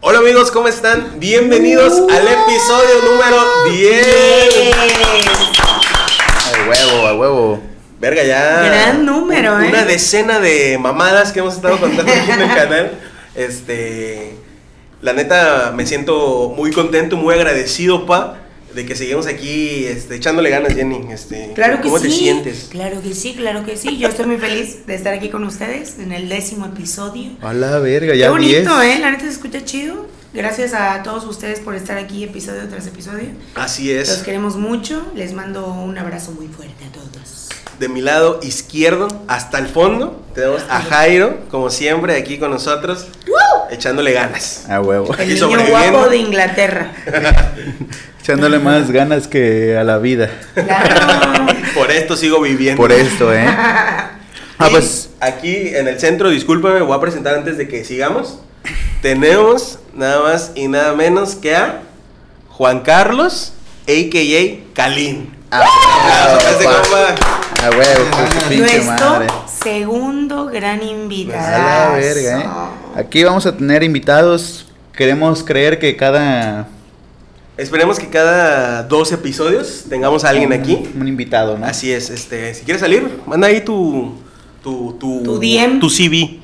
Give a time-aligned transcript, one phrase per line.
[0.00, 1.18] Hola amigos, ¿cómo están?
[1.20, 3.36] Bienvenidos al episodio número
[3.70, 4.74] 10.
[6.46, 7.62] A huevo, a huevo.
[7.98, 8.62] Verga, ya.
[8.62, 9.68] Gran número, un- ¿eh?
[9.68, 12.92] Una decena de mamadas que hemos estado contando aquí en el canal.
[13.34, 14.36] Este.
[15.02, 18.36] La neta, me siento muy contento, muy agradecido, pa,
[18.74, 21.00] de que seguimos aquí este, echándole ganas, Jenny.
[21.10, 22.04] Este, Claro que ¿Cómo sí.
[22.08, 22.68] te sientes?
[22.70, 23.98] Claro que sí, claro que sí.
[23.98, 27.32] Yo estoy muy feliz de estar aquí con ustedes en el décimo episodio.
[27.42, 28.96] A la verga, Qué ya bonito, 10.
[28.96, 28.98] ¿eh?
[29.00, 30.06] La neta se escucha chido.
[30.32, 33.28] Gracias a todos ustedes por estar aquí episodio tras episodio.
[33.56, 34.18] Así Los es.
[34.22, 35.04] queremos mucho.
[35.16, 37.48] Les mando un abrazo muy fuerte a todos.
[37.80, 43.06] De mi lado izquierdo hasta el fondo tenemos a Jairo, como siempre, aquí con nosotros,
[43.70, 44.68] echándole ganas.
[44.68, 45.14] A huevo.
[45.18, 46.92] El niño guapo de Inglaterra.
[48.20, 50.28] Echándole más ganas que a la vida.
[50.52, 51.46] Claro.
[51.74, 52.76] Por esto sigo viviendo.
[52.76, 53.46] Por esto, ¿eh?
[53.48, 54.10] Ah,
[54.68, 55.08] Y pues.
[55.18, 58.40] Aquí en el centro, discúlpame, voy a presentar antes de que sigamos.
[59.00, 61.80] Tenemos nada más y nada menos que a
[62.50, 63.54] Juan Carlos,
[63.88, 64.74] a.k.a.
[64.74, 65.34] Kalin.
[65.50, 65.64] A
[67.62, 69.26] A huevo, pues, su pinche Nuestro madre.
[69.62, 71.92] segundo gran A invitado.
[71.92, 73.00] la verga, ¿eh?
[73.00, 74.66] Aquí vamos a tener invitados.
[74.96, 76.68] Queremos creer que cada.
[77.58, 80.90] Esperemos que cada dos episodios tengamos a alguien aquí.
[80.98, 81.66] Un invitado, ¿no?
[81.66, 84.14] Así es, este, si quieres salir, manda ahí tu
[84.62, 85.78] tu tu, Tu DM.
[85.80, 86.16] tu CV.
[86.16, 86.40] Y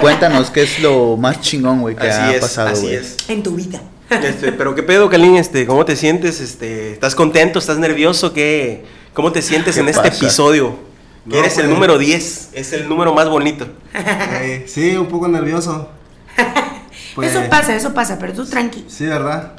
[0.00, 3.16] cuéntanos qué es lo más chingón, güey, que Así ha es, pasado, así es.
[3.28, 3.80] En tu vida.
[4.10, 6.40] Este, pero qué pedo, Kalin, este, ¿cómo te sientes?
[6.40, 7.58] Este, ¿estás contento?
[7.60, 8.32] ¿Estás nervioso?
[8.32, 10.16] ¿Qué cómo te sientes ¿Qué en este pasa?
[10.24, 10.76] episodio?
[11.24, 13.66] No, Eres el pues- número 10, es el número más bonito.
[13.94, 15.88] Eh, sí, un poco nervioso.
[17.14, 18.84] Pues, Eso pasa, eso pasa, pero tú tranqui.
[18.88, 19.54] Sí, ¿verdad?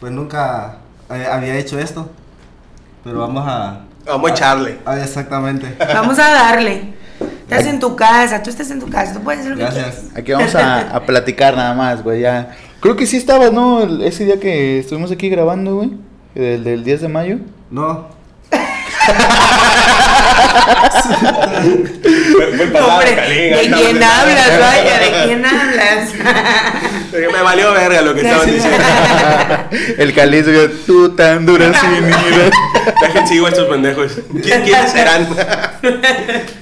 [0.00, 2.10] Pues nunca eh, había hecho esto.
[3.04, 3.82] Pero vamos a...
[4.04, 4.78] Vamos a echarle.
[4.84, 5.72] Ah, exactamente.
[5.94, 6.94] Vamos a darle.
[7.42, 9.94] Estás en tu casa, tú estás en tu casa, tú puedes hacer lo que Gracias.
[10.00, 10.16] quieras.
[10.18, 12.56] Aquí vamos a, a platicar nada más, güey, ya.
[12.80, 13.84] Creo que sí estabas, ¿no?
[13.84, 15.92] El- ese día que estuvimos aquí grabando, güey.
[16.34, 17.38] Del, del 10 de mayo.
[17.70, 18.08] No.
[22.74, 24.98] Hombre, ¿de quién hablas, vaya?
[24.98, 26.10] ¿De quién hablas?
[27.32, 28.84] Me valió verga lo que estaban diciendo.
[30.02, 32.52] el calizo, yo, tú tan dura sin ir.
[33.00, 34.12] Dejen sigo a estos pendejos.
[34.42, 35.28] ¿Quién, ¿Quiénes serán?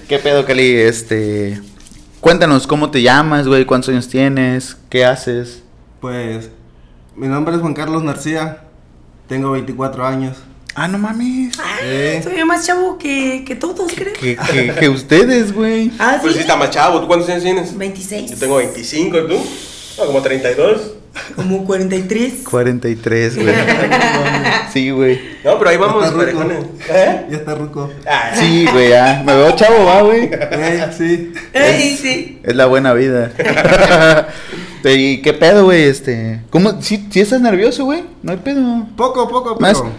[0.08, 0.76] ¿Qué pedo, Cali?
[0.76, 1.60] Este.
[2.20, 5.62] Cuéntanos cómo te llamas, güey, cuántos años tienes, qué haces.
[6.00, 6.50] Pues
[7.16, 8.58] mi nombre es Juan Carlos Narcía.
[9.28, 10.38] Tengo 24 años.
[10.74, 11.56] Ah, no mames.
[11.82, 14.12] Eh, Soy más chavo que, que todos, creo.
[14.12, 15.92] Que, que, que ustedes, güey.
[15.98, 16.42] Ah, Pues sí, sí.
[16.42, 17.00] está más chavo.
[17.00, 17.76] ¿Tú cuántos años tienes?
[17.76, 18.32] 26.
[18.32, 19.34] Yo tengo 25, ¿y tú?
[19.98, 20.80] No, como 32.
[21.36, 22.32] Como 43.
[22.50, 23.54] 43, güey.
[24.72, 25.20] Sí, güey.
[25.44, 26.64] No, pero ahí vamos, parejones.
[26.88, 27.26] ¿Eh?
[27.30, 27.88] ya está ruco.
[28.04, 29.22] Ah, Sí, güey, ya.
[29.24, 30.28] Me veo chavo, va, güey.
[30.32, 31.32] Eh, sí.
[31.54, 32.40] Ay, sí.
[32.42, 33.30] Es la buena vida.
[34.84, 35.84] ¿Y qué pedo, güey?
[35.84, 36.40] Este.
[36.50, 36.82] ¿Cómo?
[36.82, 38.02] ¿Sí, sí estás nervioso, güey?
[38.22, 38.86] No hay pedo.
[38.96, 39.92] Poco, poco, Más, pero...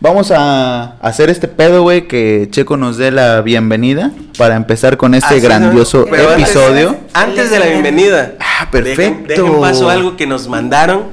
[0.00, 5.14] vamos a hacer este pedo, güey, que Checo nos dé la bienvenida para empezar con
[5.14, 6.06] este Así, grandioso ¿no?
[6.10, 6.96] Pero antes- episodio.
[7.12, 8.34] Antes de la bienvenida.
[8.40, 9.26] Ah, perfecto.
[9.28, 11.04] dejen paso algo que nos mandaron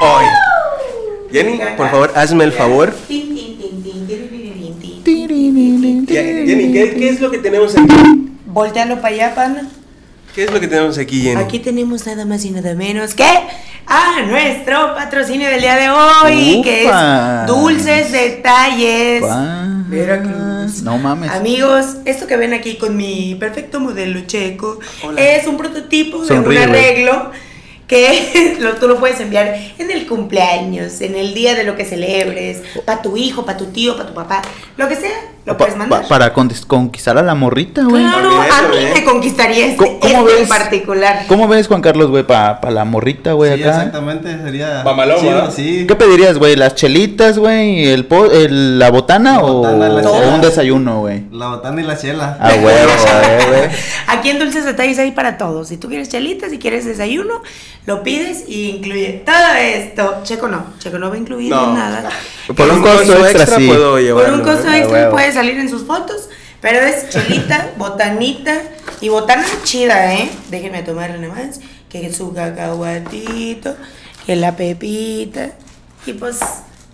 [0.00, 0.24] hoy.
[1.32, 2.94] Jenny, por favor, hazme el favor.
[3.08, 4.82] Tin, tin, tin, tin, tin,
[5.80, 6.16] tin, tin.
[6.46, 8.30] Jenny, ¿qué, qué es lo que tenemos aquí?
[8.46, 9.68] Voltealo para allá, pana.
[10.34, 11.40] ¿Qué es lo que tenemos aquí, Jenny?
[11.40, 13.24] Aquí tenemos nada más y nada menos que
[13.86, 19.22] a nuestro patrocinio del día de hoy, que es Dulces Detalles.
[19.86, 20.82] Veracruz.
[20.82, 21.30] No mames.
[21.30, 25.20] Amigos, esto que ven aquí con mi perfecto modelo checo Hola.
[25.20, 27.30] es un prototipo Sonríe, de un arreglo
[27.86, 31.84] que lo, tú lo puedes enviar en el cumpleaños, en el día de lo que
[31.84, 34.42] celebres, para tu hijo, para tu tío, para tu papá,
[34.76, 35.16] lo que sea,
[35.46, 36.08] lo Pa- puedes pa- mandar.
[36.08, 38.02] para conquist- conquistar a la morrita, güey.
[38.02, 38.92] Claro, a mí también.
[38.94, 41.24] me conquistaría este, ¿Cómo- cómo este en particular.
[41.28, 43.76] ¿Cómo ves, Juan Carlos, güey, para la morrita, güey, Sí, acá?
[43.76, 44.38] exactamente.
[44.42, 44.82] Sería...
[44.82, 45.52] ¿verdad?
[45.54, 45.84] Sí.
[45.86, 46.56] ¿Qué pedirías, güey?
[46.56, 47.86] ¿Las chelitas, güey?
[47.88, 51.24] ¿El, po- el- ¿La botana, La o, botana, un desayuno, güey?
[51.30, 52.38] La botana y la chela.
[52.40, 53.62] A huevo, eh, güey.
[54.06, 55.68] Aquí en Dulces Detalles hay para todos.
[55.68, 57.42] Si tú quieres chelitas, si quieres desayuno,
[57.86, 60.20] lo pides y incluye todo esto.
[60.22, 61.74] Checo no, Checo no va a incluir No.
[61.74, 62.08] nada.
[62.56, 63.66] Por un costo extra, sí.
[63.66, 65.10] puedo Por un costo extra huevo.
[65.34, 66.28] Salir en sus fotos,
[66.60, 68.54] pero es chelita, botanita
[69.00, 70.30] y botana chida, ¿eh?
[70.50, 71.60] Déjenme tomarle nada más.
[71.90, 73.76] Que su cacahuatito,
[74.26, 75.50] que la pepita
[76.06, 76.38] y pues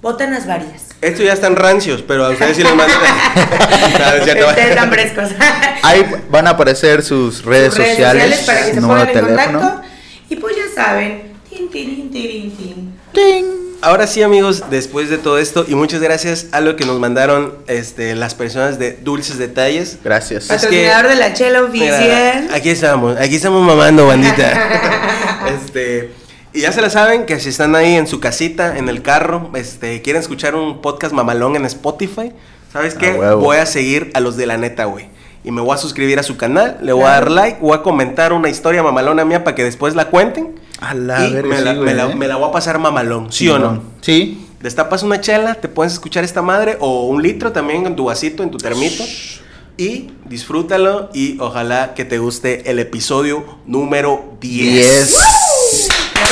[0.03, 0.89] botanas varias.
[1.01, 2.99] Estos ya están rancios, pero a ustedes sí les mandan.
[4.21, 5.31] Ustedes están frescos.
[5.83, 9.61] Ahí van a aparecer sus redes, Sus redes sociales, para que se pongan en teléfono.
[9.61, 9.83] contacto.
[10.29, 11.31] Y pues ya saben.
[11.49, 12.99] Tin, tirin, tirin, tin.
[13.13, 13.45] ¡Ting!
[13.83, 17.55] Ahora sí, amigos, después de todo esto, y muchas gracias a lo que nos mandaron
[17.67, 19.99] este, las personas de Dulces Detalles.
[20.05, 20.49] Gracias.
[20.49, 22.49] Patrocinador de la chela Mira, oficial.
[22.53, 25.47] aquí estamos, aquí estamos mamando, bandita.
[25.65, 26.11] este,
[26.53, 29.51] Y ya se la saben que si están ahí en su casita, en el carro,
[29.55, 32.33] este, quieren escuchar un podcast mamalón en Spotify,
[32.71, 33.13] ¿sabes qué?
[33.13, 35.09] Voy a seguir a los de la neta, güey.
[35.43, 37.83] Y me voy a suscribir a su canal, le voy a dar like, voy a
[37.83, 40.60] comentar una historia mamalona mía para que después la cuenten.
[40.81, 42.79] A la y verga, me, la, sí, me güey, la- me la voy a pasar
[42.79, 43.83] mamalón, ¿sí o no?
[44.01, 44.47] Sí.
[44.61, 48.43] Destapas una chela, te puedes escuchar esta madre o un litro también en tu vasito,
[48.43, 49.03] en tu termito.
[49.79, 54.73] Y disfrútalo y ojalá que te guste el episodio número 10.
[55.09, 55.19] 10.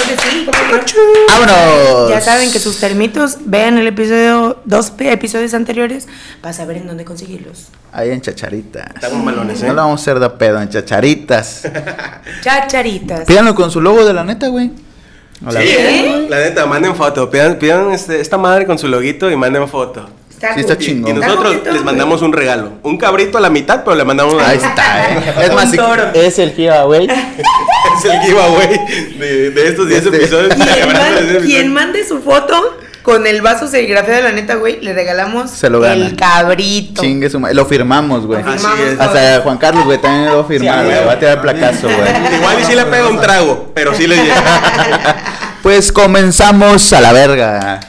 [0.08, 1.46] Que sí, ¿cómo no?
[1.46, 2.10] ¡Vámonos!
[2.10, 6.08] Ya saben que sus termitos, vean el episodio, dos episodios anteriores,
[6.40, 7.66] para saber en dónde conseguirlos.
[7.92, 8.86] Ahí en chacharitas.
[8.94, 9.66] Estamos malones, ¿eh?
[9.66, 11.62] No la vamos a hacer de pedo, en chacharitas.
[12.42, 13.20] Chacharitas.
[13.26, 14.70] Pídanlo con su logo de la neta, güey.
[15.46, 15.66] A la Sí.
[15.70, 16.26] ¿Eh?
[16.28, 17.30] la neta, manden foto.
[17.30, 20.08] Pidan, pidan este- esta madre con su loguito y manden foto.
[20.30, 21.10] Sí, está chingón.
[21.16, 22.74] Y nosotros les mandamos un regalo.
[22.84, 25.34] Un cabrito a la mitad, pero le mandamos un Ahí está, ¿eh?
[25.42, 26.02] Es más, toro.
[26.14, 27.08] es el giveaway.
[27.98, 28.80] Es el giveaway
[29.18, 30.54] de, de estos 10 Este- episodios.
[30.74, 34.92] Quien, man- quien mande su foto con el vaso serigrafiado de la neta, güey, le
[34.92, 35.94] regalamos Se lo gana.
[35.94, 37.00] el cabrito.
[37.00, 38.40] Chingue su Lo firmamos, güey.
[38.42, 39.00] Así firmamos es.
[39.00, 41.04] Hasta Juan Carlos, güey, también lo firmar, Sí, güey.
[41.06, 42.36] Va a tirar placazo, güey.
[42.38, 45.34] Igual y sí le pega un trago, pero sí le llega.
[45.62, 47.80] Pues comenzamos a la verga.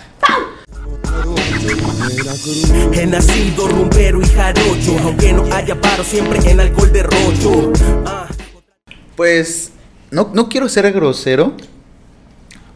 [2.94, 7.72] He nacido rumbero y jarocho, aunque no haya paro siempre en alcohol de rocho.
[8.06, 8.28] Ah.
[9.16, 9.72] Pues
[10.12, 11.54] no, no quiero ser grosero,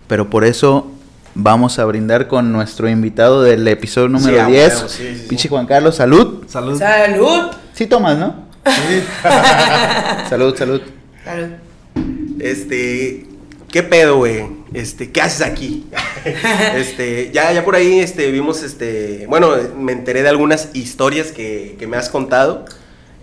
[0.08, 0.92] pero por eso
[1.36, 4.74] vamos a brindar con nuestro invitado del episodio número Sí, a 10.
[4.76, 5.26] huevo, sí, sí, sí.
[5.28, 6.44] Pinche Juan Carlos, salud.
[6.48, 6.78] Salud.
[6.78, 7.52] Salud.
[7.74, 8.36] Sí tomas, ¿no?
[10.30, 10.82] salud, salud.
[11.26, 11.50] Salud.
[12.40, 13.26] Este,
[13.72, 14.46] ¿qué pedo, güey?
[14.74, 15.88] Este, ¿qué haces aquí?
[16.76, 21.76] este, ya, ya por ahí, este, vimos, este, bueno, me enteré de algunas historias que,
[21.80, 22.66] que me has contado.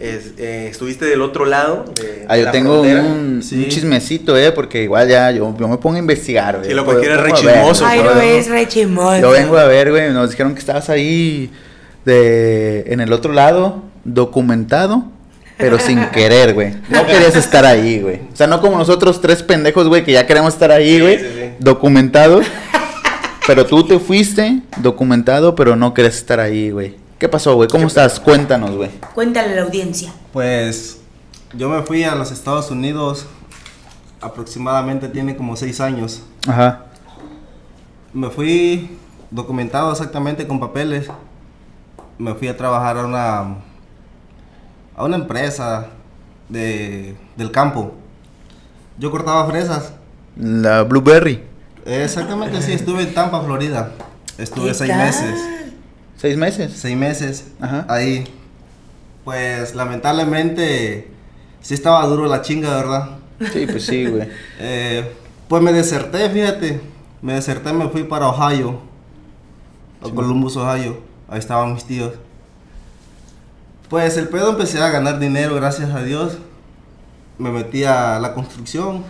[0.00, 1.84] Es- eh, estuviste del otro lado.
[2.00, 3.02] de- Ah, de yo la tengo frontera.
[3.02, 3.56] un, Sí.
[3.56, 6.68] un chismecito, eh, porque igual ya yo, yo me pongo a investigar, güey.
[6.70, 9.20] Sí, lo cualquiera es re chismoso, Ay, no es re chismoso.
[9.20, 11.50] Yo vengo a ver, güey, nos dijeron que estabas ahí
[12.06, 15.04] de en el otro lado, documentado,
[15.58, 16.72] pero sin querer, güey.
[16.88, 18.20] No querías estar ahí, güey.
[18.32, 21.18] O sea, no como nosotros tres pendejos, güey, que ya queremos estar ahí, Sí, güey,
[21.18, 21.44] sí, sí.
[21.58, 22.46] documentados.
[23.46, 26.94] Pero tú te fuiste documentado, pero no querías estar ahí, güey.
[27.20, 27.68] ¿Qué pasó, güey?
[27.68, 28.18] ¿Cómo estás?
[28.18, 28.90] Cuéntanos, güey.
[29.14, 30.10] Cuéntale a la audiencia.
[30.32, 31.02] Pues
[31.52, 33.26] yo me fui a los Estados Unidos
[34.22, 36.22] aproximadamente tiene como seis años.
[36.48, 36.86] Ajá.
[38.14, 38.96] Me fui
[39.30, 41.08] documentado exactamente con papeles.
[42.16, 43.56] Me fui a trabajar a una
[44.96, 45.88] a una empresa
[46.48, 47.92] de, del campo.
[48.96, 49.92] Yo cortaba fresas.
[50.36, 51.44] La Blueberry.
[51.84, 53.92] Exactamente, sí, estuve en Tampa, Florida.
[54.38, 54.98] Estuve ¿Qué seis tal?
[55.04, 55.59] meses.
[56.20, 56.72] ¿Seis meses?
[56.76, 57.86] Seis meses Ajá.
[57.88, 58.26] ahí.
[59.24, 61.08] Pues lamentablemente
[61.62, 63.10] sí estaba duro la chinga, ¿verdad?
[63.50, 64.28] Sí, pues sí, güey.
[64.58, 65.12] Eh,
[65.48, 66.78] pues me deserté, fíjate.
[67.22, 68.80] Me deserté, me fui para Ohio.
[70.02, 71.00] A Columbus, Ohio.
[71.26, 72.12] Ahí estaban mis tíos.
[73.88, 76.36] Pues el pedo empecé a ganar dinero, gracias a Dios.
[77.38, 79.04] Me metí a la construcción.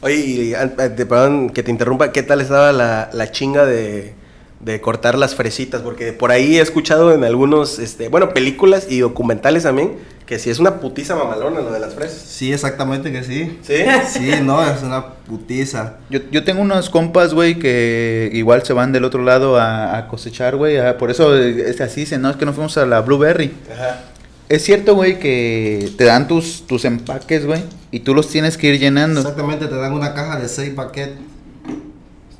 [0.00, 0.66] Oye, y, eh,
[1.08, 4.17] perdón que te interrumpa, ¿qué tal estaba la, la chinga de,
[4.60, 5.82] de cortar las fresitas?
[5.82, 9.92] Porque por ahí he escuchado en algunos, este, bueno, películas y documentales también,
[10.26, 12.18] que si es una putiza mamalona lo de las fresas.
[12.26, 13.58] Sí, exactamente que sí.
[13.62, 13.76] ¿Sí?
[14.12, 15.94] Sí, no, es una putiza.
[16.10, 20.08] Yo, yo tengo unos compas, güey, que igual se van del otro lado a, a
[20.08, 20.76] cosechar, güey.
[20.78, 23.52] a- Por eso eh, es así, dicen, no, es que nos fuimos a la Blueberry.
[23.72, 24.04] Ajá.
[24.50, 28.68] Es cierto, güey, que te dan tus, tus empaques, güey, y tú los tienes que
[28.74, 29.20] ir llenando.
[29.20, 31.18] Exactamente, te dan una caja de seis paquetes.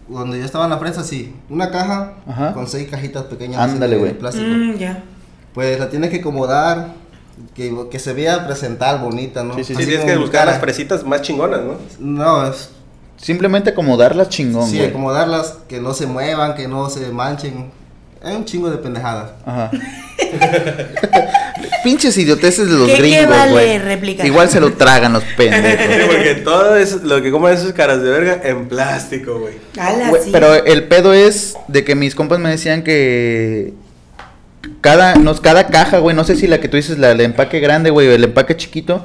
[0.09, 1.35] Donde yo estaba en la fresa, sí.
[1.51, 2.55] Una caja Ajá.
[2.55, 3.61] con seis cajitas pequeñas.
[3.61, 4.47] así Ándale, de plástico.
[4.47, 5.03] Mm, ya.
[5.55, 6.95] Pues la tienes que acomodar,
[7.55, 9.55] que, que se vea presentar bonita, ¿no?
[9.55, 10.53] Sí, sí, Sí, tienes como que buscar cara.
[10.53, 11.75] las fresitas más chingonas, ¿no?
[12.01, 12.71] No, es.
[13.17, 14.91] Simplemente acomodarlas chingón, Sí, güey.
[14.91, 17.71] acomodarlas, que no se muevan, que no se manchen.
[18.25, 19.31] Es un chingo de pendejadas.
[19.47, 19.71] Ajá.
[21.85, 23.79] Pinches idioteces de los ¿Qué- qué gringos, vale güey.
[23.79, 24.27] réplica?
[24.27, 26.07] Igual se lo tragan los Sí, pendejos.
[26.07, 29.55] porque todo es lo que comen esos caras de verga en plástico, güey.
[30.25, 30.31] Sí.
[30.33, 33.75] Pero el pedo es de que mis compas me decían que
[34.81, 37.61] cada, nos, cada caja, güey, no sé si la que tú dices, la, el empaque
[37.61, 39.05] grande, güey, o el empaque chiquito,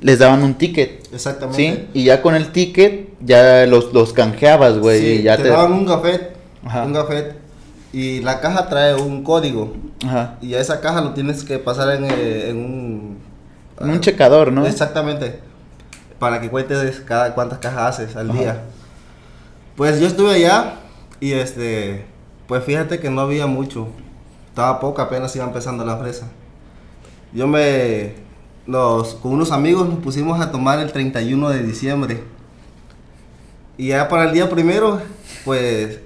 [0.00, 1.02] les daban un ticket.
[1.12, 1.56] Exactamente.
[1.62, 1.86] ¿Sí?
[1.94, 5.00] Y ya con el ticket ya los, los canjeabas, güey.
[5.00, 5.48] Sí, y ya te, te...
[5.50, 6.32] daban un gafet,
[6.64, 6.84] Ajá.
[6.84, 7.34] un gafet,
[7.94, 9.72] y la caja trae un código.
[10.04, 10.36] Ajá.
[10.42, 13.18] Y a esa caja lo tienes que pasar en, eh, en un...
[13.80, 14.66] En un checador, ¿no?
[14.66, 15.38] Exactamente.
[16.18, 18.38] Para que cuentes cada cuántas cajas haces al Ajá.
[18.40, 18.62] día.
[19.76, 20.74] Pues yo estuve allá
[21.20, 22.04] y este,
[22.48, 23.86] pues fíjate que no había mucho.
[24.48, 26.26] Estaba poco, apenas iba empezando la fresa.
[27.32, 28.14] Yo me,
[28.66, 32.24] nos, con unos amigos nos pusimos a tomar el 31 de diciembre.
[33.78, 35.00] Y ya para el día primero,
[35.44, 36.00] pues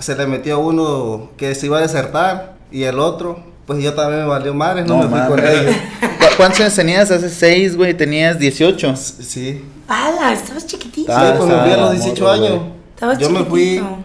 [0.00, 4.22] se le metió uno que se iba a desertar y el otro, pues yo también
[4.22, 5.74] me valió madre, no, me fui con ellos.
[6.00, 7.10] ¿Cu- ¿Cuántos años tenías?
[7.10, 7.94] Hace seis, güey.
[7.94, 8.94] Tenías 18.
[8.96, 9.64] Sí.
[9.88, 10.32] ¡Hala!
[10.32, 11.12] Estabas chiquitito.
[11.12, 12.60] Sí, pues me fui a los estaba 18 morro, años.
[12.94, 13.98] Estabas Yo me fui chiquitito.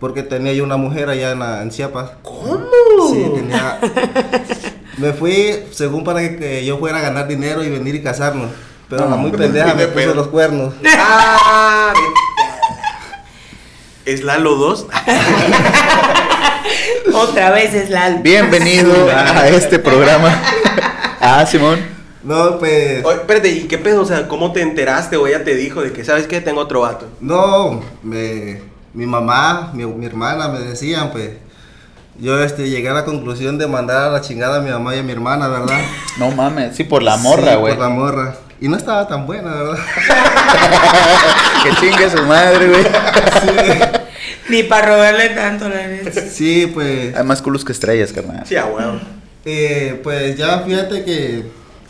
[0.00, 2.10] porque tenía yo una mujer allá en, la- en Chiapas.
[2.22, 2.58] ¿Cómo?
[3.12, 3.78] Sí, tenía.
[4.96, 8.50] Me fui según para que, que yo fuera a ganar dinero y venir y casarnos.
[8.88, 10.74] Pero la muy pendeja me puso los cuernos.
[10.86, 11.92] Ah,
[14.04, 14.86] ¿Es Lalo 2?
[17.14, 18.10] Otra vez es la.
[18.10, 20.42] Bienvenido a este programa.
[21.20, 21.78] Ah, Simón.
[22.22, 23.02] No, pues.
[23.02, 24.02] Oye, espérate, ¿y qué pedo?
[24.02, 26.42] O sea, ¿cómo te enteraste o ella te dijo de que, ¿sabes qué?
[26.42, 27.06] Tengo otro vato.
[27.20, 28.60] No, me,
[28.92, 31.30] mi mamá, mi, mi hermana me decían, pues.
[32.18, 35.00] Yo este, llegué a la conclusión de mandar a la chingada a mi mamá y
[35.00, 35.78] a mi hermana, ¿verdad?
[36.18, 36.76] No mames.
[36.76, 37.74] Sí, por la morra, Sí, güey.
[37.74, 38.34] por la morra.
[38.60, 39.78] Y no estaba tan buena, ¿verdad?
[41.64, 42.84] que chingue su madre, güey.
[44.48, 46.20] Ni para robarle tanto, la neta.
[46.20, 47.16] Sí, pues.
[47.16, 48.42] Hay más culos que estrellas, carnal.
[48.46, 49.00] Sí, a huevo.
[49.44, 51.44] Eh, pues ya fíjate que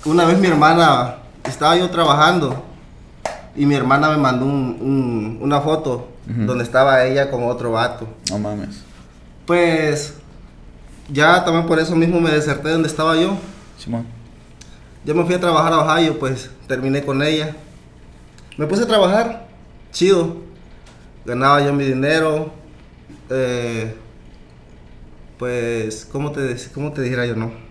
[0.04, 1.16] una vez mi hermana,
[1.46, 2.64] estaba yo trabajando
[3.54, 8.08] y mi hermana me mandó un- un- una foto donde estaba ella con otro vato.
[8.30, 8.82] No mames.
[9.46, 10.14] Pues
[11.08, 13.36] ya también por eso mismo me deserté donde estaba yo.
[13.78, 14.06] Simón.
[15.04, 17.54] Yo me fui a trabajar a Ohio, pues terminé con ella.
[18.56, 19.48] Me puse a trabajar,
[19.92, 20.36] chido.
[21.26, 22.52] Ganaba yo mi dinero.
[23.30, 23.94] eh,
[25.38, 27.63] pues, ¿cómo te, ¿cómo te dijera yo, no?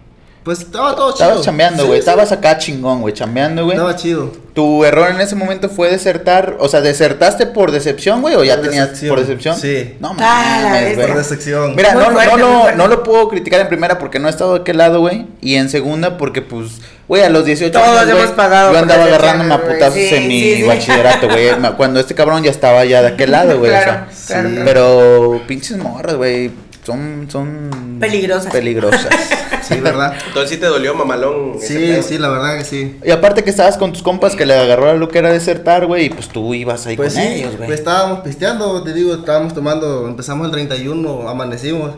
[0.43, 1.25] Pues estaba todo chido.
[1.27, 1.95] Estabas chambeando, güey.
[1.95, 1.99] sí.
[1.99, 3.13] Estabas acá chingón, güey.
[3.13, 3.77] Chambeando, güey.
[3.77, 4.31] Estaba chido.
[4.53, 6.57] ¿Tu error en ese momento fue desertar?
[6.59, 8.35] O sea, ¿desertaste por decepción, güey?
[8.35, 9.09] ¿O ya Por tenías decepción.
[9.15, 9.57] por decepción?
[9.57, 9.95] Sí.
[9.99, 11.07] No Ah, mames, güey.
[11.07, 11.75] Por decepción.
[11.75, 12.77] Mira, no, fuerte, no, fuerte.
[12.77, 15.25] no lo puedo criticar en primera porque no he estado de aquel lado, güey.
[15.41, 16.73] Y en segunda porque, pues,
[17.07, 20.27] güey, a los 18 Todos años, hemos pagado yo andaba agarrándome a putazos Sí, en
[20.27, 21.49] mi bachillerato, güey.
[21.77, 23.71] Cuando este cabrón ya estaba ya de aquel lado, güey.
[23.71, 24.49] Claro, o sea, claro.
[24.49, 24.61] Sí.
[24.65, 26.51] Pero pinches morras, güey,
[26.85, 27.97] son, son...
[27.99, 28.51] Peligrosas.
[28.51, 29.07] Peligrosas.
[29.63, 30.13] Sí, ¿verdad?
[30.27, 31.53] Entonces sí te dolió, mamalón.
[31.61, 32.97] sí, sí, la verdad que sí.
[33.01, 36.07] y aparte que estabas con tus compas que le agarró la que era desertar, güey,
[36.07, 37.67] y pues tú ibas ahí Pues con sí, ellos, güey.
[37.67, 41.91] pues estábamos pisteando, te digo, estábamos tomando, empezamos el 31, amanecimos.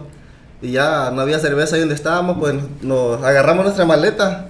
[0.62, 4.50] Y ya no había cerveza ahí donde estábamos, pues nos agarramos nuestra maleta.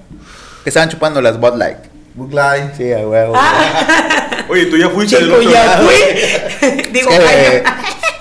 [0.66, 1.78] Que estaban chupando las Bud Light.
[2.16, 2.74] Bud Light.
[2.76, 3.34] Sí, a huevo.
[3.38, 5.88] Ah, Oye, tú ya fuiste del Chico, otro ya lado.
[5.88, 6.82] fui.
[6.92, 7.64] Digo, Es que,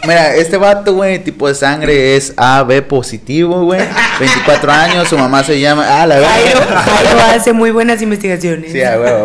[0.07, 3.81] mira, este vato, güey, tipo de sangre es AB positivo, güey.
[4.21, 5.85] 24 años, su mamá se llama.
[6.03, 6.83] Ah, la Jairo, verdad.
[6.85, 8.73] Jairo hace muy buenas investigaciones.
[8.73, 9.25] Sí, a huevo.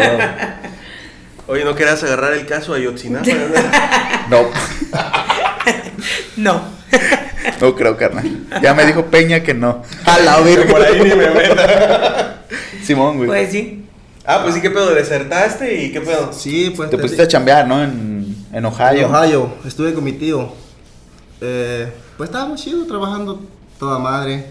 [1.47, 3.25] Oye, ¿no querías agarrar el caso a Ayotzinapa?
[4.29, 4.47] No,
[6.37, 6.61] No.
[7.61, 8.29] no creo, carnal.
[8.61, 9.81] Ya me dijo Peña que no.
[10.05, 11.33] A la Por ahí ni verga.
[11.33, 12.41] me meta.
[12.83, 13.27] Simón, güey.
[13.27, 13.85] Pues sí.
[14.25, 14.93] Ah, pues sí, ¿qué pedo?
[14.93, 16.31] ¿Desertaste y qué pedo?
[16.33, 16.89] Sí, pues.
[16.91, 17.83] Te pusiste a chambear, ¿no?
[17.83, 19.07] En, en Ohio.
[19.07, 20.53] En Ohio, estuve con mi tío.
[21.41, 23.39] Eh, pues estábamos chido trabajando
[23.79, 24.45] toda madre.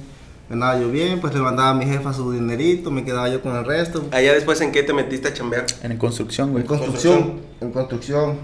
[0.48, 3.54] Ganaba yo bien, pues le mandaba a mi jefa su dinerito, me quedaba yo con
[3.54, 4.06] el resto.
[4.12, 5.66] Allá después, ¿en qué te metiste a chambear?
[5.82, 6.64] En construcción, En güey.
[6.64, 8.38] construcción, en construcción.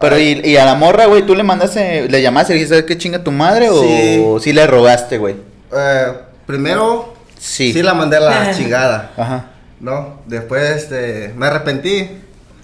[0.00, 2.74] Pero, ¿y, y a la morra, güey, tú le mandaste, le llamaste y le dijiste,
[2.74, 3.68] ¿sabes qué chinga tu madre?
[3.70, 5.36] ¿O sí le rogaste, güey?
[5.72, 6.06] Eh,
[6.44, 7.72] primero, Sí.
[7.72, 9.50] sí la mandé a la chingada, Ajá.
[9.78, 10.18] ¿no?
[10.26, 12.08] Después, este, me arrepentí.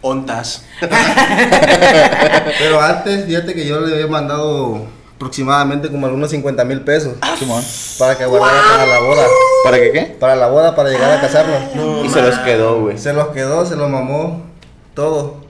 [0.02, 0.64] Ontas.
[2.58, 4.86] Pero antes, fíjate que yo le había mandado
[5.20, 7.62] aproximadamente como algunos 50 mil pesos Simón.
[7.98, 9.26] para que guardara para la boda.
[9.62, 10.16] ¿Para qué qué?
[10.18, 11.60] Para la boda, para llegar a casarnos.
[12.06, 12.96] y se los quedó, güey.
[12.96, 14.46] Se los quedó, se los mamó,
[14.94, 15.44] todo.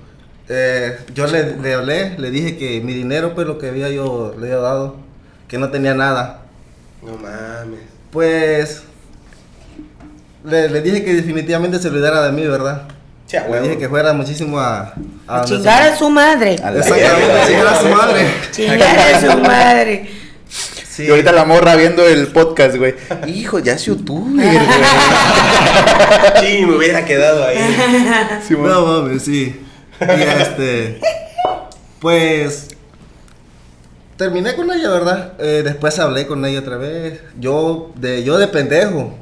[0.49, 4.35] Eh, yo le, le hablé, le dije que mi dinero, pues lo que había yo
[4.41, 4.97] le había dado,
[5.47, 6.43] que no tenía nada.
[7.01, 7.79] No mames.
[8.11, 8.83] Pues
[10.43, 12.89] le, le dije que definitivamente se olvidara de mí, ¿verdad?
[13.31, 13.63] Sí, Le huevo.
[13.63, 14.93] dije que fuera muchísimo a...
[15.45, 16.55] Chingar a su madre.
[16.55, 18.27] Exactamente, a chingar a su madre.
[18.51, 20.11] Chingar a su madre.
[20.49, 21.05] Sí.
[21.05, 22.97] Y ahorita la morra viendo el podcast, güey.
[23.29, 24.59] Hijo, ya es youtuber, güey.
[26.41, 27.57] Sí, me hubiera quedado ahí.
[28.49, 28.69] Simón.
[28.69, 29.61] No mames, sí.
[30.01, 31.01] Y este.
[32.01, 32.69] Pues.
[34.17, 35.35] Terminé con ella, ¿verdad?
[35.39, 37.21] Eh, después hablé con ella otra vez.
[37.39, 39.15] Yo de, yo de pendejo.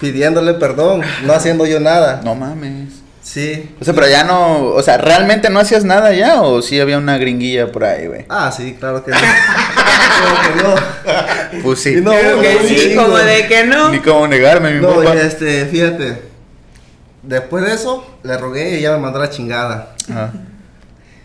[0.00, 1.02] Pidiéndole perdón.
[1.24, 2.22] No haciendo yo nada.
[2.24, 3.05] No mames.
[3.36, 3.68] Sí.
[3.78, 6.96] O sea, pero ya no, o sea, ¿realmente no hacías nada ya o sí había
[6.96, 8.24] una gringuilla por ahí, güey?
[8.30, 9.16] Ah, sí, claro que no.
[9.18, 10.62] claro que
[11.58, 11.62] no.
[11.62, 11.96] Pues sí.
[12.00, 13.02] No, Creo que no, sí, chingo.
[13.04, 13.90] como de que no.
[13.90, 15.14] Ni cómo negarme, mi No, papá.
[15.16, 16.22] y este, fíjate.
[17.24, 19.94] Después de eso, le rogué y ella me mandó la chingada.
[20.10, 20.32] Ajá.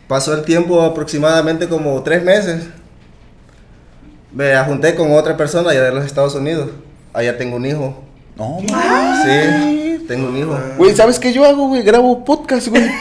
[0.10, 2.66] Pasó el tiempo aproximadamente como tres meses.
[4.34, 6.72] Me junté con otra persona allá de los Estados Unidos.
[7.14, 8.04] Allá tengo un hijo.
[8.36, 9.24] No, mames.
[9.24, 10.60] Sí, tengo un hijo.
[10.78, 11.84] Güey, ¿sabes qué yo hago, güey?
[11.84, 12.84] Grabo podcast, güey.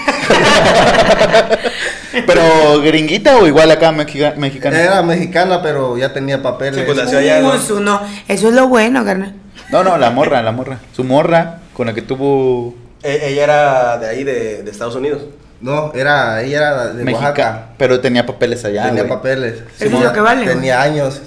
[2.26, 4.80] Pero gringuita o igual acá mexica- mexicana.
[4.80, 6.76] Era mexicana, pero ya tenía papeles.
[6.76, 7.80] Sí, pues, allá, ¿no?
[7.80, 8.00] No.
[8.28, 9.34] Eso es lo bueno, carnal.
[9.70, 10.78] No, no, la morra, la morra.
[10.94, 15.22] Su morra con la que tuvo E- ella era de ahí, de, de Estados Unidos.
[15.60, 17.70] No, era, ella era de México, Oaxaca.
[17.76, 19.62] pero tenía papeles allá, tenía papeles.
[19.78, 21.20] Eso es lo que vale, Tenía años.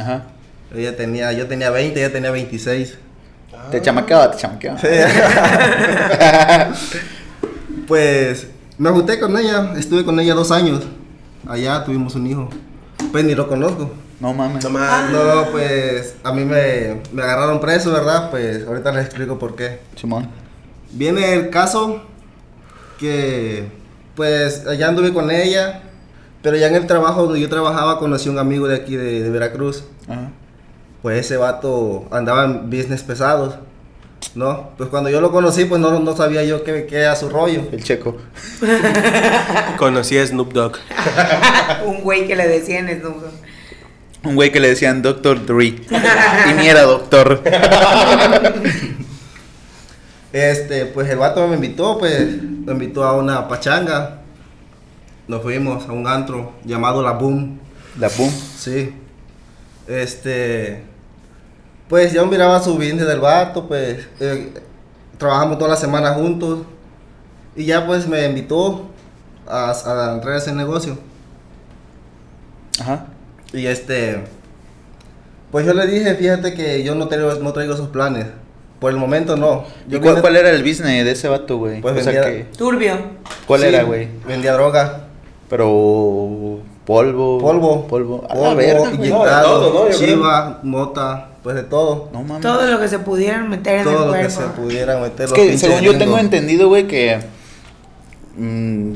[0.00, 0.24] Ajá.
[0.76, 2.98] Ella tenía, yo tenía 20, ella tenía 26.
[3.70, 4.78] Te chamaqueaba, te chamaqueaba.
[7.86, 8.46] Pues
[8.78, 10.84] me junté con ella, estuve con ella dos años.
[11.48, 12.48] Allá tuvimos un hijo.
[13.10, 13.90] Pues ni lo conozco.
[14.20, 14.62] No mames.
[14.62, 15.10] No más.
[15.10, 18.30] No, pues a mí me, me agarraron preso, ¿verdad?
[18.30, 19.80] Pues ahorita les explico por qué.
[19.96, 20.28] Simón.
[20.92, 22.02] Viene el caso
[23.00, 23.66] que
[24.14, 25.82] pues allá anduve con ella,
[26.42, 29.22] pero ya en el trabajo donde yo trabajaba conocí a un amigo de aquí de,
[29.22, 29.82] de Veracruz.
[30.08, 30.30] Ajá.
[31.02, 33.54] Pues ese vato andaba en business pesados,
[34.34, 34.70] ¿no?
[34.76, 37.62] Pues cuando yo lo conocí, pues no, no sabía yo qué, qué era su rollo.
[37.72, 38.18] El checo.
[39.78, 40.76] Conocí a Snoop Dogg.
[41.86, 43.32] Un güey que le decían Snoop Dogg.
[44.22, 45.64] Un güey que le decían Doctor Dre.
[46.48, 47.42] y ni era doctor.
[50.32, 54.20] Este, pues el vato me invitó, pues me invitó a una pachanga.
[55.26, 57.58] Nos fuimos a un antro llamado La Boom.
[57.98, 58.30] La boom.
[58.30, 58.92] Sí.
[59.88, 60.89] Este.
[61.90, 64.06] Pues yo miraba su business del vato, pues.
[64.20, 64.54] eh,
[65.18, 66.60] trabajamos toda la semana juntos.
[67.54, 68.86] Y ya pues me invitó
[69.46, 70.96] a, a entrar a ese negocio.
[72.80, 73.06] Ajá.
[73.52, 74.22] Y este.
[75.50, 78.26] Pues yo le dije, fíjate que yo no traigo, no traigo esos planes.
[78.78, 79.64] Por el momento no.
[79.88, 81.80] ¿Y Yo cuál, vine- cuál era el business de ese vato, güey?
[81.82, 82.56] Pues o sea vendía- que.
[82.56, 82.94] Turbio.
[83.46, 84.08] ¿Cuál Sí, era, güey?
[84.26, 85.08] Vendía droga.
[85.50, 86.58] Pero.
[86.86, 87.38] Polvo.
[87.38, 87.86] Polvo.
[87.86, 88.24] Polvo.
[88.28, 89.08] A la Polvo, verga, güey.
[89.10, 89.90] inyectado, No, de todo, ¿no?
[89.90, 90.08] Yo creo.
[90.08, 92.08] chiva, mota, pues de todo.
[92.12, 92.40] No mames.
[92.42, 94.40] Todo lo que se pudieran meter en Todo el lo que cuerpo.
[94.40, 95.24] se pudiera meter.
[95.26, 97.18] Es los que según yo tengo entendido, güey, que.
[98.36, 98.92] mm,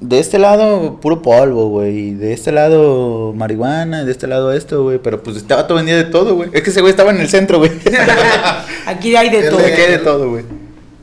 [0.00, 1.98] de este lado, puro polvo, güey.
[1.98, 4.02] y De este lado, marihuana.
[4.02, 4.98] y De este lado, esto, güey.
[4.98, 6.50] Pero pues este vato vendía de todo, güey.
[6.52, 7.70] Es que ese güey estaba en el centro, güey.
[8.86, 9.58] Aquí hay de todo.
[9.60, 10.44] Me quedé de todo, güey.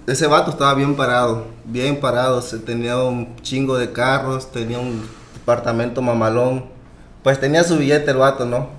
[0.10, 2.41] Ese vato estaba bien parado, bien parado.
[2.41, 6.65] Se tenía un chingo de carros, tenía un departamento mamalón.
[7.22, 8.69] Pues tenía su billete el vato, ¿no?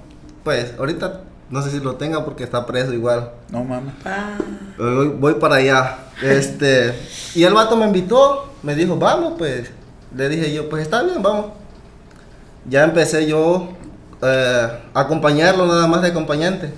[0.42, 3.30] Pues ahorita no sé si lo tenga porque está preso igual.
[3.48, 3.94] No mames.
[4.04, 4.38] Ah,
[4.76, 5.98] Voy, voy para allá.
[6.20, 6.94] Este,
[7.36, 9.70] y el vato me invitó, me dijo, vamos, pues.
[10.16, 11.46] Le dije yo, pues está bien, vamos.
[12.68, 13.68] Ya empecé yo
[14.20, 16.74] eh, a acompañarlo nada más de acompañante.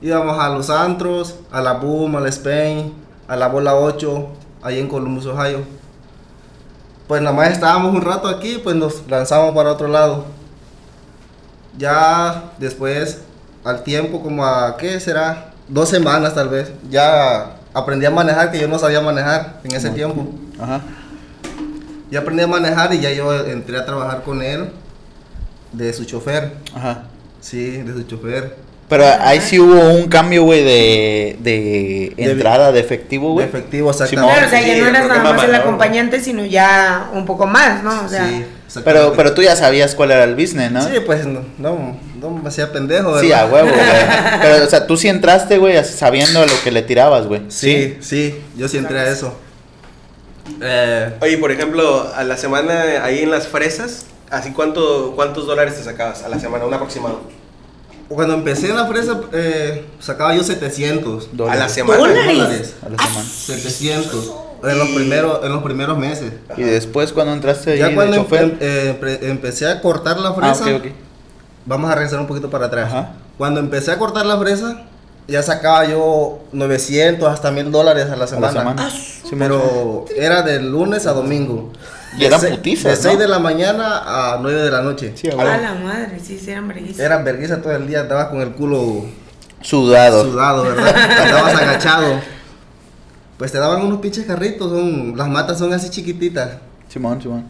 [0.00, 2.94] Íbamos a los antros, a la Boom, al Spain,
[3.30, 4.26] a la Bola 8,
[4.60, 5.60] ahí en Columbus, Ohio.
[7.06, 10.24] Pues nada más estábamos un rato aquí, pues nos lanzamos para otro lado.
[11.78, 13.20] Ya después,
[13.62, 15.52] al tiempo, como a, ¿qué será?
[15.68, 19.90] Dos semanas tal vez, ya aprendí a manejar, que yo no sabía manejar en ese
[19.90, 20.26] tiempo.
[20.60, 20.80] Ajá.
[22.10, 24.72] Ya aprendí a manejar y ya yo entré a trabajar con él
[25.70, 26.56] de su chofer.
[26.74, 27.04] Ajá.
[27.40, 28.56] Sí, de su chofer.
[28.90, 33.46] Pero ahí sí hubo un cambio, güey, de, de entrada de efectivo, De güey.
[33.46, 34.02] efectivo, Simón.
[34.28, 34.34] exactamente.
[34.34, 37.46] Claro, o sea, ya Sí, no eras nada más el acompañante, sino ya un poco
[37.46, 38.04] más, ¿no?
[38.04, 39.16] O sea, sí, Pero, exactamente.
[39.16, 40.82] pero tú ya sabías cuál era el business, ¿no?
[40.82, 43.52] Sí, pues no, no, no me hacía pendejo, Sí, a ¿verdad?
[43.64, 44.40] huevo, güey.
[44.42, 47.42] Pero, o sea, tú sí entraste, güey, sabiendo a lo que le tirabas, güey.
[47.48, 49.34] Sí, sí, yo sí entré a eso.
[50.60, 55.76] Eh, Oye, por ejemplo, a la semana ahí en las fresas, ¿así cuánto, cuántos dólares
[55.76, 56.64] te sacabas a la semana?
[56.64, 57.20] Un aproximado.
[58.10, 61.60] Cuando empecé en la fresa, eh, sacaba yo 700 Dólares.
[61.60, 61.98] A la semana.
[62.00, 62.26] ¿Dólares?
[62.38, 62.74] dólares.
[62.84, 63.24] A la semana.
[63.28, 66.32] 700 en los primeros, en los primeros meses.
[66.56, 68.42] Y después, cuando entraste ahí Ya cuando em- chofer.
[68.42, 70.80] em- eh, empe- empecé a cortar la ah, fresa,
[71.64, 72.88] vamos a regresar un poquito para atrás.
[72.92, 73.12] Ajá.
[73.38, 74.82] Cuando empecé a cortar la fresa,
[75.28, 78.52] ya sacaba yo 900 hasta 1000 dólares a la A la semana.
[78.52, 78.90] semana.
[78.90, 81.70] Sí, Pero era de lunes a domingo.
[82.18, 83.20] Y eran putizas, De 6 ¿no?
[83.20, 84.02] de la mañana
[84.34, 85.12] a 9 de la noche.
[85.14, 87.00] Sí, a la madre, sí, sí, eran verguísimas.
[87.00, 89.04] Era vergüenza todo el día, andabas con el culo
[89.60, 90.24] Sudado.
[90.24, 90.96] sudado, ¿verdad?
[91.20, 92.20] andabas agachado.
[93.38, 96.56] Pues te daban unos pinches carritos, son, las matas son así chiquititas.
[96.88, 97.44] Simón, Simón.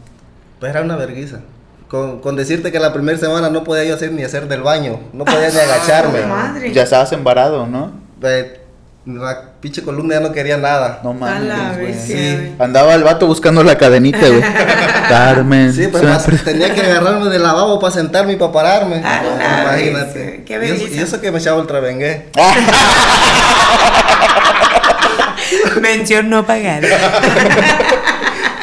[0.59, 1.39] Pues era una vergüenza.
[1.87, 4.99] Con, con decirte que la primera semana no podía yo hacer ni hacer del baño,
[5.11, 6.19] no podía ni agacharme.
[6.23, 6.71] Ah, madre.
[6.71, 7.91] Ya estabas embarado, ¿no?
[8.23, 8.60] Eh,
[9.03, 10.99] La pinche columna ya no quería nada.
[11.03, 11.93] No mames, güey.
[11.95, 12.53] Sí.
[12.59, 14.41] Andaba el vato buscando la cadenita, güey.
[15.09, 15.73] Carmen.
[15.73, 19.01] Sí, me más- tenía que agarrarme del lavabo para sentarme y para pararme.
[19.03, 20.43] Ah, No, imagínate.
[20.45, 22.27] qué y, eso, y eso que me echaba ultravengué.
[25.81, 26.81] Mención no pagada.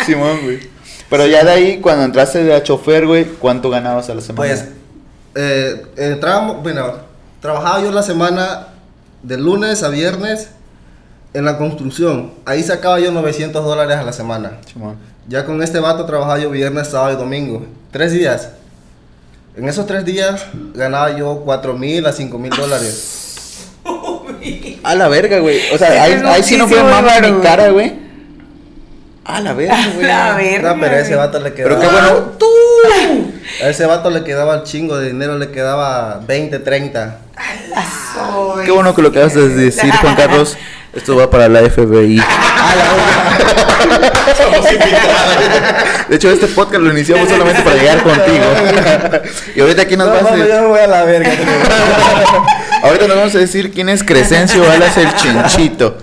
[0.07, 0.61] Simón, güey.
[1.11, 4.37] Pero ya de ahí, cuando entraste de a chofer, güey, ¿cuánto ganabas a la semana?
[4.37, 4.64] Pues,
[5.35, 6.92] eh, entrábamos, bueno,
[7.40, 8.68] trabajaba yo la semana
[9.22, 10.50] de lunes a viernes
[11.35, 12.33] en la construcción.
[12.44, 14.52] Ahí sacaba yo 900 dólares a la semana.
[15.28, 17.66] Ya con este vato trabajaba yo viernes, sábado y domingo.
[17.90, 18.50] Tres días.
[19.57, 23.66] En esos tres días ganaba yo 4 mil a 5 mil dólares.
[24.85, 25.61] A la verga, güey.
[25.74, 27.42] O sea, ahí, ahí sí no fue dinero, mi güey.
[27.42, 27.92] cara, güey.
[29.24, 30.07] A la verga, güey.
[30.07, 30.74] La verga.
[30.74, 31.78] No, pero a ese vato le quedaba.
[31.78, 32.20] Pero qué bueno.
[32.38, 32.46] Tú.
[33.62, 37.18] A ese vato le quedaba el chingo de dinero, le quedaba 20, 30.
[38.64, 40.56] Qué bueno que lo acabas de decir, Juan Carlos.
[40.92, 42.22] Esto va para la FBI.
[46.08, 48.44] De hecho, este podcast lo iniciamos solamente para llegar contigo.
[49.54, 51.30] Y ahorita aquí nos No, vas a mano, yo me voy a la verga.
[52.82, 55.98] Ahorita nos vamos a decir quién es Crescencio Alas el Chinchito.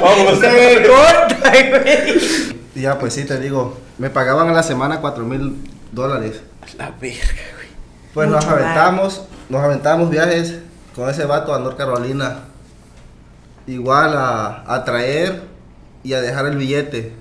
[0.00, 0.40] Vamos.
[0.40, 2.54] Se me corta, güey.
[2.74, 5.56] Y ya, pues sí, te digo, me pagaban a la semana 4 mil
[5.92, 6.40] dólares.
[6.78, 7.68] La verga, güey.
[8.12, 10.58] Pues nos Mucho aventamos, nos aventamos viajes
[10.94, 12.38] con ese vato a North Carolina.
[13.66, 15.42] Igual a, a traer
[16.02, 17.12] y a dejar el billete.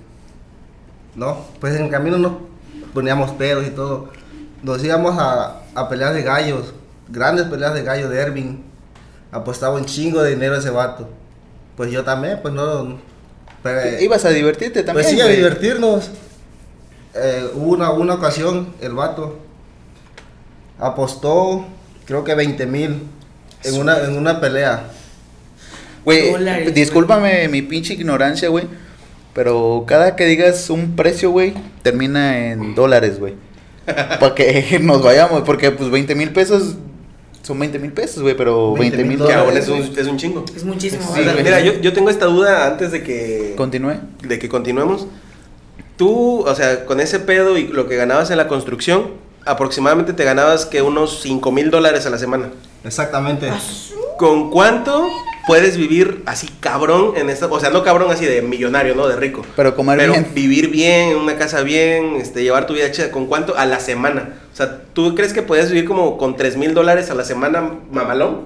[1.16, 1.46] ¿No?
[1.60, 2.34] Pues en el camino nos
[2.94, 4.10] poníamos pedos y todo.
[4.62, 6.74] Nos íbamos a, a peleas de gallos,
[7.10, 8.64] grandes peleas de gallos de Ervin.
[9.32, 11.10] Apostaba un chingo de dinero ese vato.
[11.78, 12.98] Pues yo también, pues no.
[13.62, 15.06] pero- Ibas a divertirte también.
[15.06, 16.12] pues sí, a divertirnos.
[17.16, 19.38] Eh, hubo una, una ocasión, el vato
[20.80, 21.66] apostó,
[22.06, 23.04] creo que 20 mil
[23.64, 24.90] en una, en una pelea.
[26.06, 26.34] Güey,
[26.74, 28.66] discúlpame mi pinche ignorancia, güey.
[29.34, 33.36] Pero cada que digas un precio, güey, termina en dólares, güey.
[33.86, 36.76] Para que nos vayamos, porque pues 20 mil pesos
[37.42, 39.64] son 20 mil pesos, güey, pero 20 20,000 mil Que aún dólares.
[39.64, 40.46] es un, es un chingo.
[40.56, 41.04] Es muchísimo.
[41.14, 41.44] Sí, O sea, güey.
[41.44, 43.96] mira, yo, yo tengo esta duda antes de que, Continúe.
[44.22, 45.08] de que continuemos.
[46.04, 49.12] Tú, o sea, con ese pedo y lo que ganabas en la construcción,
[49.46, 52.50] aproximadamente te ganabas que unos 5 mil dólares a la semana.
[52.84, 53.50] Exactamente.
[54.18, 55.08] ¿Con cuánto
[55.48, 59.08] puedes vivir así cabrón en esta, o sea, no cabrón así de millonario, ¿no?
[59.08, 59.46] De rico.
[59.56, 60.28] Pero comer Pero bien.
[60.36, 63.58] vivir bien, en una casa bien, este, llevar tu vida chida, ¿con cuánto?
[63.58, 64.42] A la semana.
[64.52, 67.76] O sea, ¿tú crees que podías vivir como con 3 mil dólares a la semana
[67.94, 68.42] mamalón?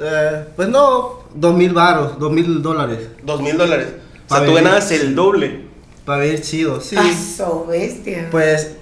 [0.00, 3.10] Eh, pues no, dos mil baros, dos mil dólares.
[3.22, 3.90] 2 mil dólares.
[4.28, 5.72] O sea, tú ganabas el doble.
[6.04, 6.96] Para vivir chido, sí.
[6.96, 8.28] Paso, bestia.
[8.30, 8.76] Pues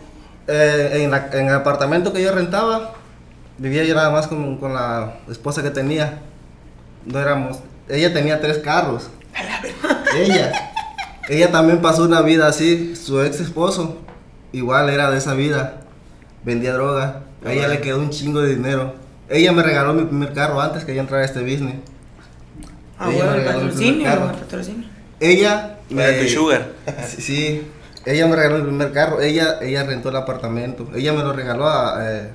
[0.49, 2.95] eh, en, la- en el apartamento que yo rentaba,
[3.59, 6.21] vivía yo nada más con, con la esposa que tenía.
[7.07, 7.59] No éramos.
[7.89, 9.09] Ella tenía tres carros.
[10.17, 10.53] Ella.
[11.29, 12.95] Ella también pasó una vida así.
[12.97, 13.99] Su ex esposo,
[14.53, 15.79] igual era de esa vida.
[16.45, 17.23] Vendía droga.
[17.45, 18.95] A ella le quedó un chingo de dinero.
[19.29, 21.77] Ella me regaló mi primer carro antes que yo entrara a este business.
[22.99, 24.89] Ah, ella bueno, el patrocinio, el patrocinio.
[25.21, 26.69] Ella Era tu sugar.
[27.09, 27.63] Sí, sí.
[28.05, 29.21] Ella me regaló el primer carro.
[29.21, 30.89] Ella, ella rentó el apartamento.
[30.95, 31.99] Ella me lo regaló a.
[32.01, 32.31] eh,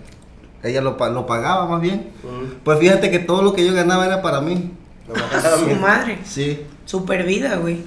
[0.64, 2.08] ella lo, pa- lo pagaba más bien.
[2.64, 4.72] Pues fíjate que todo lo que yo ganaba era para mí.
[5.60, 6.20] Su madre.
[6.26, 6.62] Sí.
[6.86, 7.80] Super vida, güey.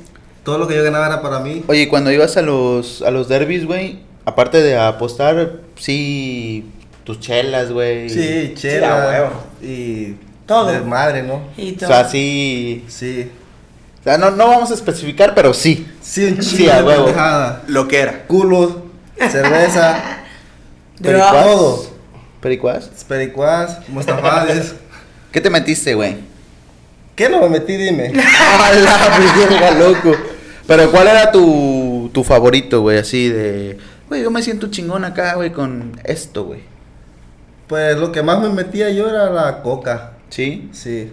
[0.44, 1.64] Todo lo que yo ganaba era para mí.
[1.68, 6.66] Oye, cuando ibas a los, a los derbis, güey, aparte de apostar, sí,
[7.04, 8.09] tus chelas, güey.
[8.09, 9.06] Sí, a chela.
[9.09, 9.30] huevo.
[9.62, 10.16] y.
[10.46, 10.72] Todo.
[10.72, 11.42] Desmadre, ¿no?
[11.56, 11.88] Y O todo.
[11.88, 12.85] sea, sí.
[12.88, 13.30] Sí.
[14.00, 15.86] O sea, no, no vamos a especificar, pero sí.
[16.00, 17.12] Sí, un Sí, chingo a de huevo.
[17.68, 18.24] Lo que era.
[18.26, 18.76] Culos,
[19.30, 20.22] cerveza,
[20.98, 21.44] Drogas.
[21.44, 21.86] todo.
[22.40, 22.90] ¿Pericuás?
[23.06, 24.74] Pericuás, mostafades.
[25.32, 26.16] ¿Qué te metiste, güey?
[27.14, 27.76] ¿Qué no me metí?
[27.76, 28.12] Dime.
[28.16, 30.16] ¡A la verga, loco!
[30.66, 32.98] Pero ¿cuál era tu, tu favorito, güey?
[32.98, 33.76] Así de...
[34.08, 36.60] Güey, yo me siento chingón acá, güey, con esto, güey.
[37.68, 40.12] Pues lo que más me metía yo era la coca.
[40.30, 40.70] ¿Sí?
[40.72, 41.12] Sí,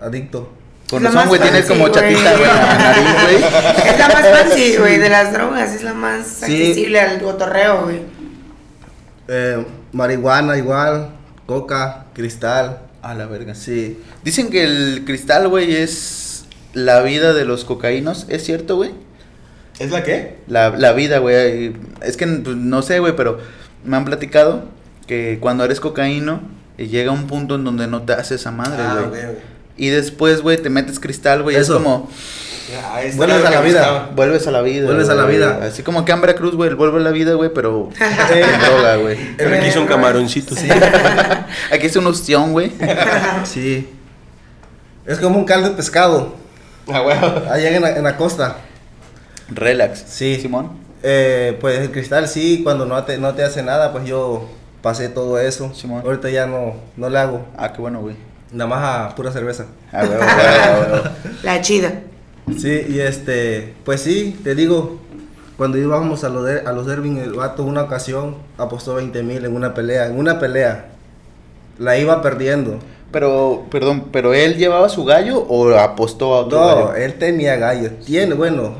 [0.00, 0.52] adicto.
[0.92, 3.36] La razón, güey, tienes como chatita, güey, la nariz, güey.
[3.92, 5.74] Es la más fancy, güey, de las drogas.
[5.74, 6.44] Es la más Sí.
[6.44, 8.00] accesible al cotorreo, güey.
[9.28, 11.10] Eh, marihuana igual,
[11.46, 12.80] coca, cristal.
[13.00, 13.54] A la verga.
[13.54, 13.98] Sí.
[14.24, 18.26] Dicen que el cristal, güey, es la vida de los cocaínos.
[18.28, 18.90] ¿Es cierto, güey?
[19.78, 20.38] ¿Es la qué?
[20.48, 21.74] La, la vida, güey.
[22.02, 23.38] Es que pues, no sé, güey, pero
[23.84, 24.64] me han platicado
[25.06, 26.40] que cuando eres cocaíno
[26.76, 29.20] eh, llega un punto en donde no te hace esa madre, Ah, güey.
[29.24, 29.38] ok.
[29.78, 31.56] Y después, güey, te metes cristal, güey.
[31.56, 32.10] Es como
[33.16, 34.10] Vuelves a la vida.
[34.14, 34.86] vuelves a la vida.
[34.86, 35.36] Vuelves a la güey.
[35.36, 35.60] vida.
[35.62, 39.16] Así como que Ambra Cruz, güey, vuelve a la vida, güey, pero en droga, güey.
[39.16, 40.54] Aquí hizo un camaroncito.
[40.54, 40.68] Sí.
[41.72, 42.72] Aquí es una opción, güey.
[43.44, 43.88] sí.
[45.06, 46.34] Es como un caldo de pescado.
[46.92, 47.50] Ah, huevo.
[47.50, 48.56] Allá en la, en la costa.
[49.48, 50.04] Relax.
[50.06, 50.38] Sí.
[50.40, 50.72] Simón.
[51.02, 54.46] Eh, pues el cristal sí, cuando no te, no te hace nada, pues yo
[54.82, 55.72] pasé todo eso.
[55.74, 56.02] Simón.
[56.04, 57.46] Ahorita ya no, no le hago.
[57.56, 58.16] Ah, qué bueno, güey.
[58.52, 59.66] Nada más a pura cerveza.
[59.92, 61.02] Güey, güey, güey, güey.
[61.42, 62.00] La chida.
[62.58, 64.98] Sí, y este, pues sí, te digo,
[65.58, 69.44] cuando íbamos a, los de- a los Dervin, el vato una ocasión apostó 20 mil
[69.44, 70.86] en una pelea, en una pelea.
[71.78, 72.78] La iba perdiendo.
[73.12, 76.94] Pero, perdón, ¿pero él llevaba su gallo o apostó a otro No, gallo?
[76.94, 77.92] él tenía gallos.
[78.04, 78.74] Tiene, bueno,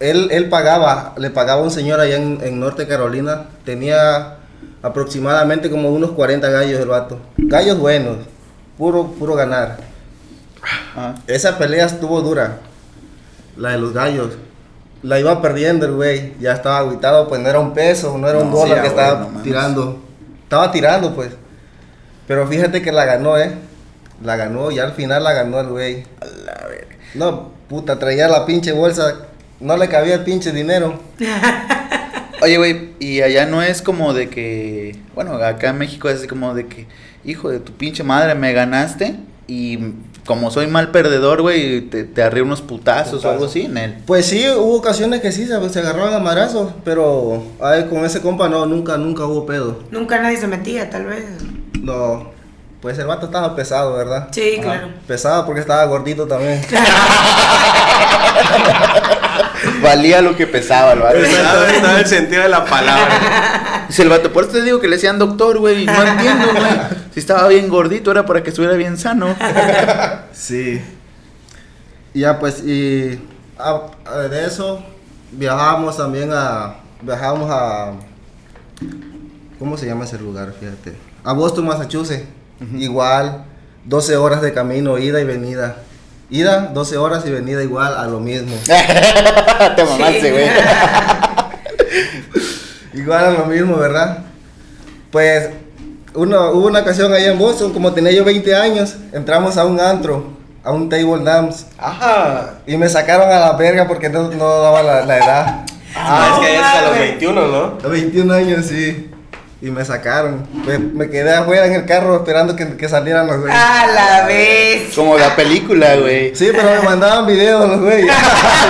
[0.00, 3.46] él, él pagaba, le pagaba a un señor allá en, en Norte Carolina.
[3.64, 4.36] Tenía
[4.82, 7.18] aproximadamente como unos 40 gallos el vato.
[7.38, 8.16] Gallos buenos,
[8.76, 9.78] puro, puro ganar.
[10.96, 11.14] Ah.
[11.26, 12.58] Esa pelea estuvo dura,
[13.56, 14.32] la de los gallos.
[15.02, 18.38] La iba perdiendo el güey, ya estaba aguitado, pues no era un peso, no era
[18.38, 20.02] un dólar sí, que ah, estaba tirando.
[20.42, 21.30] Estaba tirando, pues.
[22.26, 23.52] Pero fíjate que la ganó, eh.
[24.24, 26.04] La ganó y al final la ganó el güey.
[27.14, 29.26] No, puta, traía la pinche bolsa.
[29.60, 30.98] No le cabía el pinche dinero.
[32.42, 36.54] Oye, güey, y allá no es como de que, bueno, acá en México es como
[36.54, 36.86] de que,
[37.26, 39.78] hijo de tu pinche madre, me ganaste y
[40.26, 43.96] como soy mal perdedor, güey, te, te unos putazos o algo así en él.
[44.06, 46.72] Pues sí, hubo ocasiones que sí, se, se agarraban a marazos.
[46.84, 49.84] Pero ay, con ese compa no, nunca, nunca hubo pedo.
[49.90, 51.24] Nunca nadie se metía, tal vez.
[51.80, 52.30] No,
[52.80, 54.28] pues el vato estaba pesado, ¿verdad?
[54.32, 54.88] Sí, claro.
[55.06, 56.60] Pesado porque estaba gordito también.
[59.82, 61.18] Valía lo que pesaba el vato.
[61.18, 63.75] Estaba, estaba el sentido de la palabra.
[63.88, 66.66] Dice el vato, por eso te digo que le decían doctor, güey, no entiendo, güey.
[67.14, 69.34] Si estaba bien gordito era para que estuviera bien sano.
[70.32, 70.80] Sí.
[72.12, 73.20] Y ya pues, y
[73.58, 74.82] a- a- de eso
[75.32, 77.92] viajábamos también a, viajábamos a,
[79.58, 80.52] ¿cómo se llama ese lugar?
[80.58, 80.94] Fíjate.
[81.24, 82.24] A Boston, Massachusetts.
[82.76, 83.44] Igual,
[83.84, 85.76] 12 horas de camino, ida y venida.
[86.30, 88.54] Ida, 12 horas y venida igual a lo mismo.
[88.66, 90.48] te mamaste, güey.
[92.96, 94.18] Igual a lo mismo, ¿verdad?
[95.10, 95.50] Pues
[96.14, 99.78] uno, hubo una ocasión ahí en Boston, como tenía yo 20 años, entramos a un
[99.78, 100.28] antro,
[100.64, 102.54] a un table dance, Ajá.
[102.66, 105.66] y me sacaron a la verga porque no, no daba la, la edad.
[105.94, 107.08] Ah, es que es a los mames.
[107.10, 107.78] 21, ¿no?
[107.84, 109.10] A 21 años, sí.
[109.62, 110.46] Y me sacaron.
[110.66, 113.56] Me, me quedé afuera en el carro esperando que, que salieran los güeyes.
[113.58, 114.94] A la vez.
[114.94, 116.34] Como la película, güey.
[116.36, 118.12] Sí, pero me mandaban videos los güeyes.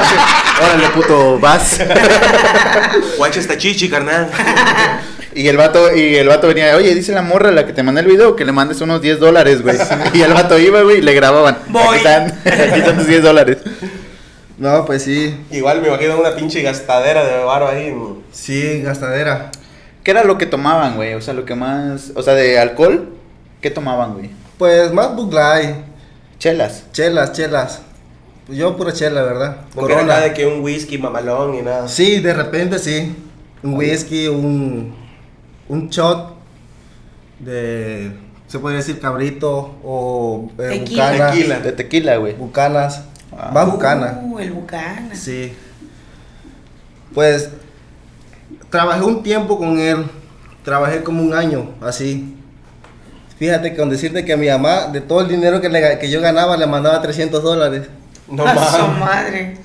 [0.62, 1.80] Órale, puto, vas.
[3.18, 4.30] Guacha esta chichi, carnal.
[5.34, 8.00] Y el vato, y el vato venía, oye, dice la morra la que te mandé
[8.00, 9.76] el video que le mandes unos 10 dólares, güey.
[10.14, 11.58] Y el vato iba, güey, y le grababan.
[11.68, 11.82] Voy.
[11.82, 13.58] Aquí están, aquí están tus 10 dólares.
[14.56, 15.38] No, pues sí.
[15.50, 17.94] Igual me imagino una pinche gastadera de varo ahí.
[18.32, 19.50] Sí, gastadera.
[20.06, 21.14] ¿Qué era lo que tomaban, güey?
[21.14, 23.08] O sea, lo que más, o sea, de alcohol,
[23.60, 24.30] ¿qué tomaban, güey?
[24.56, 25.74] Pues más Bud Light,
[26.38, 26.84] Chelas.
[26.92, 27.82] chelas, chelas.
[28.46, 29.62] Pues Yo pura chela, ¿verdad?
[29.74, 31.88] No era nada de que un whisky mamalón y nada.
[31.88, 33.16] Sí, de repente sí.
[33.64, 34.94] Un whisky, un,
[35.68, 36.36] un shot
[37.40, 38.12] de,
[38.46, 41.10] se puede decir cabrito o eh, Tequila.
[41.10, 41.30] bucana.
[41.32, 41.58] Tequila.
[41.58, 42.34] De tequila, güey.
[42.34, 43.02] Bucanas.
[43.36, 43.50] Ah.
[43.52, 44.20] Más bucana.
[44.22, 45.16] Uh, el bucana.
[45.16, 45.52] Sí.
[47.12, 47.50] Pues
[48.70, 50.04] trabajé un tiempo con él.
[50.64, 52.34] Trabajé como un año, así.
[53.38, 56.10] Fíjate que con decirte que a mi mamá, de todo el dinero que, le- que
[56.10, 57.82] yo ganaba, le mandaba 300 dólares.
[58.28, 58.54] No A
[58.98, 59.56] madre.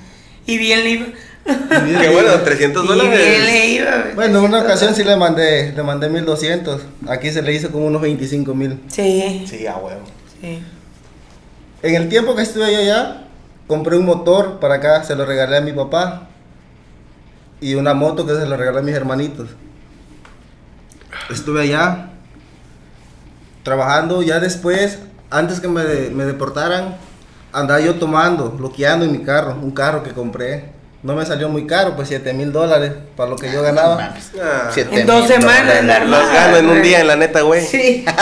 [0.46, 1.06] Y bien le iba.
[1.44, 3.68] Qué bueno, 300 Y bien le dólares.
[3.70, 4.04] iba.
[4.14, 6.82] Bueno, en una ocasión sí le mandé, le mandé 1200.
[7.08, 8.78] Aquí se le hizo como unos 25 mil.
[8.88, 9.44] Sí.
[9.48, 10.02] Sí, a huevo.
[10.40, 10.62] Sí.
[11.82, 13.24] En el tiempo que estuve allá,
[13.66, 16.28] compré un motor para acá, se lo regalé a mi papá.
[17.62, 19.48] Y una moto que se lo regalé a mis hermanitos.
[21.30, 22.10] Estuve allá
[23.62, 24.20] trabajando.
[24.22, 24.98] Ya después,
[25.30, 26.96] antes que me, me deportaran,
[27.52, 30.72] andaba yo tomando, bloqueando en mi carro, un carro que compré.
[31.02, 34.14] No me salió muy caro, pues 7 mil dólares para lo que yo ganaba.
[34.40, 37.64] Ah, En dos semanas, la los gano en un día, en la neta, güey.
[37.64, 38.04] Sí.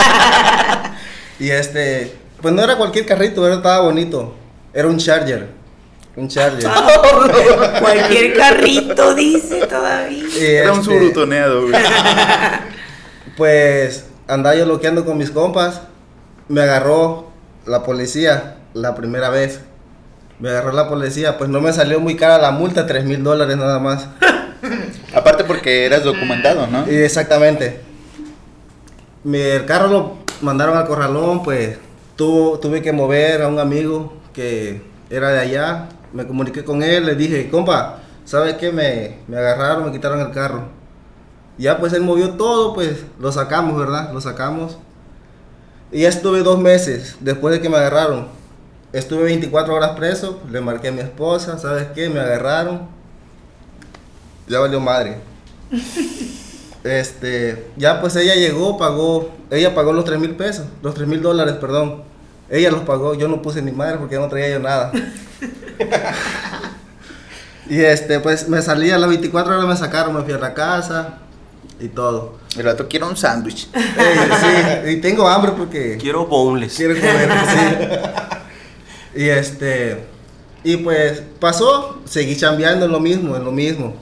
[1.39, 4.35] Y este, pues no era cualquier carrito, era, estaba bonito.
[4.75, 5.49] Era un Charger.
[6.15, 6.69] Un Charger.
[7.79, 10.25] Cualquier carrito dice todavía.
[10.37, 11.73] Era un este, surutoneado, güey.
[13.37, 15.81] Pues andaba yo loqueando con mis compas.
[16.49, 17.31] Me agarró
[17.65, 19.61] la policía la primera vez.
[20.39, 21.37] Me agarró la policía.
[21.37, 24.07] Pues no me salió muy cara la multa, 3 mil dólares nada más.
[25.15, 26.91] Aparte porque eras documentado, ¿no?
[26.91, 27.79] Y exactamente.
[29.23, 31.77] Mi, el carro lo mandaron al corralón, pues
[32.15, 35.89] tuvo, tuve que mover a un amigo que era de allá.
[36.13, 38.71] Me comuniqué con él, le dije, compa, ¿sabes qué?
[38.71, 40.63] Me, me agarraron, me quitaron el carro.
[41.57, 44.11] Ya pues él movió todo, pues lo sacamos, ¿verdad?
[44.13, 44.77] Lo sacamos.
[45.91, 48.27] Y ya estuve dos meses después de que me agarraron.
[48.93, 52.09] Estuve 24 horas preso, le marqué a mi esposa, ¿sabes qué?
[52.09, 52.87] Me agarraron.
[54.47, 55.19] Ya valió madre.
[56.83, 61.21] Este, ya pues ella llegó, pagó, ella pagó los 3 mil pesos, los 3 mil
[61.21, 62.01] dólares, perdón.
[62.51, 64.91] Ella los pagó, yo no puse ni madre porque no traía yo nada.
[67.69, 70.53] y este, pues me salí a las 24 horas, me sacaron, me fui a la
[70.53, 71.19] casa.
[71.79, 72.39] y todo.
[72.57, 73.69] El rato quiero un sándwich.
[73.75, 76.75] Eh, sí, y tengo hambre porque Quiero boneless.
[76.75, 79.21] quiero comer, sí.
[79.21, 80.03] Y este,
[80.63, 83.95] y pues pasó, seguí chambeando en lo mismo, en lo mismo.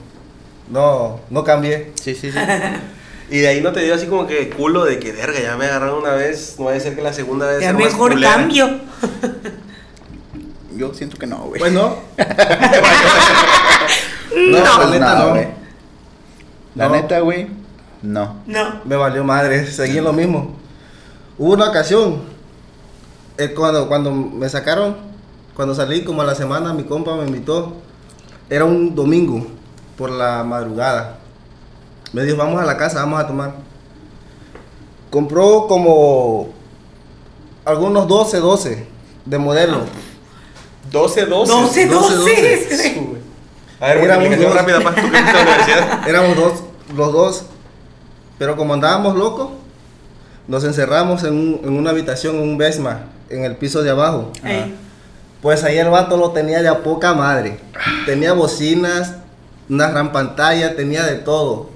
[0.68, 1.92] No, no cambié.
[2.00, 2.38] Sí, sí, sí.
[3.30, 5.66] Y de ahí no te dio así como que culo de que, verga, ya me
[5.66, 8.34] agarraron una vez, no vaya a ser que la segunda vez Ya más mejor culera".
[8.34, 8.68] cambio.
[10.76, 11.60] Yo siento que no, güey.
[11.60, 11.96] Pues no.
[14.36, 15.30] No, la pues neta no, no.
[15.30, 15.48] güey.
[16.74, 16.94] La No.
[16.94, 17.48] neta, güey.
[18.02, 18.36] No.
[18.46, 18.80] No.
[18.84, 20.56] Me valió madre, seguí en lo mismo.
[21.38, 22.22] Hubo una ocasión,
[23.38, 24.96] eh, cuando, cuando me sacaron,
[25.54, 27.74] cuando salí como a la semana, mi compa me invitó.
[28.48, 29.46] Era un domingo,
[29.96, 31.18] por la madrugada.
[32.12, 33.52] Me dijo, vamos a la casa, vamos a tomar.
[35.10, 36.48] Compró como
[37.64, 38.86] algunos 12, 12
[39.26, 39.80] de modelo.
[40.90, 41.52] 12, 12.
[41.52, 42.94] 12, 12, 12.
[42.94, 43.20] Su, güey.
[43.80, 43.98] A ver,
[44.48, 44.54] dos.
[44.54, 46.00] rápida, pa, tú que fuiste a la universidad.
[46.08, 46.52] Éramos dos,
[46.94, 47.42] los dos.
[48.38, 49.50] Pero como andábamos locos,
[50.48, 54.32] nos encerramos en, un- en una habitación, en un Vesma, en el piso de abajo.
[55.42, 57.58] Pues ahí el vato lo tenía de a poca madre.
[58.06, 59.14] Tenía bocinas,
[59.68, 61.70] una gran pantalla, tenía de todo.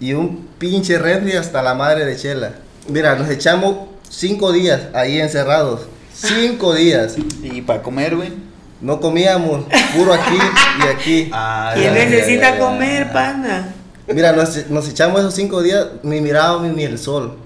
[0.00, 2.52] Y un pinche refri hasta la madre de Chela.
[2.88, 5.82] Mira, nos echamos cinco días ahí encerrados.
[6.14, 7.16] Cinco días.
[7.42, 8.32] Y para comer, güey.
[8.80, 9.64] No comíamos,
[9.96, 10.38] puro aquí
[10.78, 11.30] y aquí.
[11.34, 12.58] Ah, ¿Quién ya, ya, necesita ya, ya.
[12.60, 13.74] comer, pana?
[14.06, 17.36] Mira, nos, nos echamos esos cinco días, ni mirábamos ni el sol.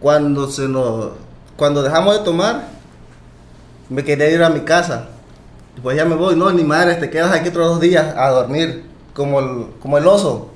[0.00, 1.12] Cuando se nos,
[1.56, 2.68] cuando dejamos de tomar,
[3.88, 5.08] me quería ir a mi casa.
[5.82, 8.84] Pues ya me voy, no, ni madre, te quedas aquí otros dos días a dormir,
[9.14, 10.50] como el, como el oso.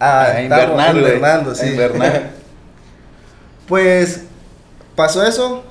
[0.00, 1.04] A invernar, güey.
[1.04, 1.66] invernando, A sí.
[1.66, 2.30] invernar.
[3.68, 4.22] Pues
[4.96, 5.62] pasó eso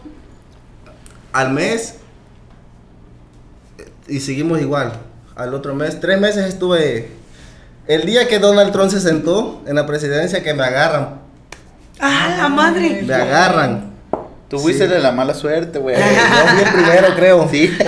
[1.34, 1.96] al mes
[4.08, 4.94] y seguimos igual.
[5.36, 7.10] Al otro mes, tres meses estuve.
[7.88, 11.22] El día que Donald Trump se sentó en la presidencia, que me agarran,
[12.00, 13.02] ¡Ah, la madre!
[13.04, 13.94] me agarran.
[14.48, 15.96] Tú fuiste de la mala suerte, güey.
[15.98, 17.50] Yo fui el primero, creo.
[17.50, 17.76] Sí.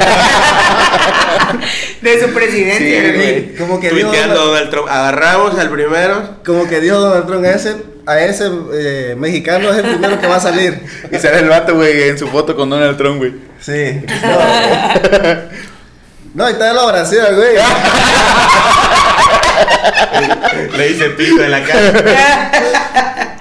[2.02, 3.52] De su presidente.
[3.52, 3.56] Sí.
[3.58, 4.88] Como que Tuiteando Donald, Donald Trump.
[4.90, 6.38] Agarramos al primero.
[6.46, 10.28] como que dijo Donald Trump a ese, a ese eh, mexicano es el primero que
[10.28, 10.82] va a salir.
[11.12, 13.34] Y sale el vato, güey, en su foto con Donald Trump, güey.
[13.60, 14.02] Sí.
[16.34, 17.56] No, no y está en la oración, güey.
[20.78, 23.38] Le hice pito en la cara.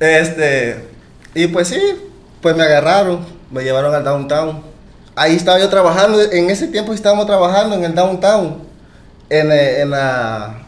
[0.00, 0.76] Este,
[1.34, 1.80] y pues sí,
[2.42, 4.73] pues me agarraron, me llevaron al downtown.
[5.16, 8.58] Ahí estaba yo trabajando, en ese tiempo estábamos trabajando en el downtown,
[9.28, 10.64] en, eh, en la,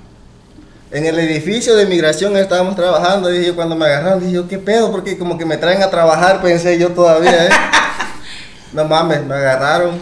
[0.92, 3.32] en el edificio de migración estábamos trabajando.
[3.32, 4.92] Yo, cuando me agarraron, dije yo, ¿qué pedo?
[4.92, 7.50] Porque como que me traen a trabajar, pensé yo todavía, ¿eh?
[8.72, 9.98] No mames, me agarraron.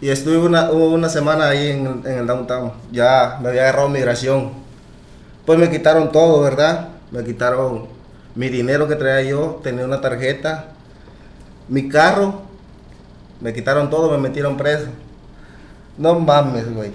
[0.00, 2.72] Y estuve una, semana ahí en, en el downtown.
[2.90, 4.52] Ya me había agarrado migración.
[5.44, 6.88] Pues me quitaron todo, ¿verdad?
[7.10, 7.86] Me quitaron
[8.34, 10.66] mi dinero que traía yo, tenía una tarjeta,
[11.68, 12.47] mi carro,
[13.40, 14.86] me quitaron todo, me metieron preso.
[15.96, 16.92] No mames, güey.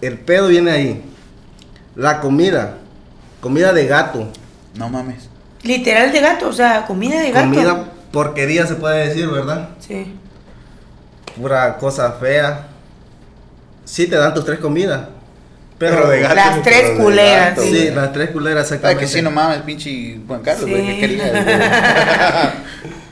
[0.00, 1.04] El pedo viene ahí.
[1.96, 2.78] La comida,
[3.40, 4.28] comida de gato,
[4.76, 5.28] No mames.
[5.62, 7.48] Literal de gato, o sea, comida de gato.
[7.48, 9.70] comida porquería se puede decir, ¿verdad?
[9.78, 10.14] Sí.
[11.36, 12.66] Pura cosa fea.
[13.84, 15.08] Sí te dan tus tres comidas,
[15.78, 16.34] pero, Pero de gato.
[16.34, 17.76] Las tres culeras, gato, sí.
[17.76, 19.00] Sí, las tres culeras Ay, exactamente.
[19.00, 21.00] que sí, no mames, pinche Juan Carlos, güey.
[21.00, 21.18] Sí.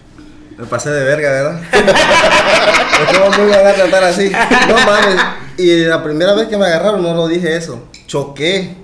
[0.62, 1.60] Me pasé de verga, ¿verdad?
[3.18, 4.30] ¿Cómo me iban a tratar así?
[4.68, 5.20] No mames.
[5.58, 7.82] Y la primera vez que me agarraron no lo dije eso.
[8.06, 8.76] Choqué.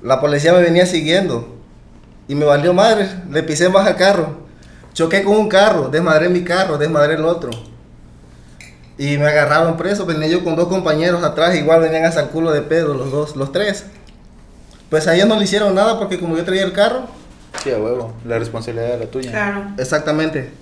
[0.00, 1.56] La policía me venía siguiendo.
[2.28, 3.08] Y me valió madre.
[3.32, 4.46] Le pisé más al carro.
[4.94, 5.88] Choqué con un carro.
[5.88, 6.78] Desmadré mi carro.
[6.78, 7.50] Desmadré el otro.
[8.96, 10.06] Y me agarraron preso.
[10.06, 11.56] Venía yo con dos compañeros atrás.
[11.56, 13.34] Igual venían hasta el culo de pedo los dos.
[13.34, 13.86] Los tres.
[14.88, 17.08] Pues a ellos no le hicieron nada porque como yo traía el carro.
[17.64, 18.14] Sí, a huevo.
[18.24, 19.32] La responsabilidad era tuya.
[19.32, 19.64] Claro.
[19.76, 20.59] Exactamente.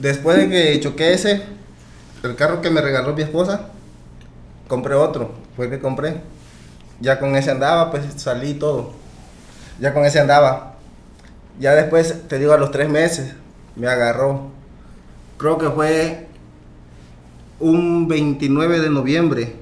[0.00, 1.42] Después de que choqué ese,
[2.22, 3.66] el carro que me regaló mi esposa,
[4.66, 5.32] compré otro.
[5.56, 6.22] Fue el que compré.
[7.00, 8.92] Ya con ese andaba, pues salí todo.
[9.78, 10.76] Ya con ese andaba.
[11.58, 13.34] Ya después, te digo, a los tres meses,
[13.76, 14.48] me agarró.
[15.36, 16.28] Creo que fue
[17.58, 19.56] un 29 de noviembre.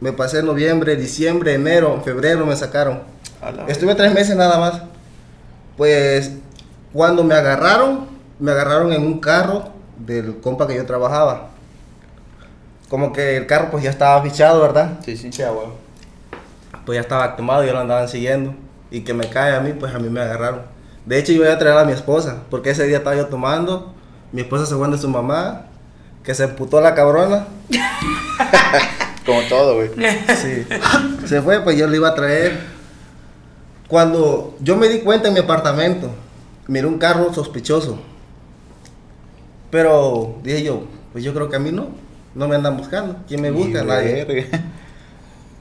[0.00, 3.02] Me pasé noviembre, diciembre, enero, febrero me sacaron.
[3.68, 4.82] Estuve tres meses nada más.
[5.76, 6.32] Pues
[6.92, 8.08] cuando me agarraron,
[8.40, 11.48] me agarraron en un carro del compa que yo trabajaba.
[12.88, 15.00] Como que el carro pues ya estaba fichado, ¿verdad?
[15.04, 15.32] Sí, sí.
[15.32, 15.76] Sí, a huevo.
[16.84, 18.54] Pues ya estaba quemado y yo lo andaban siguiendo.
[18.90, 20.62] Y que me cae a mí, pues a mí me agarraron.
[21.04, 23.94] De hecho yo iba a traer a mi esposa, porque ese día estaba yo tomando.
[24.32, 25.66] Mi esposa se fue de su mamá,
[26.22, 27.46] que se emputó la cabrona.
[29.26, 29.90] Como todo, güey.
[30.36, 30.66] Sí.
[31.26, 32.60] Se fue, pues yo le iba a traer.
[33.88, 36.10] Cuando yo me di cuenta en mi apartamento,
[36.68, 37.98] miré un carro sospechoso.
[39.70, 41.88] Pero dije yo, pues yo creo que a mí no.
[42.34, 43.16] No me andan buscando.
[43.26, 43.82] ¿Quién me busca?
[43.82, 44.48] Y Nadie.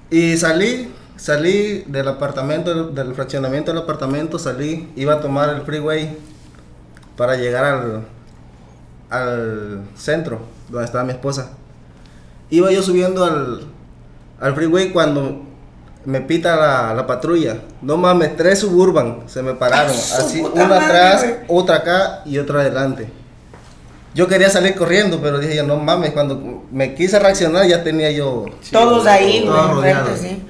[0.10, 6.16] Y salí, salí del apartamento, del fraccionamiento del apartamento, salí, iba a tomar el freeway
[7.18, 8.06] para llegar al,
[9.10, 11.52] al centro, donde estaba mi esposa.
[12.50, 13.62] Iba yo subiendo al,
[14.40, 15.44] al freeway cuando
[16.06, 17.58] me pita la, la patrulla.
[17.82, 19.96] No mames, tres suburban se me pararon.
[19.96, 23.10] Su Así, una atrás, otra acá y otra adelante.
[24.16, 28.10] Yo quería salir corriendo, pero dije yo, no mames, cuando me quise reaccionar ya tenía
[28.12, 29.46] yo Todos ahí, güey.
[29.46, 30.20] Todos enfrente, rodeados.
[30.20, 30.42] sí.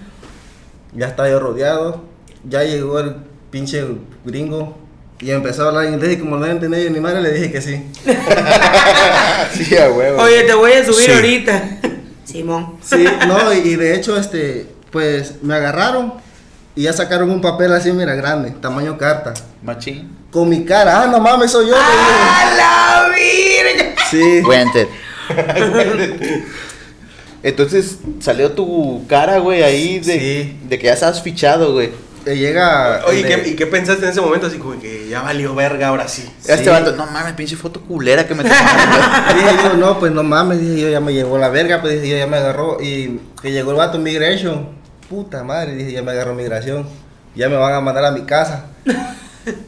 [0.93, 2.03] ya estaba yo rodeado,
[2.47, 3.15] ya llegó el
[3.49, 3.83] pinche
[4.23, 4.77] gringo
[5.19, 7.61] y empezó a hablar inglés y como no entendía yo ni madre le dije que
[7.61, 7.83] sí.
[9.53, 10.21] Sí, a huevo.
[10.21, 11.11] Oye, te voy a subir Sí.
[11.11, 11.63] ahorita.
[12.23, 12.77] Simón.
[12.83, 16.13] Sí, no, y, y de hecho este, pues me agarraron
[16.75, 20.15] y ya sacaron un papel así, mira, grande, tamaño carta, Machín.
[20.31, 21.75] con mi cara, ah, no mames, soy yo.
[21.75, 23.54] ¡A la virga!
[24.15, 24.87] Sí, Wanted.
[27.43, 30.59] Entonces salió tu cara, güey, ahí de, Sí.
[30.67, 31.91] de que ya estás fichado, güey.
[32.25, 33.01] eh, llega...
[33.07, 34.47] Oye, el ¿qué, de- ¿y qué pensaste en ese momento?
[34.47, 36.23] Así como que ya valió verga ahora sí.
[36.43, 36.69] Ya Este Sí.
[36.71, 39.35] vato, no mames, pinche foto culera que me tomaron.
[39.37, 42.13] Dije yo, no, pues no mames, dije yo, ya me llevó la verga, pues dije
[42.13, 42.77] yo, ya me agarró.
[42.81, 44.69] Y que llegó el vato Migration,
[45.07, 46.87] puta madre, dije, ya me agarró migración,
[47.35, 48.65] ya me van a mandar a mi casa.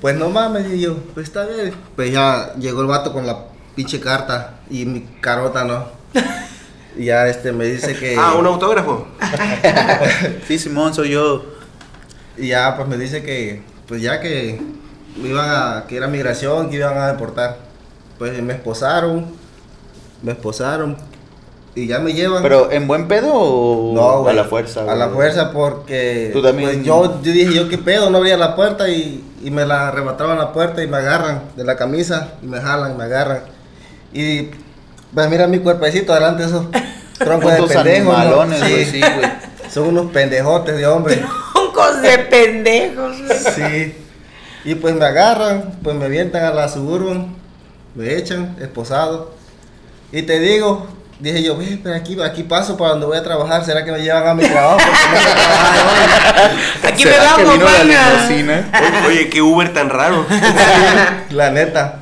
[0.02, 1.72] Pues no mames, dije yo, pues está bien.
[1.96, 3.46] Pues ya llegó el vato con la
[3.78, 5.86] pinche carta y mi carota, ¿no?
[6.98, 8.16] Y ya este me dice que.
[8.18, 9.06] Ah, un autógrafo.
[10.48, 11.46] sí, Simón, soy yo.
[12.38, 14.60] Y ya pues me dice que, pues ya que
[15.22, 17.58] me iban a, que era migración, que iban a deportar.
[18.18, 19.28] Pues me esposaron,
[20.24, 20.98] me esposaron
[21.76, 22.42] y ya me llevan.
[22.42, 24.36] Pero, ¿en buen pedo o No, a güey.
[24.36, 24.92] la fuerza?
[24.92, 28.38] A la fuerza porque Tú también- pues, yo, yo dije yo qué pedo, no abría
[28.38, 32.30] la puerta y, y me la arrebataban la puerta y me agarran de la camisa
[32.42, 33.57] y me jalan, me agarran.
[34.14, 34.50] Y
[35.14, 36.66] pues mira mi cuerpecito adelante esos
[37.18, 38.06] troncos de pendejos.
[38.06, 38.16] ¿no?
[38.16, 38.92] animalones, güey, Sí.
[38.92, 39.32] sí, güey.
[39.72, 41.16] Son unos pendejotes de hombre.
[41.54, 43.16] Troncos de pendejos.
[43.56, 43.96] Sí.
[44.64, 47.36] Y pues me agarran, pues me avientan a la suburban,
[47.96, 49.34] me echan, esposado.
[50.12, 50.88] Y te digo,
[51.20, 54.00] dije yo, ve, pero aquí, aquí paso para donde voy a trabajar, ¿será que me
[54.00, 54.80] llevan a mi trabajo?
[56.84, 57.70] Aquí me ¿Será que vamos?
[57.82, 57.98] Oye,
[59.08, 60.26] oye, qué Uber tan raro.
[61.30, 62.00] La neta.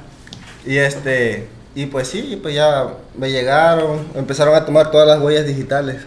[0.66, 5.46] Y este, y pues sí, pues ya me llegaron, empezaron a tomar todas las huellas
[5.46, 5.98] digitales.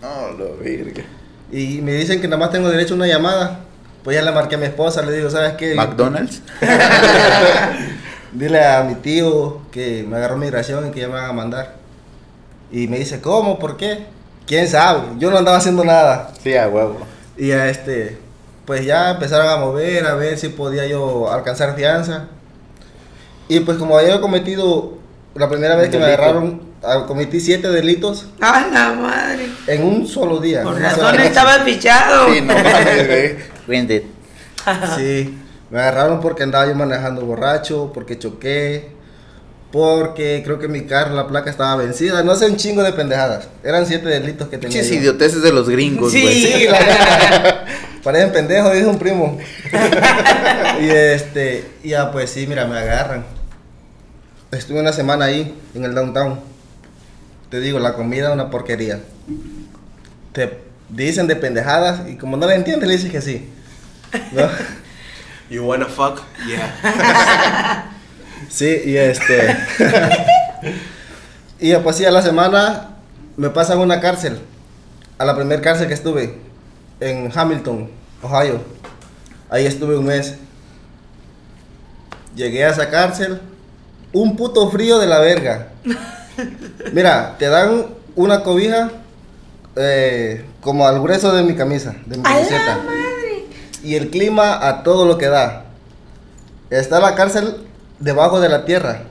[0.00, 1.02] No, lo verga.
[1.50, 3.60] Y me dicen que nada más tengo derecho a una llamada.
[4.04, 5.74] Pues ya le marqué a mi esposa, le digo, ¿sabes qué?
[5.74, 6.40] ¿McDonald's?
[8.32, 11.74] Dile a mi tío que me agarró migración y que ya me van a mandar.
[12.70, 13.58] Y me dice, ¿cómo?
[13.58, 14.06] ¿Por qué?
[14.46, 15.00] ¿Quién sabe?
[15.18, 16.32] Yo no andaba haciendo nada.
[16.42, 16.98] Sí, a huevo.
[17.36, 18.18] Y a este,
[18.66, 22.28] pues ya empezaron a mover, a ver si podía yo alcanzar fianza.
[23.48, 24.97] Y pues como había cometido,
[25.38, 29.48] la primera vez que me agarraron, ah, cometí siete delitos ¡A la madre!
[29.66, 30.62] en un solo día.
[30.62, 32.32] Por razón estabas fichado.
[32.32, 33.36] Sí, no mames, güey.
[33.66, 34.02] Rented.
[34.96, 35.38] Sí,
[35.70, 38.90] me agarraron porque andaba yo manejando borracho, porque choqué,
[39.70, 42.22] porque creo que mi carro, la placa estaba vencida.
[42.22, 43.48] No sé, un chingo de pendejadas.
[43.62, 44.82] Eran siete delitos que tenía.
[44.82, 44.94] Yo.
[44.94, 46.22] idioteces de los gringos, Sí.
[46.22, 46.42] güey.
[46.42, 47.64] Sí, la.
[48.02, 49.38] Parecen pendejos, dice un primo.
[50.80, 53.24] y este, ya pues sí, mira, me agarran.
[54.50, 56.40] Estuve una semana ahí, en el downtown.
[57.50, 59.00] Te digo, la comida es una porquería.
[60.32, 63.48] Te dicen de pendejadas y como no le entiendes, le dices que sí.
[64.32, 64.48] ¿No?
[65.50, 66.22] You wanna fuck?
[66.46, 67.92] Yeah.
[68.48, 69.56] Sí, y este.
[71.60, 72.96] y pues sí, a la semana
[73.36, 74.40] me pasan a una cárcel.
[75.18, 76.38] A la primer cárcel que estuve.
[77.00, 77.90] En Hamilton,
[78.22, 78.62] Ohio.
[79.50, 80.36] Ahí estuve un mes.
[82.34, 83.40] Llegué a esa cárcel.
[84.12, 85.68] Un puto frío de la verga.
[86.92, 87.86] Mira, te dan
[88.16, 88.90] una cobija
[89.76, 92.76] eh, como al grueso de mi camisa, de mi ¡A la camiseta.
[92.78, 93.44] madre!
[93.82, 95.64] Y el clima a todo lo que da.
[96.70, 97.56] Está la cárcel
[97.98, 99.02] debajo de la tierra.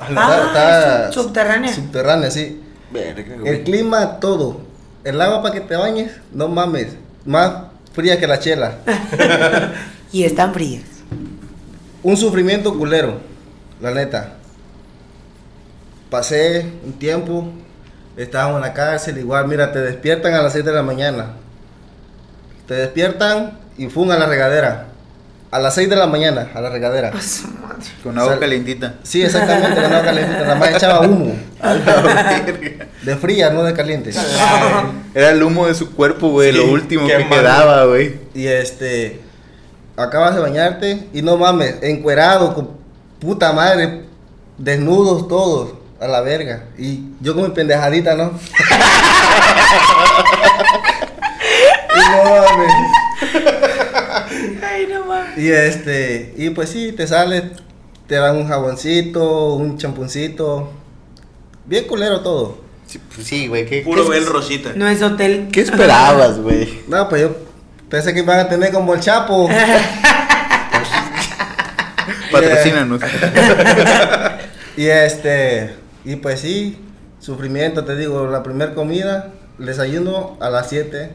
[0.00, 1.72] Ah, sub- subterránea.
[1.74, 2.62] Subterránea, sí.
[2.90, 4.60] Verga, El clima, todo.
[5.04, 6.88] El agua para que te bañes, no mames.
[7.24, 7.52] Más
[7.92, 8.78] fría que la chela.
[10.12, 10.84] Y están frías.
[12.02, 13.18] Un sufrimiento culero,
[13.80, 14.35] la neta.
[16.10, 17.48] Pasé un tiempo,
[18.16, 21.32] estábamos en la cárcel, igual, mira, te despiertan a las 6 de la mañana.
[22.68, 24.86] Te despiertan y fun a la regadera.
[25.50, 27.12] A las 6 de la mañana, a la regadera.
[28.02, 28.94] Con agua calientita.
[29.02, 31.34] Sí, exactamente, con agua caliente, nada más echaba humo.
[31.60, 32.86] A la verga.
[33.02, 34.10] De fría, no de caliente.
[35.14, 37.30] Era el humo de su cuerpo, güey, Sí, lo último que malo.
[37.30, 38.16] quedaba, güey.
[38.34, 39.20] Y este.
[39.96, 42.70] acabas de bañarte y no mames, encuerado, con
[43.20, 44.02] puta madre,
[44.58, 46.64] desnudos todos, a la verga.
[46.78, 48.24] Y yo con mi pendejadita, ¿no?
[51.94, 52.72] y no mames.
[54.62, 55.38] Ay, no mames.
[55.38, 57.50] Y este, y pues sí, te sale,
[58.06, 60.72] te dan un jaboncito, un champuncito.
[61.64, 62.58] Bien culero todo.
[62.86, 63.66] Sí, pues sí, güey.
[63.66, 64.72] ¿qué, Puro qué- Bel Rosita.
[64.76, 65.48] No es hotel.
[65.52, 66.82] ¿Qué esperabas, güey?
[66.86, 67.36] No, pues yo
[67.88, 69.48] pensé que iban a tener como el Chapo.
[72.30, 73.00] Patrocínanos.
[74.76, 75.74] Y este,
[76.06, 76.78] y pues sí,
[77.18, 81.10] sufrimiento, te digo, la primera comida, desayuno a las 7.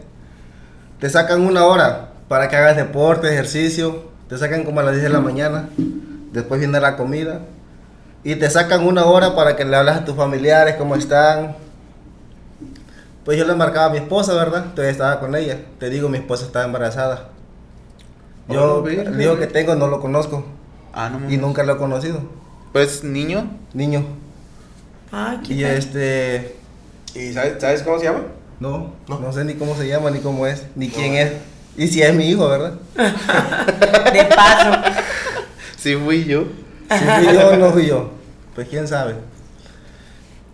[1.00, 4.12] Te sacan una hora para que hagas deporte, ejercicio.
[4.28, 5.70] Te sacan como a las 10 de la mañana.
[6.34, 7.39] Después viene la comida.
[8.26, 11.56] Y te sacan una hora para que le hables a tus familiares, cómo están.
[13.24, 14.66] Pues yo le marcaba a mi esposa, ¿verdad?
[14.66, 15.58] Entonces estaba con ella.
[15.80, 17.30] Te digo, mi esposa estaba embarazada.
[18.50, 20.44] Yo, Oh, el hijo que tengo no lo conozco.
[20.92, 22.20] Ah, no Y nunca lo he conocido.
[22.74, 23.50] Pues, niño.
[23.74, 24.04] Niño.
[25.12, 25.72] Ay, qué Y tal.
[25.72, 26.55] este.
[27.16, 28.22] ¿Y sabes, sabes cómo se llama?
[28.59, 29.20] No, No.
[29.20, 31.34] no, sé ni cómo se llama, ni cómo es, ni quién es.
[31.78, 32.74] Y si es mi hijo, ¿verdad?
[34.14, 34.72] De paso.
[35.78, 36.43] Sí, fui yo.
[36.91, 38.12] Si fui yo o no fui yo.
[38.53, 39.16] Pues quién sabe.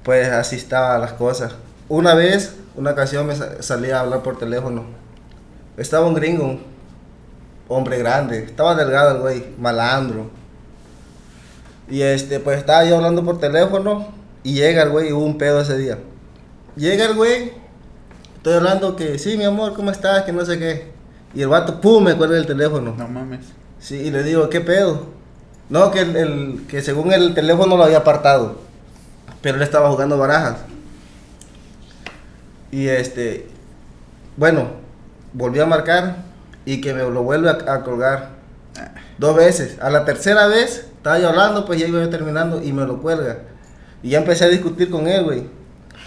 [0.03, 1.51] Pues así estaban las cosas.
[1.89, 4.86] Una vez, una ocasión me sa- salí a hablar por teléfono.
[5.76, 6.62] Estaba un gringo, un
[7.68, 8.43] hombre grande.
[8.43, 10.30] Estaba delgado el güey, malandro.
[11.89, 14.08] Y este, pues estaba yo hablando por teléfono
[14.44, 15.98] y llega el güey y hubo un pedo ese día.
[16.76, 17.54] Llega el güey,
[18.38, 20.24] estoy hablando que, sí, mi amor, ¿cómo estás?
[20.24, 20.92] Que no sé qué.
[21.34, 22.96] Y el vato, pum, me cuelga el teléfono.
[22.98, 23.42] No mames.
[23.80, 25.08] Sí, y le digo, ¿qué pedo?
[25.70, 28.60] No, que, el, el- que según el teléfono lo había apartado.
[29.42, 30.58] Pero él estaba jugando barajas.
[32.72, 33.48] Y este,
[34.36, 34.68] bueno,
[35.34, 36.18] volvió a marcar
[36.66, 38.30] y que me lo vuelve a, a colgar.
[39.18, 39.78] Dos veces.
[39.82, 43.02] A la tercera vez, estaba yo hablando, pues ya iba yo terminando y me lo
[43.02, 43.40] cuelga.
[44.04, 45.43] Y ya empecé a discutir con él, güey.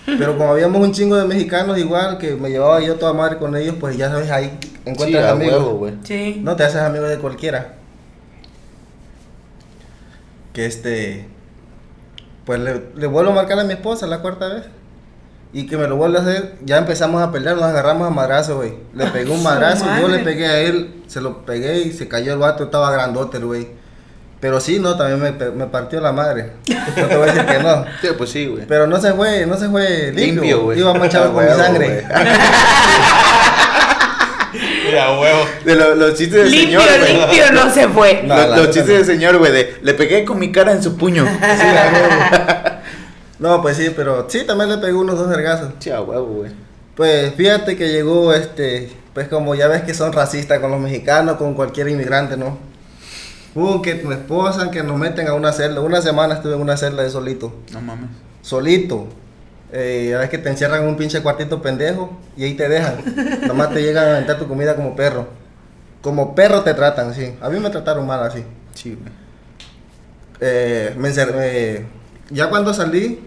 [0.06, 3.56] Pero como habíamos un chingo de mexicanos igual, que me llevaba yo toda madre con
[3.56, 5.62] ellos, pues ya sabes, ahí encuentras amigos.
[5.62, 5.94] huevo, güey.
[6.02, 6.40] Sí.
[6.42, 7.74] No te haces amigo de cualquiera.
[10.52, 11.28] Que este.
[12.44, 14.64] Pues le, le vuelvo a marcar a mi esposa la cuarta vez.
[15.52, 16.56] Y que me lo vuelve a hacer.
[16.64, 18.74] Ya empezamos a pelear, nos agarramos a madrazo, güey.
[18.94, 22.32] Le pegué un madrazo, yo le pegué a él, se lo pegué y se cayó
[22.32, 23.79] el vato, estaba grandote el güey.
[24.40, 26.52] Pero sí, no, también me, me partió la madre.
[26.96, 27.84] No te voy a decir que no.
[28.00, 28.64] Sí, pues sí, güey.
[28.66, 30.78] Pero no se fue, no se fue limpio, Limpio, güey.
[30.78, 32.04] Iba manchado con mi sangre.
[34.86, 35.44] Mira, huevo.
[35.64, 37.16] De lo- los chistes de Limpio, señor, güey.
[37.18, 38.22] limpio no se fue.
[38.24, 38.94] No, Los- chistes no.
[38.94, 41.24] de señor, güey, de le pegué con mi cara en su puño.
[41.26, 42.80] Sí, a huevo.
[43.38, 45.70] No, pues sí, pero sí, también le pegó unos dos vergazos.
[45.78, 46.50] Sí, a huevo, güey.
[46.94, 51.36] Pues fíjate que llegó este, pues como ya ves que son racistas con los mexicanos,
[51.36, 52.58] con cualquier inmigrante, ¿no?
[53.82, 55.80] Que me esposan, que nos meten a una celda.
[55.80, 57.52] Una semana estuve en una celda de solito.
[57.72, 58.10] No mames.
[58.42, 59.08] Solito.
[59.72, 62.96] Eh, ya ves que te encierran en un pinche cuartito pendejo y ahí te dejan.
[63.46, 65.28] Nomás te llegan a aventar tu comida como perro.
[66.00, 67.34] Como perro te tratan, sí.
[67.40, 68.44] A mí me trataron mal así.
[68.74, 69.12] Sí, güey.
[70.40, 71.86] Eh, me eh,
[72.30, 73.20] ya cuando salí,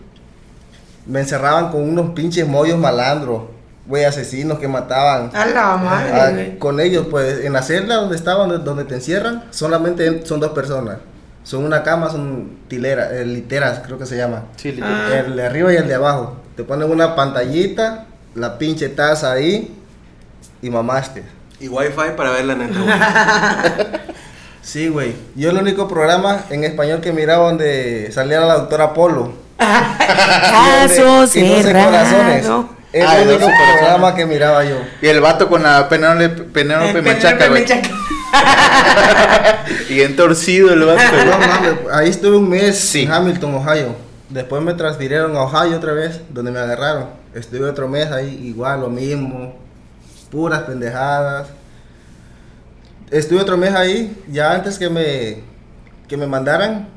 [1.06, 3.44] me encerraban con unos pinches mollos malandros,
[3.86, 5.30] güey, asesinos que mataban.
[5.34, 6.60] A la Ah, madre, güey.
[6.60, 10.52] con ellos, pues, en la celda donde estaban, donde, donde te encierran, solamente son dos
[10.52, 10.98] personas.
[11.44, 14.44] Son una cama, son tileras, eh, literas, creo que se llama.
[14.56, 15.12] Sí, literal.
[15.12, 15.18] Ah.
[15.26, 16.38] El de arriba y el de abajo.
[16.56, 18.06] Te ponen una pantallita,
[18.36, 19.76] la pinche taza ahí
[20.62, 21.24] y mamaste.
[21.60, 24.02] Y wifi para ver la neta, güey.
[24.62, 25.14] Sí, güey.
[25.36, 29.34] Yo el único programa en español que miraba donde salía la doctora Polo.
[29.58, 32.48] Caso Y de- y 12 corazones.
[33.02, 33.78] Ah, el de único 12 corazones.
[33.80, 34.76] programa que miraba yo.
[35.02, 37.66] Y el vato con la Penélope, Penélope Machaca, güey.
[39.90, 41.26] Y bien torcido el vato, güey.
[41.26, 43.04] No mames, ahí estuve un mes Sí.
[43.04, 43.96] en Hamilton, Ohio.
[44.30, 47.08] Después me transfirieron a Ohio otra vez, donde me agarraron.
[47.34, 49.56] Estuve otro mes ahí, igual, lo mismo.
[50.32, 51.48] Puras pendejadas.
[53.12, 55.44] Estuve otro mes ahí, ya antes que me,
[56.08, 56.88] que me mandaran,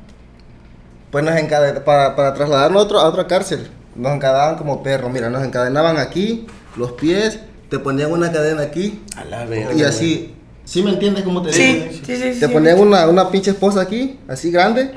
[1.11, 1.35] pues nos
[1.81, 3.69] para, para trasladarnos a, otro, a otra cárcel.
[3.97, 6.45] Nos encadenaban como perros, mira, nos encadenaban aquí,
[6.75, 7.39] los pies,
[7.69, 9.73] te ponían una cadena aquí, A la verga.
[9.73, 10.33] y así.
[10.65, 11.85] ¿Sí me entiendes cómo te digo?
[11.91, 12.39] Sí, sí, sí.
[12.39, 12.53] Te sí.
[12.53, 14.91] ponían una, una pinche esposa aquí, así grande,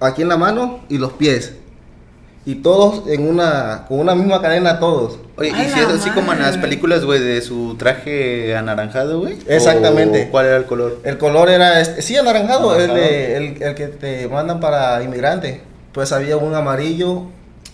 [0.00, 1.52] aquí en la mano y los pies.
[2.46, 5.18] Y todos en una, con una misma cadena todos.
[5.36, 9.36] Oye, ¿y si es así como en las películas, güey, de su traje anaranjado, güey?
[9.48, 10.26] Exactamente.
[10.28, 11.00] ¿O ¿Cuál era el color?
[11.02, 13.10] El color era, este, sí, anaranjado, El, Anaranjado.
[13.36, 15.60] el, el que te mandan para inmigrante.
[15.92, 17.24] Pues había un amarillo,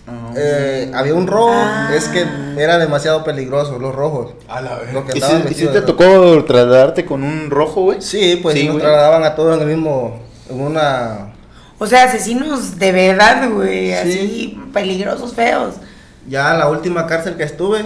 [0.05, 0.33] Ah.
[0.35, 1.89] Eh, había un rojo, Ah.
[1.95, 2.25] es que
[2.57, 4.33] era demasiado peligroso, los rojos.
[4.49, 4.93] A la vez.
[4.93, 8.01] Lo que ¿Y si, y si te tocó trasladarte con un rojo, güey?
[8.01, 8.83] Sí, pues Sí, nos güey.
[8.85, 11.33] trasladaban a todos en el mismo, en una...
[11.79, 13.87] O sea, asesinos de verdad, güey.
[13.87, 13.93] Sí.
[13.93, 15.75] Así peligrosos, feos.
[16.27, 17.85] Ya en la última cárcel que estuve,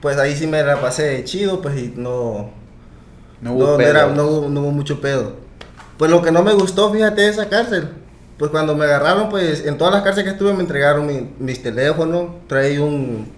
[0.00, 2.50] pues ahí sí me la pasé chido, pues y no...
[3.40, 3.88] No No, hubo no pedo.
[3.90, 5.34] era- no hubo, no hubo mucho pedo.
[5.96, 7.88] Pues lo que no me gustó, fíjate, de esa cárcel.
[8.38, 11.62] Pues cuando me agarraron, pues en todas las cárceles que estuve me entregaron mi- mis
[11.62, 12.26] teléfonos.
[12.46, 13.30] Traía un,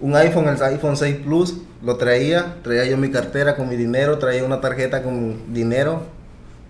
[0.00, 1.56] un iPhone, el iPhone 6 Plus.
[1.82, 2.54] Lo traía.
[2.62, 4.18] Traía yo mi cartera con mi dinero.
[4.18, 6.02] Traía una tarjeta con dinero.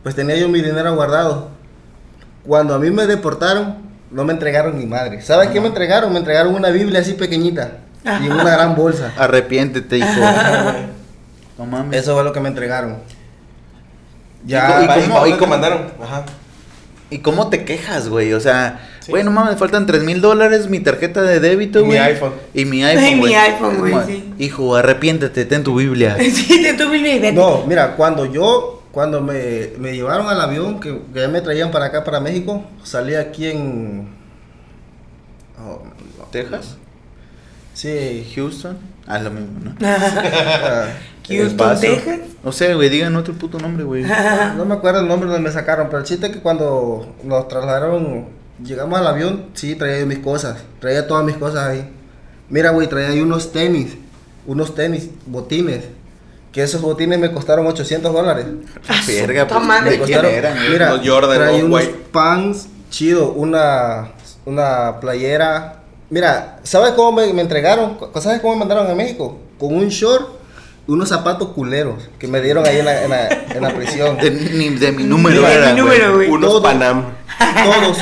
[0.03, 1.49] Pues tenía yo mi dinero guardado.
[2.47, 3.77] Cuando a mí me deportaron,
[4.11, 5.21] no me entregaron ni madre.
[5.21, 6.11] ¿Sabes qué me entregaron?
[6.13, 7.73] Me entregaron una Biblia así pequeñita.
[8.05, 9.13] Y en una gran bolsa.
[9.19, 10.21] Arrepiéntete, hijo.
[11.59, 12.01] no mames.
[12.01, 12.97] Eso fue lo que me entregaron.
[14.47, 15.89] ¿Y Ya, ¿Y cómo- y cómo mandaron?
[16.03, 16.25] Ajá.
[17.11, 18.33] ¿Y cómo te quejas, güey?
[18.33, 19.11] O sea, Sí.
[19.13, 21.99] güey, no mames, me faltan 3 mil dólares, mi tarjeta de débito, Y mi güey.
[21.99, 22.33] iPhone.
[22.55, 23.35] Y mi iPhone, Y mi güey.
[23.35, 24.35] iPhone, güey, sí.
[24.39, 26.17] Hijo, arrepiéntete, ten tu Biblia.
[26.31, 27.33] Sí, te tuve mi vete.
[27.33, 31.71] No, mira, cuando yo, cuando me, me llevaron al avión, que, que ya me traían
[31.71, 34.09] para acá, para México, salí aquí en...
[35.59, 35.83] oh,
[36.19, 36.25] no.
[36.27, 36.77] ¿Texas?
[37.75, 38.77] Sí, ¿Houston?
[39.07, 39.75] Ah, lo mismo, ¿no?
[41.39, 41.81] Houston.
[41.81, 42.19] Texas.
[42.43, 44.05] No sé, güey, digan otro puto nombre, güey.
[44.57, 47.49] no me acuerdo el nombre donde me sacaron, pero el chiste es que cuando nos
[47.49, 48.27] trasladaron,
[48.65, 51.91] llegamos al avión, sí, traía yo mis cosas, traía todas mis cosas ahí.
[52.49, 53.97] Mira, güey, traía yo unos tenis,
[54.47, 55.85] unos tenis, botines,
[56.53, 58.47] que esos botines me costaron 800 dólares.
[59.07, 59.91] Verga, puta pues, madre.
[59.91, 60.71] ¿de quién costaron- eran?
[60.71, 61.95] Mira, Los Jordan, traía unos white.
[62.11, 64.09] pants chido, una,
[64.47, 65.77] una playera.
[66.09, 67.97] Mira, ¿sabes cómo me, me entregaron?
[68.21, 69.39] ¿Sabes cómo me mandaron a México?
[69.61, 70.40] Con un short,
[70.93, 74.17] unos zapatos culeros que me dieron ahí en la, en la, en la prisión.
[74.19, 76.29] De, ni de mi número De mi número, güey.
[76.31, 76.63] Unos Todo.
[76.63, 77.05] Panam.
[77.65, 77.99] Todos,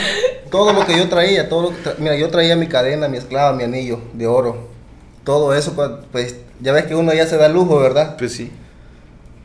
[0.51, 3.19] todo lo que yo traía, todo lo que tra- mira, yo traía mi cadena, mi
[3.19, 4.69] esclava, mi anillo de oro.
[5.25, 5.75] Todo eso,
[6.11, 8.17] pues, ya ves que uno ya se da lujo, ¿verdad?
[8.19, 8.51] Pues sí.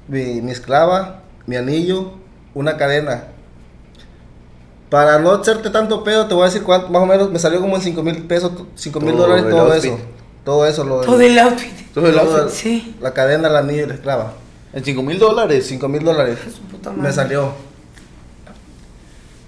[0.08, 2.14] mi, mi esclava, mi anillo,
[2.54, 3.26] una cadena.
[4.89, 7.60] Para no hacerte tanto pedo, te voy a decir cuánto, más o menos me salió
[7.60, 9.98] como en 5 mil pesos, 5 mil dólares, todo eso.
[10.44, 11.94] Todo eso, lo Todo el outfit.
[11.94, 12.50] Todo el outfit.
[12.50, 12.96] Sí.
[13.02, 14.34] La cadena, el anillo y la esclava.
[14.74, 15.66] En 5 mil dólares.
[15.68, 16.39] 5 mil dólares.
[16.54, 17.04] Su puta madre.
[17.04, 17.54] Me salió.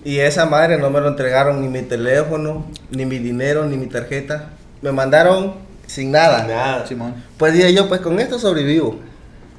[0.03, 3.87] Y esa madre no me lo entregaron ni mi teléfono, ni mi dinero, ni mi
[3.87, 4.49] tarjeta.
[4.81, 5.55] Me mandaron
[5.87, 6.45] sin nada.
[6.47, 6.85] Nada.
[6.85, 7.15] Simón.
[7.37, 8.99] Pues dije yo, pues con esto sobrevivo.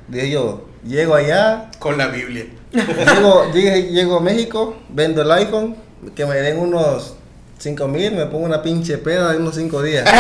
[0.07, 2.47] Dije yo, llego allá, Con la Biblia.
[2.73, 5.75] llego, llego, llego a México, vendo el iPhone,
[6.15, 7.16] que me den unos
[7.59, 10.09] 5 mil, me pongo una pinche peda de unos 5 días.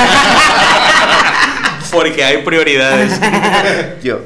[1.92, 3.12] Porque hay prioridades.
[4.02, 4.20] Yo.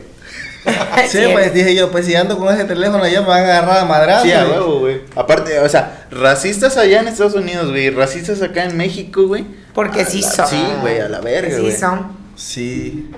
[1.09, 3.79] sí, pues dije yo, pues si ando con ese teléfono allá me van a agarrar
[3.79, 4.25] a madrazos.
[4.25, 5.01] Sí, a huevo, güey.
[5.17, 7.89] Aparte, o sea, racistas allá en Estados Unidos, güey.
[7.91, 9.47] Racistas acá en México, güey.
[9.73, 10.47] Porque A sí la- son.
[10.49, 11.77] Sí, güey, a la verga, Sí güey.
[11.77, 12.13] son.
[12.37, 13.11] Sí.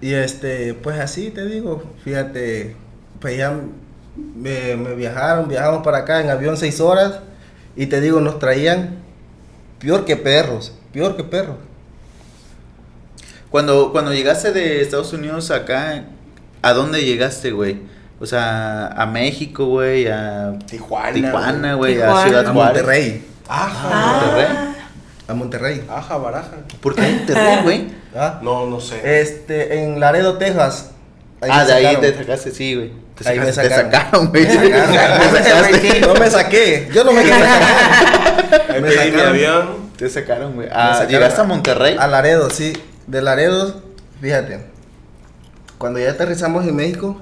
[0.00, 2.74] Y este, pues así te digo, fíjate,
[3.20, 3.52] pues ya
[4.36, 7.20] me, me viajaron, viajamos para acá en avión 6 horas
[7.76, 8.98] y te digo, nos traían
[9.78, 11.56] peor que perros, peor que perros.
[13.50, 16.04] Cuando, cuando llegaste de Estados Unidos acá,
[16.62, 17.78] ¿a dónde llegaste, güey?
[18.20, 21.12] O sea, a México, güey, a Tijuana.
[21.12, 22.22] Tijuana, güey, a.
[22.24, 22.54] Ciudad A Juárez.
[22.82, 24.20] Monterrey, Ajá.
[24.20, 24.46] Monterrey.
[25.28, 25.84] a Monterrey.
[25.88, 26.50] Ajá, baraja.
[26.80, 27.86] ¿Por qué Monterrey, güey?
[28.16, 28.40] ¿ah?
[28.42, 29.20] No, no sé.
[29.20, 30.90] Este, en Laredo, Texas.
[31.40, 32.00] Ahí ah, de ahí sacaron.
[32.02, 32.92] te sacaste, sí, güey.
[33.14, 33.92] Te, Ahí me sacaste- te sacaron.
[33.92, 34.44] sacaron, güey.
[34.46, 36.00] Sacaron.
[36.00, 37.32] No me saqué, yo no me quedé
[38.68, 39.28] me pedí mi sacaron.
[39.28, 39.90] avión.
[39.96, 40.68] Te sacaron, güey.
[40.70, 41.96] Ah, sacaron ¿Llegaste a Monterrey?
[41.98, 42.72] A Laredo, sí.
[43.06, 43.82] De Laredo,
[44.20, 44.60] fíjate.
[45.78, 47.20] Cuando ya aterrizamos en México,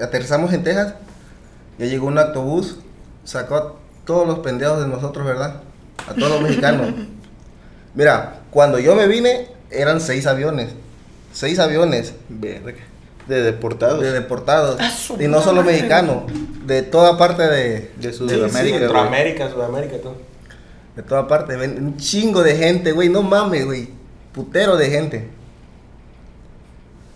[0.00, 0.94] aterrizamos en Texas,
[1.78, 2.78] ya llegó un autobús,
[3.24, 3.72] sacó a
[4.04, 5.60] todos los pendejos de nosotros, ¿verdad?
[6.08, 6.94] A todos los mexicanos.
[7.94, 10.70] Mira, cuando yo me vine, eran seis aviones.
[11.32, 12.72] Seis aviones Verga.
[13.26, 14.00] De deportados.
[14.00, 14.80] de deportados.
[15.20, 16.22] Y no solo mexicanos,
[16.64, 18.70] de toda parte de, De Sudamérica, sí.
[18.70, 20.16] Centroamérica, Sudamérica, todo.
[20.98, 21.56] De toda parte.
[21.56, 23.88] Ven, Un chingo de gente, güey, no mames, güey.
[24.32, 25.30] Putero de gente.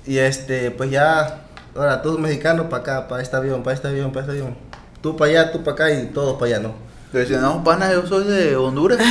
[0.06, 4.12] Y este, pues ya, ahora todos mexicanos para acá, para este avión, para este avión,
[4.12, 4.56] para este avión.
[5.00, 6.74] Tú para allá, tú para acá y todos para allá, ¿no?
[7.12, 8.98] Le decía, no, pana, yo soy de Honduras.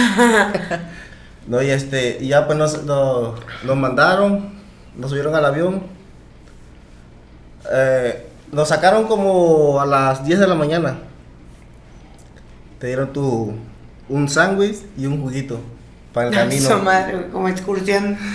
[1.47, 4.53] No, y este, y ya pues nos, nos, nos mandaron,
[4.95, 5.81] nos subieron al avión.
[7.69, 10.99] Eh, nos sacaron como a las 10 de la mañana.
[12.77, 13.55] Te dieron tu
[14.11, 15.59] un sándwich y un juguito
[16.13, 16.69] para el camino.
[16.69, 18.17] Su madre, como excursión.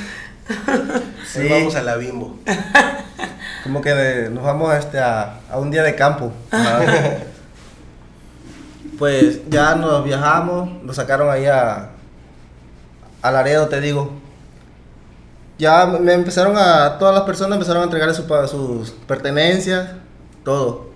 [1.26, 1.40] Sí.
[1.40, 2.38] Ahí vamos a la bimbo.
[3.64, 6.32] Como que de- nos vamos este, a, a un día de campo.
[8.98, 11.90] pues ya nos viajamos, nos sacaron ahí a,
[13.22, 14.12] a Laredo, te digo.
[15.58, 19.88] Ya me empezaron a, todas las personas empezaron a entregar su sus pertenencias,
[20.44, 20.90] todo.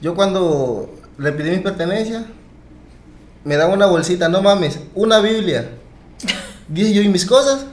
[0.00, 2.24] Yo cuando le pedí mis pertenencias,
[3.48, 5.70] me daban una bolsita, no mames, una Biblia.
[6.68, 7.64] Dije yo, ¿y mis cosas?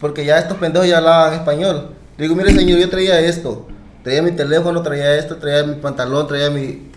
[0.00, 1.90] Porque ya estos pendejos ya hablaban español.
[2.16, 3.68] Le digo, mire señor, yo traía esto.
[4.02, 6.90] Traía mi teléfono, traía esto, traía mi pantalón, traía mi...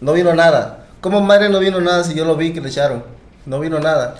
[0.00, 0.86] No vino nada.
[1.02, 3.04] ¿Cómo madre no vino nada si yo lo vi que le echaron?
[3.44, 4.16] No vino nada.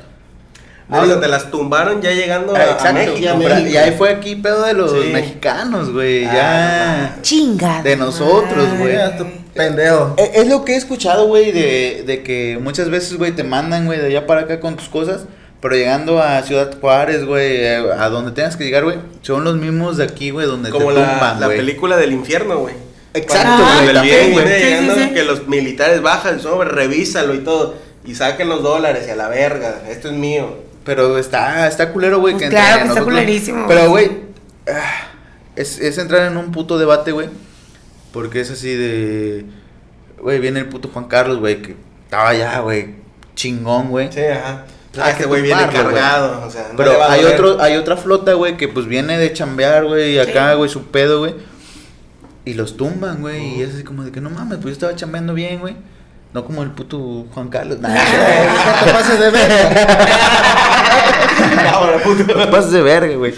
[0.91, 2.95] Ah, o sea, te las tumbaron ya llegando a, Ah, a Exacto.
[2.95, 3.19] México.
[3.19, 5.11] ya y ahí fue aquí pedo de los Sí.
[5.13, 6.25] mexicanos, güey.
[6.25, 7.23] Ah, ya.
[7.23, 7.83] Chingada.
[7.83, 8.95] De nosotros, güey.
[8.97, 10.13] Estos pendejos.
[10.17, 13.85] Eh, Es lo que he escuchado, güey, de, de que muchas veces, güey, te mandan,
[13.87, 15.27] güey, de allá para acá con tus cosas,
[15.61, 19.97] pero llegando a Ciudad Juárez, güey, a donde tengas que llegar, güey, son los mismos
[19.99, 21.59] de aquí, güey, donde Como te la, tumban, la güey.
[21.59, 22.75] película del infierno, güey.
[23.13, 24.45] Exacto, güey, también, bien güey.
[24.45, 25.11] viene Sí, sí, llegando, sí.
[25.13, 27.75] que los militares bajan sobre, revísalo y todo,
[28.07, 30.67] y saquen los dólares y a la verga, esto es mío.
[30.89, 34.11] Pero está, está culero, güey, Pues que claro que está nosotros- culerísimo, Pero, güey.
[34.73, 35.09] ah,
[35.55, 37.29] es, es entrar en un puto debate, güey,
[38.11, 39.45] porque es así de,
[40.19, 42.95] güey, viene el puto Juan Carlos, güey, que estaba ya, güey,
[43.35, 44.11] chingón, güey.
[44.11, 44.65] Sí, ajá.
[44.91, 47.77] Pues Ah, hay este que güey viene cargado, o sea, no Pero hay otro, hay
[47.77, 50.57] otra flota, güey, que pues viene de chambear, güey, y acá, Sí.
[50.57, 51.35] güey, su pedo, güey.
[52.47, 54.97] Y los tumban, güey, y es así como de que no mames, pues yo estaba
[54.97, 55.77] chambeando bien, güey.
[56.33, 57.79] No como el puto Juan Carlos.
[57.81, 59.49] Nah, No te pases de ver.
[61.65, 62.35] Cámara, puto.
[62.35, 63.35] no pases de verga, güey.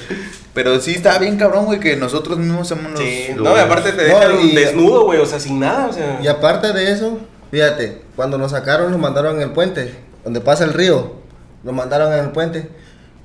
[0.52, 3.00] Pero sí está bien cabrón, güey, que nosotros mismos somos los...
[3.00, 5.92] Sí, no, y aparte te No, dejan y- desnudo, güey, o sea, sin nada, o
[5.92, 6.18] sea.
[6.20, 7.20] Y aparte de eso,
[7.52, 11.14] fíjate, cuando nos sacaron, nos mandaron en el puente, donde pasa el río.
[11.62, 12.68] Nos mandaron en el puente.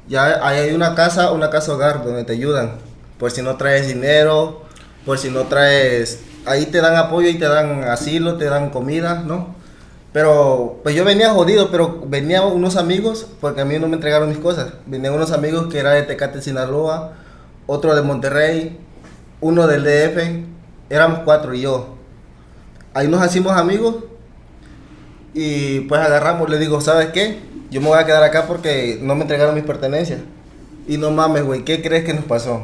[0.08, 2.74] Ya ahí hay una casa, una casa hogar donde te ayudan.
[3.18, 4.62] Por si no traes dinero,
[5.06, 6.20] por si no traes.
[6.46, 9.55] Ahí te dan apoyo y te dan asilo, te dan comida, ¿no?
[10.16, 14.30] Pero, pues yo venía jodido, pero venían unos amigos, porque a mí no me entregaron
[14.30, 14.70] mis cosas.
[14.86, 17.16] Venían unos amigos que era de Tecate, Sinaloa,
[17.68, 18.80] otro de Monterrey,
[19.42, 20.46] uno del DF,
[20.90, 21.96] éramos cuatro y yo.
[22.94, 23.96] Ahí nos hacimos amigos
[25.34, 27.42] y pues agarramos, le digo, ¿sabes qué?
[27.70, 30.22] Yo me voy a quedar acá porque no me entregaron mis pertenencias.
[30.88, 32.62] Y no mames, güey, ¿qué crees que nos pasó?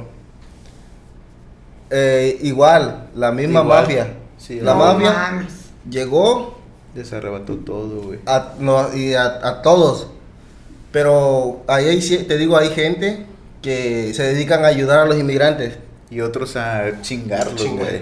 [1.89, 3.82] Eh, igual, la misma Igual.
[3.82, 4.14] mafia.
[4.38, 5.54] Sí, la No mafia mames.
[5.89, 6.61] llegó
[6.96, 8.20] Les arrebató todo, güey.
[8.26, 10.08] a, no, y a, a todos.
[10.92, 13.26] Pero ahí hay, te digo, hay gente
[13.62, 15.78] que se dedican a ayudar a los inmigrantes.
[16.10, 17.86] Y otros a chingarlos, Chingar.
[17.88, 18.02] güey.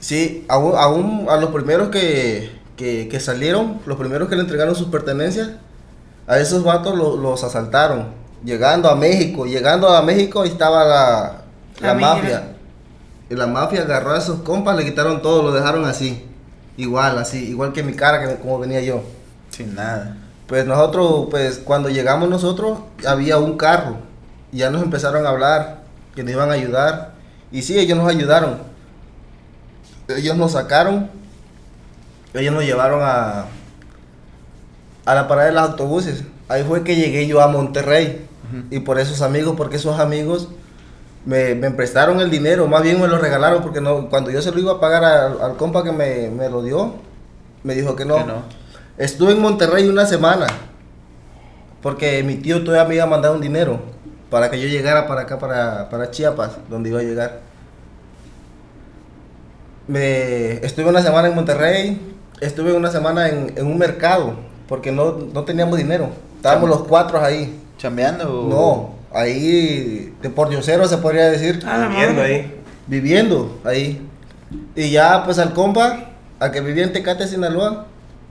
[0.00, 4.74] Sí, aún, aún a los primeros que, que, que salieron, los primeros que le entregaron
[4.74, 5.50] sus pertenencias,
[6.26, 8.06] a esos vatos lo- los asaltaron.
[8.44, 11.42] Llegando a México, llegando a México ahí estaba la,
[11.80, 12.52] la La mafia.
[13.30, 16.24] Y la mafia agarró a esos compas, le quitaron todo, lo dejaron así.
[16.78, 19.02] Igual, así, igual que mi cara, que como venía yo.
[19.50, 20.16] Sin nada.
[20.46, 23.96] Pues nosotros, pues cuando llegamos nosotros, había un carro.
[24.52, 25.82] Y ya nos empezaron a hablar,
[26.14, 27.14] que nos iban a ayudar.
[27.50, 28.58] Y sí, ellos nos ayudaron.
[30.06, 31.10] Ellos nos sacaron.
[32.32, 33.46] Ellos nos llevaron a,
[35.04, 36.22] a la parada de los autobuses.
[36.48, 38.24] Ahí fue que llegué yo a Monterrey.
[38.70, 40.48] Y por esos amigos, porque esos amigos
[41.28, 42.66] me, me prestaron el dinero.
[42.66, 45.40] Más bien me lo regalaron porque no, cuando yo se lo iba a pagar al,
[45.42, 46.94] al compa que me, me lo dio,
[47.64, 48.16] me dijo que no.
[48.16, 48.42] Que no.
[48.96, 50.46] Estuve en Monterrey una semana.
[51.82, 53.78] Porque mi tío todavía me iba a mandar un dinero
[54.30, 57.40] para que yo llegara para acá, para, para Chiapas, donde iba a llegar.
[59.86, 64.34] Me, estuve una semana en Monterrey, estuve una semana en, en un mercado,
[64.68, 66.08] porque no, no teníamos dinero.
[66.36, 67.58] Estábamos los cuatro ahí.
[67.78, 68.24] ¿Chambeando?
[68.28, 72.34] o- No, ahí de por diosero se podría decir, A la Viendo madre.
[72.34, 72.54] ahí.
[72.86, 74.06] viviendo ahí.
[74.74, 77.86] Y ya pues al compa, a que vivía en Tecate, Sinaloa,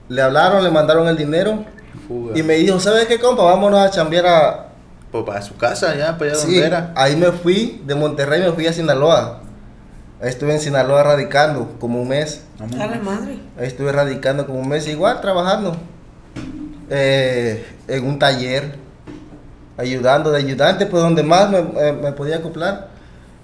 [0.08, 1.64] le hablaron, le mandaron el dinero.
[2.06, 2.38] Fuga.
[2.38, 3.42] Y me dijo, ¿sabes qué, compa?
[3.44, 4.64] Vámonos a chambear a...
[5.12, 6.92] Pues para su casa, ya, para allá Sí, donde era.
[6.96, 9.40] ahí me fui, de Monterrey me fui a Sinaloa.
[10.20, 12.42] Ahí estuve en Sinaloa radicando como un mes.
[12.60, 13.38] A la madre.
[13.58, 15.76] Ahí estuve radicando como un mes, igual trabajando.
[16.90, 18.76] Eh, en un taller,
[19.78, 22.88] ayudando de ayudante, pues donde más me, me- me podía acoplar.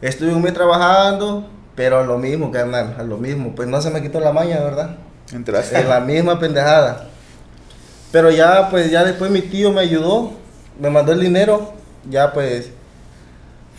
[0.03, 3.55] Estuve un mes trabajando, pero a lo mismo, carnal, lo mismo.
[3.55, 4.97] Pues no se me quitó la maña, ¿verdad?
[5.32, 5.78] Entraste.
[5.80, 7.07] En la misma pendejada.
[8.12, 10.32] Pero ya, pues, ya después mi tío me ayudó,
[10.78, 11.72] me mandó el dinero,
[12.11, 12.68] ya pues,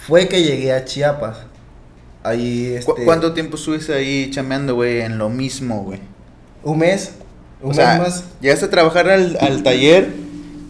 [0.07, 1.37] fue que llegué a Chiapas.
[2.23, 5.99] Ahí, ¿Cu- este, ¿Cuánto tiempo estuviste ahí chambeando, güey, en lo mismo, güey?
[6.63, 7.13] Un mes,
[7.61, 8.23] un O mes sea, más.
[8.41, 10.09] llegaste a trabajar al, al taller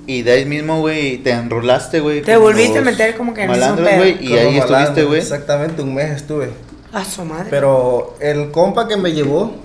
[0.08, 2.22] y de ahí mismo, güey, te enrolaste, güey.
[2.22, 5.22] Te volviste a meter como que en malandros, güey, y Como ahí estuviste, güey.
[5.22, 6.50] Exactamente, un mes estuve.
[6.94, 7.48] A su madre.
[7.50, 9.56] Pero el compa que me llevó,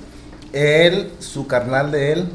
[0.52, 2.28] él, su carnal de él,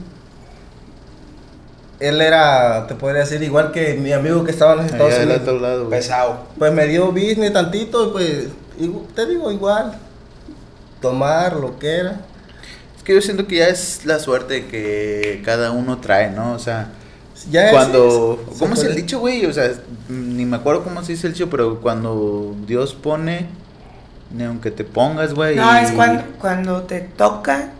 [2.00, 5.20] él era, te podría decir, igual que mi amigo que estaba en los Estados Allá
[5.20, 5.48] del Unidos.
[5.48, 6.00] otro lado, güey.
[6.00, 6.48] Pesado.
[6.58, 8.48] Pues me dio business tantito y pues,
[9.16, 9.98] te digo igual,
[11.02, 12.22] tomar lo que era.
[12.98, 16.54] Es que yo siento que ya es la suerte que cada uno trae, ¿no?
[16.54, 16.90] O sea,
[17.52, 18.44] Ya cuando...
[18.52, 19.46] es- ¿Cómo es el dicho, güey?
[19.46, 19.72] O sea,
[20.10, 23.48] ni me acuerdo cómo se dice el dicho, pero cuando Dios pone,
[24.32, 25.56] ni aunque te pongas, güey.
[25.56, 27.72] No, y- es cuando, cuando te toca,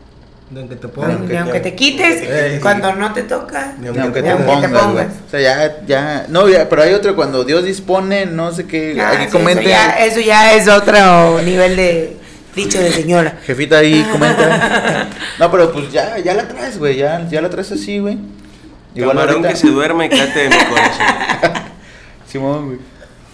[0.50, 1.12] De que te ni pongan.
[1.12, 2.60] Aunque aunque, te- te quites, Ey.
[2.60, 3.74] cuando no te toca.
[3.80, 4.84] Ni Ni aunque Ni te aunque te pongas, güey.
[4.84, 5.08] pongas.
[5.28, 6.26] O sea, ya, ya.
[6.30, 8.96] No, ya, pero hay otro cuando Dios dispone, no sé qué.
[9.02, 9.64] Ah, aquí sí, comenten.
[9.66, 12.18] eso, ya, eso ya es otro nivel de
[12.56, 13.40] dicho de señora.
[13.46, 15.10] Jefita ahí comenta.
[15.40, 16.98] no, pero pues ya, ya la traes, güey.
[16.98, 18.18] Ya, ya la traes así, güey.
[19.02, 21.06] Camarón ahorita- que se duerme, cate de mi corazón.
[22.28, 22.80] Simón, güey.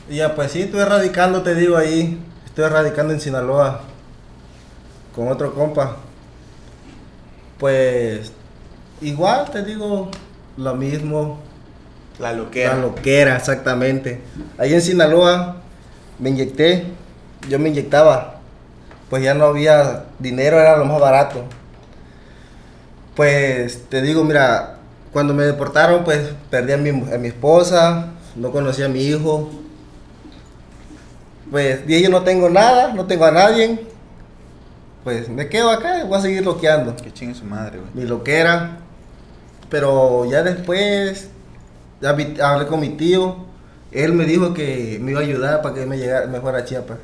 [0.10, 2.20] Ya pues sí, estoy radicando, te digo ahí.
[2.46, 3.82] Estoy radicando en Sinaloa.
[5.16, 5.98] Con otro compa.
[7.60, 8.32] Pues
[9.02, 10.10] igual te digo
[10.58, 11.40] lo mismo.
[12.20, 12.76] La La loquera.
[12.76, 14.22] loquera, exactamente.
[14.58, 15.58] Ahí en Sinaloa
[16.20, 16.86] me inyecté.
[17.50, 18.36] Yo me inyectaba.
[19.10, 21.44] Pues ya no había dinero, era lo más barato.
[23.16, 24.78] Pues te digo, mira,
[25.12, 29.50] cuando me deportaron, pues perdí a mi, a mi esposa, no conocí a mi hijo.
[31.50, 33.80] Pues dije, yo no tengo nada, no tengo a nadie.
[35.04, 37.90] Pues me quedo acá y voy a seguir loqueando Que chingue su madre, güey.
[37.94, 38.78] mi loquera.
[39.70, 41.28] Pero ya después
[42.02, 43.36] ya vi- hablé con mi tío.
[43.92, 47.00] Él me dijo que me iba a ayudar para que me llegara mejor a Chiapas.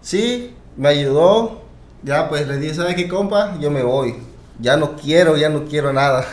[0.00, 1.62] Sí, me ayudó.
[2.02, 3.56] Ya pues le dije, ¿sabes qué, compa?
[3.60, 4.16] Yo me voy.
[4.58, 6.24] Ya no quiero, ya no quiero nada.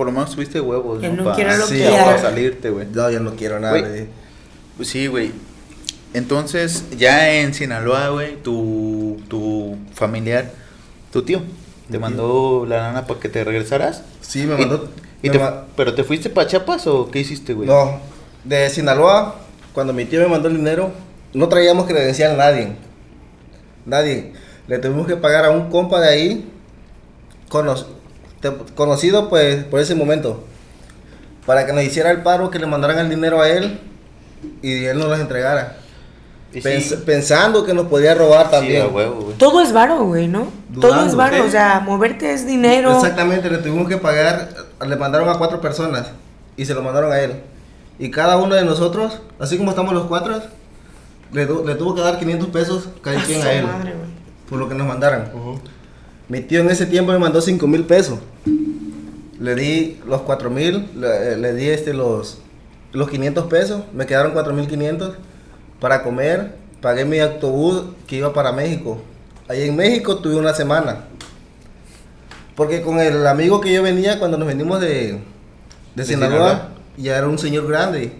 [0.00, 2.86] Por lo menos tuviste huevos, Que no Pa- quiero lo sí, que para salirte, güey.
[2.90, 3.78] No, ya no quiero nada.
[3.78, 4.06] Güey.
[4.78, 5.30] Pues sí, güey.
[6.14, 10.52] Entonces, ya en Sinaloa, güey, tu, tu familiar,
[11.12, 11.42] tu tío,
[11.90, 14.02] te mandó la lana para que te regresaras.
[14.22, 14.88] Sí, me mandó.
[15.22, 17.68] y me te- ma- ¿Pero te fuiste para Chiapas o qué hiciste, güey?
[17.68, 18.00] No,
[18.44, 19.34] de Sinaloa,
[19.74, 20.92] cuando mi tío me mandó el dinero,
[21.34, 22.68] no traíamos credencial a nadie.
[23.84, 24.32] Nadie.
[24.66, 26.50] Le tuvimos que pagar a un compa de ahí,
[27.50, 27.86] cono- te-
[28.74, 30.44] conocido pues por ese momento,
[31.46, 33.80] para que nos hiciera el paro, que le mandaran el dinero a él
[34.62, 35.76] y él nos los entregara.
[36.52, 38.92] Y Pens- sí, pensando que nos podía robar también.
[38.92, 39.32] huevo.
[39.38, 40.48] Todo es varo, güey, ¿no?
[40.80, 41.42] Todo es varo, ¿sí?
[41.42, 42.92] o sea, moverte es dinero.
[42.96, 44.48] Exactamente, le tuvimos que pagar,
[44.84, 46.08] le mandaron a cuatro personas
[46.56, 47.34] y se lo mandaron a él.
[48.00, 50.40] Y cada uno de nosotros, así como estamos los cuatro,
[51.32, 53.94] le, tuvo que dar 500 pesos cada A quien a él, madre,
[54.48, 55.30] por lo que nos mandaran.
[56.30, 58.20] Mi tío en ese tiempo me mandó 5 mil pesos.
[59.40, 62.38] Le di los 4 mil, le, le di este los,
[62.92, 65.16] los 500 pesos, me quedaron 4 mil 500
[65.80, 66.54] para comer.
[66.80, 69.02] Pagué mi autobús que iba para México.
[69.48, 71.06] Ahí en México tuve una semana.
[72.54, 75.18] Porque con el amigo que yo venía cuando nos venimos de,
[75.96, 76.68] de Sinaloa, Sinaloa.
[76.96, 78.12] ya era un señor grande.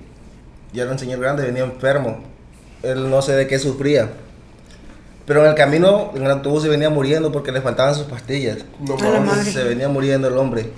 [0.72, 2.24] Ya era un señor grande, venía enfermo.
[2.82, 4.10] Él no sé de qué sufría.
[5.30, 8.64] Pero en el camino, en el autobús se venía muriendo porque le faltaban sus pastillas.
[8.80, 8.96] No.
[9.44, 10.72] Se venía muriendo el hombre.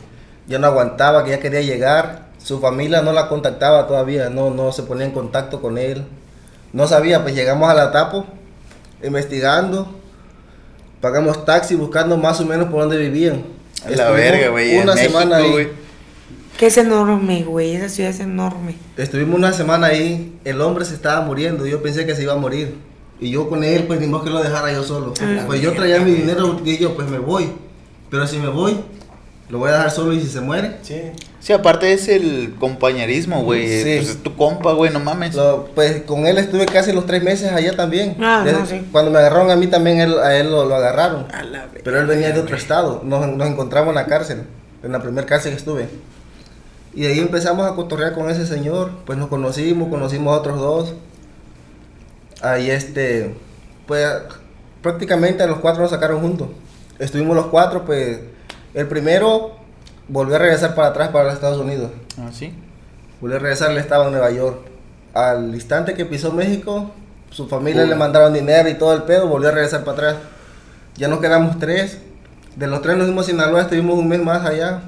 [0.46, 2.26] Ya no aguantaba, que ya quería llegar.
[2.36, 6.04] Su familia no la contactaba todavía, no, no se ponía en contacto con él.
[6.74, 8.26] No sabía, pues llegamos a la Tapo,
[9.02, 9.88] investigando.
[11.00, 13.44] Pagamos taxi buscando más o menos por dónde vivían.
[13.86, 14.74] A la Estuvimos verga, güey.
[14.76, 15.50] en Una México, semana ahí.
[15.50, 15.68] güey.
[16.58, 17.74] Que es enorme, güey.
[17.74, 18.76] Esa ciudad es enorme.
[18.98, 22.36] Estuvimos una semana ahí, el hombre se estaba muriendo, yo pensé que se iba a
[22.36, 22.91] morir.
[23.22, 25.14] Y yo con él, pues ni modo que lo dejara yo solo.
[25.20, 27.50] Ah, Pues yo traía mi dinero y yo, pues me voy.
[28.10, 28.76] Pero si me voy,
[29.48, 30.78] lo voy a dejar solo y si se muere.
[30.82, 31.00] Sí.
[31.38, 33.66] Sí, aparte es el compañerismo, güey.
[33.68, 33.82] Sí.
[33.98, 35.34] Pues es tu compa, güey, no mames.
[35.34, 38.16] Lo- pues con él estuve casi los tres meses allá también.
[38.20, 38.88] Ah, Desde- no, sí.
[38.92, 41.26] Cuando me agarraron a mí también, él- a él lo, lo agarraron.
[41.32, 43.02] A la verga, Pero él venía de otro estado.
[43.04, 44.42] Nos, nos encontramos en la cárcel,
[44.82, 45.88] en la primera cárcel que estuve.
[46.94, 48.90] Y de ahí empezamos a cotorrear con ese señor.
[49.06, 50.94] Pues nos conocimos, conocimos a otros dos.
[52.42, 53.34] Ahí este,
[53.86, 54.06] pues
[54.82, 56.48] prácticamente a los cuatro nos sacaron juntos.
[56.98, 58.20] Estuvimos los cuatro, pues
[58.74, 59.56] el primero
[60.08, 61.90] volvió a regresar para atrás para los Estados Unidos.
[62.18, 62.52] Ah, sí.
[63.20, 64.58] Volvió a regresar, él estaba en Nueva York.
[65.14, 66.90] Al instante que pisó México,
[67.30, 67.88] su familia Uy.
[67.88, 70.16] le mandaron dinero y todo el pedo, volvió a regresar para atrás.
[70.96, 71.98] Ya nos quedamos tres.
[72.56, 74.82] De los tres nos fuimos a Sinaloa, estuvimos un mes más allá.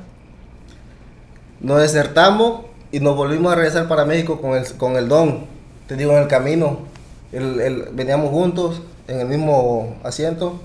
[1.60, 5.46] Nos desertamos y nos volvimos a regresar para México con el, con el don.
[5.86, 6.93] Te digo, en el camino.
[7.34, 10.60] El- el- veníamos juntos en el mismo asiento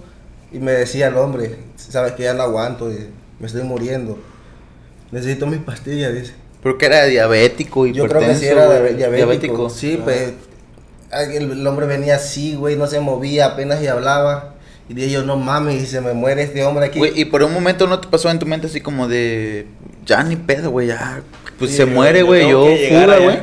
[0.52, 3.08] y me decía el hombre, sabes que ya no aguanto, y
[3.40, 4.18] me estoy muriendo.
[5.12, 6.34] Necesito mis pastillas, dice.
[6.62, 9.70] Pero que era diabético y Yo creo que sí era diabé- diabético.
[9.70, 10.04] Sí, Ah.
[10.04, 10.34] pues
[11.34, 14.56] el, el hombre venía así, güey, no se movía, apenas y hablaba.
[14.88, 16.98] Y dije yo, no mames, y se me muere este hombre aquí.
[17.00, 19.68] Güey, y por un momento no te pasó en tu mente así como de.
[20.06, 21.22] ya ni pedo, güey, ya.
[21.60, 23.40] Pues Sí, se yo- muere, yo güey, yo llegar fuga, güey.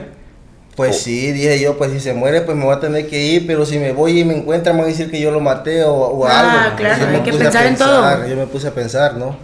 [0.76, 3.46] Pues sí, dije yo, pues si se muere, pues me voy a tener que ir,
[3.46, 5.82] pero si me voy y me encuentran, me van a decir que yo lo maté
[5.84, 6.76] o, o Ah, algo.
[6.76, 8.28] claro, Yo me hay que puse a pensar en pensar, todo.
[8.28, 9.36] Yo me puse a pensar, ¿no?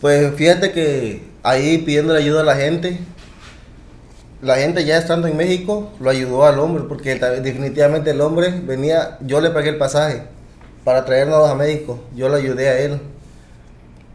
[0.00, 2.98] Pues fíjate que ahí pidiéndole ayuda a la gente,
[4.42, 9.16] la gente ya estando en México lo ayudó al hombre, porque definitivamente el hombre venía,
[9.20, 10.22] yo le pagué el pasaje
[10.82, 13.00] para traernos a México, yo lo ayudé a él.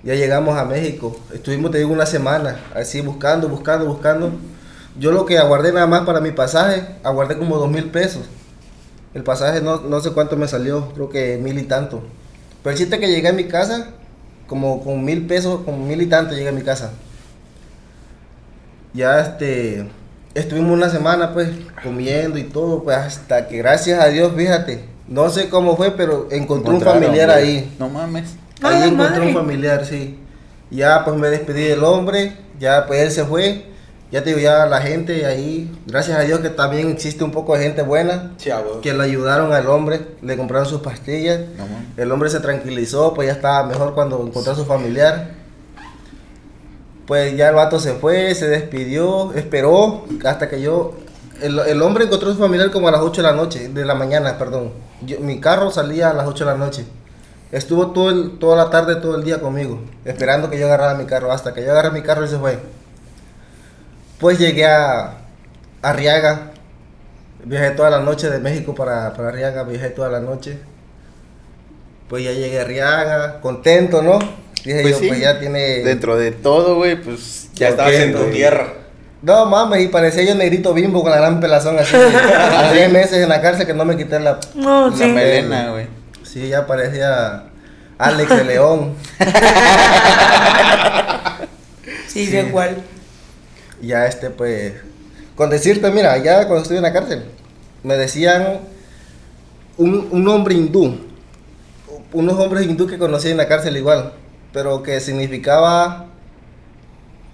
[0.03, 4.31] Ya llegamos a México, estuvimos, te digo, una semana, así buscando, buscando, buscando.
[4.97, 8.23] Yo lo que aguardé nada más para mi pasaje, aguardé como dos mil pesos.
[9.13, 12.01] El pasaje no, no sé cuánto me salió, creo que mil y tanto.
[12.63, 13.91] Pero el chiste que llegué a mi casa,
[14.47, 16.91] como con mil pesos, con mil y tanto llegué a mi casa.
[18.93, 19.87] Ya este,
[20.33, 21.49] estuvimos una semana pues
[21.83, 26.27] comiendo y todo, pues hasta que gracias a Dios, fíjate, no sé cómo fue, pero
[26.31, 27.75] encontré un familiar ahí.
[27.79, 28.35] No mames.
[28.61, 30.19] ¡A Ahí encontré un familiar, sí.
[30.69, 33.65] Ya pues me despedí del hombre, ya pues él se fue.
[34.11, 37.55] Ya te digo, ya la gente ahí, gracias a Dios que también existe un poco
[37.55, 41.41] de gente buena, Sí, ah, que le ayudaron al hombre, le compraron sus pastillas.
[41.57, 41.65] No.
[42.01, 45.31] El hombre se tranquilizó, pues ya estaba mejor cuando encontró a su familiar.
[47.05, 50.93] Pues ya el vato se fue, se despidió, esperó hasta que yo...
[51.41, 53.85] El, el hombre encontró a su familiar como a las 8 de la noche, de
[53.85, 54.71] la mañana, perdón.
[55.05, 56.85] Yo- mi carro salía a las 8 de la noche.
[57.51, 61.05] Estuvo todo el- toda la tarde, todo el día conmigo, esperando que yo agarrara mi
[61.05, 61.31] carro.
[61.31, 62.59] Hasta que yo agarré mi carro y se fue.
[64.19, 65.13] Pues llegué a
[65.81, 66.51] Arriaga.
[67.45, 70.57] Viajé toda la noche de México para, para Arriaga, viajé toda la noche.
[72.09, 74.19] Pues ya llegué a Arriaga, contento, ¿no?
[74.65, 75.79] Dije Pues yo, sí, pues ya tiene...
[75.83, 77.49] Dentro de todo, güey, pues.
[77.53, 78.67] Ya estabas en tu tierra.
[79.21, 81.95] No mames, y parecía yo negrito bimbo con la gran pelazón así.
[82.37, 84.39] A seis meses en la cárcel que no me quité la...
[84.55, 85.05] No, La sí.
[85.05, 85.87] melena, güey.
[86.23, 87.45] Sí, ya parecía
[87.97, 88.95] Alex de León.
[92.07, 92.77] Sí, sé cuál.
[93.81, 94.73] Ya este, pues,
[95.35, 97.23] con decirte, mira, ya cuando estuve en la cárcel,
[97.83, 98.59] me decían
[99.77, 100.97] un, un hombre hindú,
[102.11, 104.13] unos hombres hindú que conocí en la cárcel igual,
[104.51, 106.07] pero que significaba,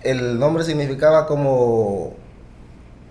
[0.02, 2.14] el nombre significaba como,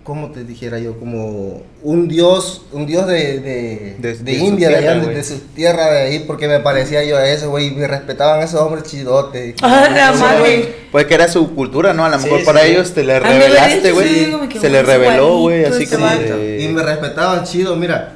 [0.05, 0.99] ¿cómo te dijera yo?
[1.01, 5.39] Como un dios, un dios de, de, De- de India, de, tierra, allá, de- su
[5.55, 8.85] tierra de ahí, porque me parecía yo a eso, güey, y me respetaban esos hombres
[8.85, 9.55] chidotes.
[9.63, 10.75] ¡Ah, la madre!
[10.93, 12.05] Pues que era su cultura, ¿no?
[12.05, 12.69] A lo mejor sí, para sí.
[12.71, 14.09] ellos te le revelaste, güey.
[14.09, 16.07] sí, Se le reveló, güey, así como.
[16.07, 18.13] Y me respetaban chido, mira.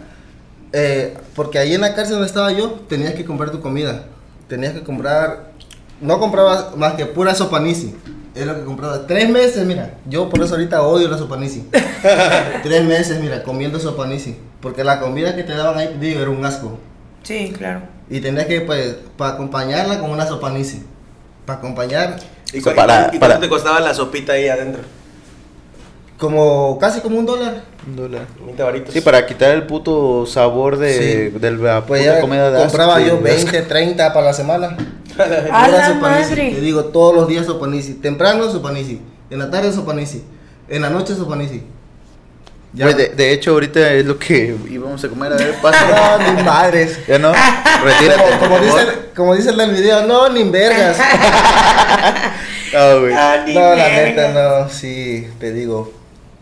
[0.72, 4.04] eh, porque ahí en la cárcel donde estaba yo, tenías que comprar tu comida.
[4.48, 5.52] Tenías que comprar.
[6.00, 7.94] No comprabas más que pura sopanisi.
[8.38, 9.06] Es lo que compraba.
[9.06, 9.94] Tres meses, mira.
[10.08, 11.68] Yo por eso ahorita odio la sopanisi.
[12.62, 14.36] Tres meses, mira, comiendo sopanisi.
[14.60, 16.78] Porque la comida que te daban ahí, digo, era un asco.
[17.24, 17.82] Sí, claro.
[18.08, 20.84] Y tenías que, pues, para acompañarla con una sopanisi.
[21.46, 22.16] Para acompañar,
[22.52, 24.82] ¿Y, para- y cuánto para- te costaba la sopita ahí adentro?
[26.18, 27.62] como casi como un dólar.
[27.86, 28.22] Un dólar.
[28.44, 28.92] 20 varitos.
[28.92, 31.38] Sí, para quitar el puto sabor de, Sí.
[31.38, 33.34] del la Pues puta comida de compraba asco, yo güey.
[33.36, 34.76] 20, 30 para la semana.
[35.52, 36.30] ¡A la sopanisi.
[36.30, 36.50] madre!
[36.54, 37.94] Te digo, todos los días sopanisi.
[37.94, 39.00] Temprano sopanisi.
[39.30, 40.24] En la tarde sopanisi.
[40.68, 41.62] En la noche sopanisi.
[42.74, 42.86] Ya.
[42.88, 45.32] De, de hecho, ahorita es lo que íbamos a comer.
[45.32, 46.18] A ver, pasa.
[46.18, 46.98] No, ni madres.
[47.06, 47.32] ya no,
[47.84, 48.22] retírate.
[48.38, 50.98] Como, como dice, como dice el del video, no, ni vergas.
[52.74, 53.14] Ah, güey.
[53.14, 55.90] Ah, No, la neta, no, sí, te digo.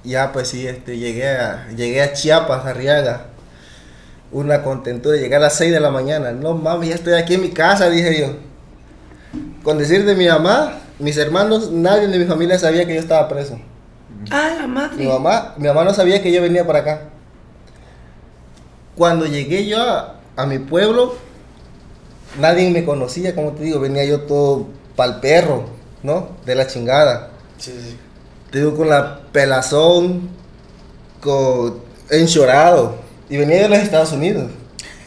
[0.03, 3.27] Ya, pues sí, este, llegué a, llegué a Chiapas, Arriaga.
[4.33, 6.33] Una contentura, llegué a las 6 de la mañana.
[6.33, 8.35] No mames, ya estoy aquí en mi casa, dije yo.
[9.67, 13.27] Con decir de mi mamá, mis hermanos, nadie de mi familia sabía que yo estaba
[13.27, 13.59] preso.
[14.31, 15.09] ¡Ah, la Mi madre!
[15.09, 17.01] mamá, mi mamá no sabía que yo venía para acá.
[18.95, 21.17] Cuando llegué yo a, a mi pueblo,
[22.39, 25.65] nadie me conocía, como te digo, venía yo todo pa'l perro,
[26.05, 26.29] ¿no?
[26.47, 27.31] De la chingada.
[27.59, 27.97] Sí, sí.
[28.53, 30.29] Te digo, con la pelazón,
[31.21, 32.95] con enchorado.
[33.29, 34.49] Y venía de los Estados Unidos.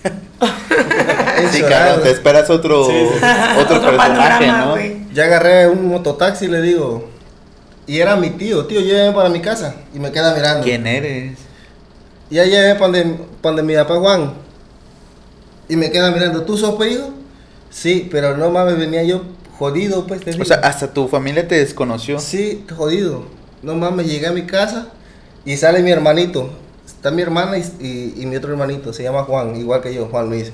[1.52, 3.26] Sí, cabrón, te esperas otro, Sí, sí.
[3.60, 4.76] otro, Otro personaje, panorama, ¿no?
[5.14, 7.10] Ya agarré un mototaxi y le digo.
[7.88, 9.74] Y era mi tío, tío, lléveme para mi casa.
[9.96, 10.64] Y me queda mirando.
[10.64, 11.38] ¿Quién eres?
[12.30, 13.04] Y ya llegué para donde,
[13.42, 14.34] pa' donde mi papá Juan.
[15.68, 17.10] Y me queda mirando, ¿tú sos hijo?
[17.72, 19.24] Sí, pero no mames, venía yo
[19.58, 20.44] jodido, pues te digo.
[20.44, 22.20] O sea, hasta tu familia te desconoció.
[22.20, 23.26] Sí, jodido.
[23.64, 24.88] No mames, llegué a mi casa
[25.46, 26.50] y sale mi hermanito.
[26.86, 30.08] Está mi hermana y, y- y mi otro hermanito, se llama Juan, igual que yo,
[30.08, 30.52] Juan Luis.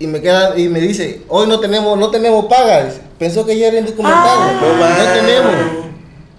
[0.00, 2.84] Y me queda y me dice, hoy no tenemos, no tenemos paga.
[2.84, 4.40] Dice, Pensó que ya era indocumentado.
[4.42, 4.96] Ah.
[4.98, 5.52] No tenemos.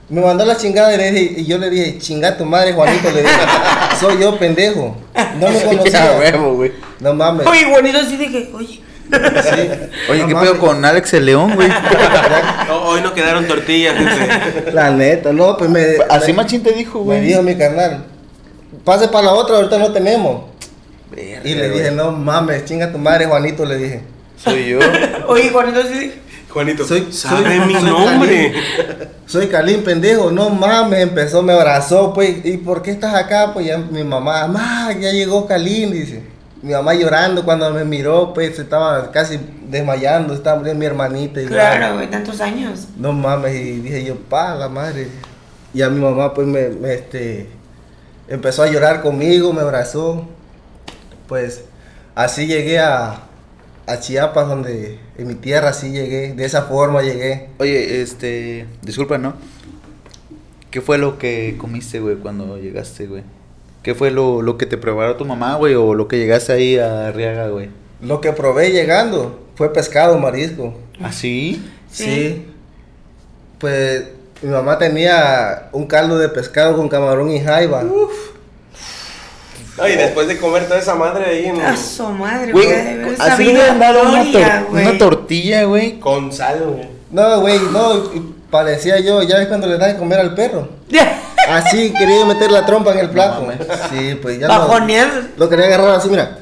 [0.09, 3.09] Me mandó la chingada y, le dije- y yo le dije, chinga tu madre, Juanito,
[3.12, 3.34] le dije,
[3.99, 4.95] soy yo, pendejo.
[5.39, 6.18] No me conocía.
[6.20, 6.72] huevo, güey.
[6.99, 7.45] No mames.
[7.47, 8.82] Oye, bonito así de que, oye,
[9.12, 9.70] Sí.
[10.09, 10.49] Oye, No ¿qué mames.
[10.51, 11.68] pedo con Alex el León, güey?
[12.68, 14.72] No, hoy no quedaron tortillas, gente.
[14.72, 15.97] La neta, no, pues me.
[16.09, 17.22] Así me- machín te dijo, Me güey.
[17.22, 18.05] dijo mi carnal,
[18.86, 20.43] pase para la otra, ahorita no tenemos.
[21.12, 21.80] Verga, Y le güey.
[21.80, 24.01] dije, no mames, chinga tu madre, Juanito, le dije.
[24.38, 24.80] Soy yo.
[25.28, 26.14] Oye, Juan, entonces.
[26.49, 28.53] Juanito, Soy- sabe soy- mi soy nombre.
[29.26, 33.51] Soy Calín, pendejo, no mames, empezó, me abrazó, pues, ¿y por qué estás acá?
[33.53, 36.24] Pues ya mi mamá, mamá, ya llegó Calín, dice.
[36.62, 41.39] Mi mamá llorando cuando me miró, pues, se estaba casi desmayando, estaba mi hermanita.
[41.41, 41.53] igual.
[41.55, 42.88] Claro, güey, tantos años.
[42.97, 45.07] No mames, y dije yo, pa, la madre.
[45.74, 47.47] Y a mi mamá, pues, me, me, este,
[48.28, 50.28] empezó a llorar conmigo, me abrazó.
[51.32, 51.64] Pues,
[52.14, 53.22] así llegué a,
[53.88, 57.48] a Chiapas, donde, en mi tierra, así llegué, de esa forma llegué.
[57.58, 58.68] Oye, este.
[58.82, 59.36] Disculpa, ¿no?
[60.72, 63.24] ¿Qué fue lo que comiste, güey, cuando llegaste, güey?
[63.82, 65.74] ¿Qué fue lo, lo que te preparó tu mamá, güey?
[65.76, 67.70] O lo que llegaste ahí a Arriaga, güey.
[68.02, 70.74] Lo que probé llegando fue pescado, marisco.
[71.02, 71.66] ¿Ah, sí?
[71.90, 72.04] Sí.
[72.04, 72.46] Sí.
[73.58, 74.04] Pues,
[74.42, 77.86] mi mamá tenía un caldo de pescado con camarón y jaiba.
[79.84, 81.62] Oye, después de comer toda esa madre ahí en.
[81.62, 82.68] A su madre, Güey,
[83.20, 86.00] así le hubieran dado una, tor- tortilla, güey.
[86.00, 86.88] Con sal, güey.
[87.10, 88.04] No, güey, no,
[88.50, 90.68] parecía yo, ya ves cuando le das de comer al perro.
[91.50, 93.42] Así quería meter la trompa en el plato.
[93.42, 93.58] mames.
[93.90, 94.60] sí, pues ya no.
[94.60, 95.10] Bajonear.
[95.38, 96.38] Lo quería agarrar así, mira.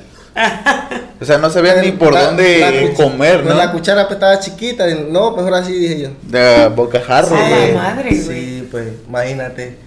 [1.21, 3.55] O sea, no sabían ni por La- dónde la comer, pues ¿no?
[3.59, 4.85] la cuchara pues, estaba chiquita.
[5.09, 6.09] No, mejor así dije yo.
[6.23, 7.73] De bocajarro, güey.
[7.73, 8.21] madre, güey.
[8.21, 9.77] Sí, pues imagínate.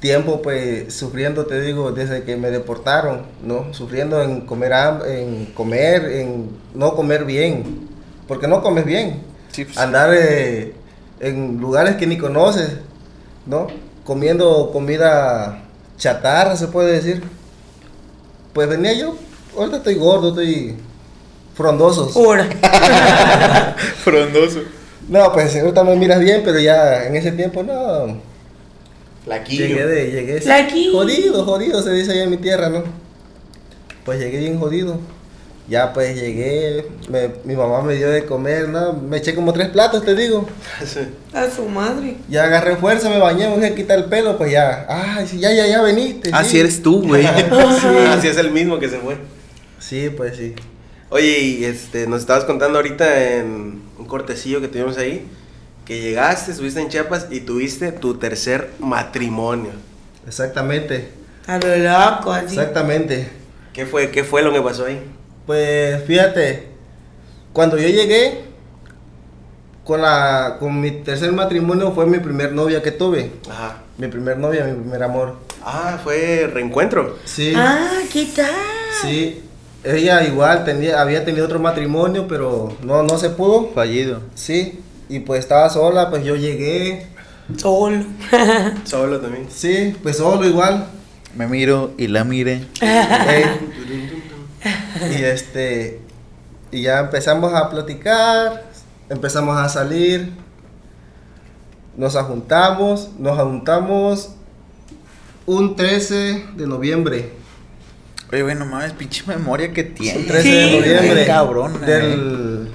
[0.00, 3.72] Tiempo pues sufriendo, te digo, desde que me deportaron, ¿no?
[3.74, 4.72] Sufriendo en comer,
[5.06, 7.88] en comer, en no comer bien.
[8.26, 9.22] Porque no comes bien.
[9.52, 9.76] Sí, pues.
[9.76, 10.72] Andar eh,
[11.20, 12.78] en lugares que ni conoces,
[13.44, 13.66] ¿no?
[14.04, 15.64] Comiendo comida
[15.98, 17.22] chatarra, se puede decir.
[18.54, 19.16] Pues venía yo,
[19.56, 20.76] ahorita estoy gordo, estoy
[21.54, 22.08] frondoso.
[24.02, 24.60] Frondoso.
[25.08, 28.29] No, pues ahorita me miras bien, pero ya en ese tiempo no.
[29.30, 29.66] Flaquillo.
[29.66, 30.92] Llegué de, llegué Flaquillo.
[30.92, 32.82] jodido, jodido, se dice allá en mi tierra, ¿no?
[34.04, 34.98] Pues llegué bien jodido.
[35.68, 38.92] Ya pues llegué, me- mi mamá me dio de comer, ¿no?
[38.92, 40.48] Me eché como tres platos, te digo.
[41.32, 42.16] A su madre.
[42.28, 44.84] Ya agarré fuerza, me bañé, me a quitar el pelo, pues ya.
[44.88, 46.30] Ay, sí, ya, ya, ya veniste.
[46.32, 46.50] Ah, sí.
[46.50, 47.24] sí eres tú, güey.
[48.08, 49.16] Así es el mismo que se fue.
[49.78, 50.54] Sí, pues sí.
[51.08, 55.24] Oye, y este, nos estabas contando ahorita en un cortecillo que tuvimos ahí,
[55.90, 59.72] que llegaste, estuviste en Chiapas y tuviste tu tercer matrimonio.
[60.24, 61.08] Exactamente,
[61.48, 62.46] A lo loco, así.
[62.46, 63.28] exactamente.
[63.72, 65.02] ¿Qué fue, qué fue lo que pasó ahí?
[65.46, 66.68] Pues fíjate,
[67.52, 68.44] cuando yo llegué,
[69.82, 73.32] con, la, con mi tercer matrimonio fue mi primer novia que tuve.
[73.50, 73.78] Ajá.
[73.98, 75.38] Mi primer novia, mi primer amor.
[75.64, 77.18] Ah, fue reencuentro.
[77.24, 77.52] Sí.
[77.56, 78.46] Ah, ¿qué tal?
[79.02, 79.42] Sí,
[79.82, 83.72] ella igual tenía, había tenido otro matrimonio, pero no, no se pudo.
[83.74, 84.20] Fallido.
[84.36, 84.78] Sí,
[85.10, 87.06] y pues estaba sola, pues yo llegué.
[87.56, 88.04] Solo.
[88.84, 89.48] Solo también.
[89.50, 90.86] Sí, pues solo igual.
[91.36, 92.64] Me miro y la mire.
[92.80, 93.44] Eh,
[95.10, 96.00] y este,
[96.70, 98.64] y ya empezamos a platicar,
[99.08, 100.32] empezamos a salir,
[101.96, 104.30] nos juntamos, nos juntamos
[105.46, 107.32] un 13 de noviembre.
[108.32, 110.26] Oye, güey, no mames, pinche memoria que Un tienes.
[110.26, 111.26] 13 Sí, de noviembre.
[111.26, 111.86] cabrón, eh.
[111.86, 112.68] Del,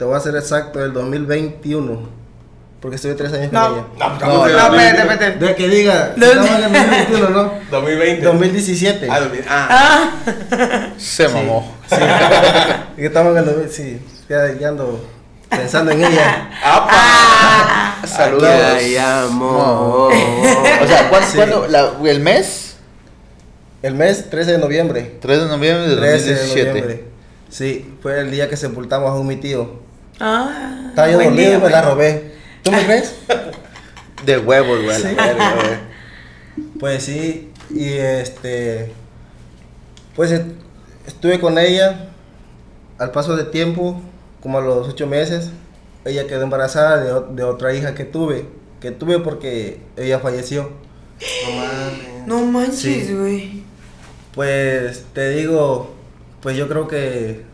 [0.00, 2.08] te voy a ser exacto, del 2021.
[2.80, 3.68] Porque estuve tres años No.
[3.68, 3.84] con ella.
[3.98, 5.44] No, No, no, espérate, espérate.
[5.44, 7.52] De que diga, No, estamos en el 2021, ¿no?
[7.70, 8.24] 2020.
[8.24, 9.08] 2017.
[9.10, 9.44] Ah, 2000.
[9.46, 11.74] Ah, Ah, Se Sí, mamó.
[11.90, 11.96] Sí.
[12.96, 14.00] Que estamos en el 2000, sí.
[14.30, 15.04] Ya, ya ando
[15.50, 16.50] pensando en ella.
[16.64, 18.06] ¡Apa!
[18.06, 18.48] Saludos.
[18.48, 20.12] Aquí hay amor.
[20.14, 21.36] O sea, ¿cuándo, Sí.
[21.36, 22.76] cuándo- la- el mes?
[23.82, 25.18] El mes 13 de noviembre.
[25.20, 26.68] 3 de noviembre de 13 de 2017.
[26.70, 27.04] noviembre.
[27.50, 29.89] Sí, fue el día que sepultamos a un mi tío.
[30.20, 30.86] Ah.
[30.90, 32.32] Estaba yo dormido y me la robé.
[32.62, 33.14] ¿Tú me crees?
[34.26, 35.00] De huevos, güey.
[35.00, 35.08] Sí.
[36.78, 38.92] Pues sí, y este.
[40.14, 40.46] Pues est-
[41.06, 42.10] estuve con ella
[42.98, 44.00] al paso de tiempo,
[44.42, 45.50] como a los ocho meses.
[46.04, 48.46] Ella quedó embarazada de, otra hija que tuve.
[48.80, 50.70] Que tuve porque ella falleció.
[51.46, 52.26] No mames.
[52.26, 53.14] No manches, Sí.
[53.14, 53.62] güey.
[54.34, 55.94] Pues te digo,
[56.42, 57.44] pues yo creo que.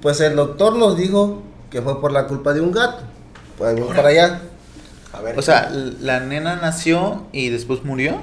[0.00, 1.42] Pues el doctor nos dijo
[1.72, 3.02] que fue por la culpa de un gato.
[3.58, 4.42] Pues vamos para allá.
[5.12, 5.38] A ver.
[5.38, 8.20] O sea, la nena nació y después murió.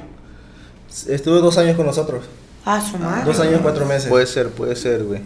[1.08, 2.26] Estuve dos años con nosotros.
[2.66, 3.26] Ah, su madre.
[3.26, 4.08] Dos años, cuatro meses.
[4.10, 5.22] Puede ser, puede ser, güey.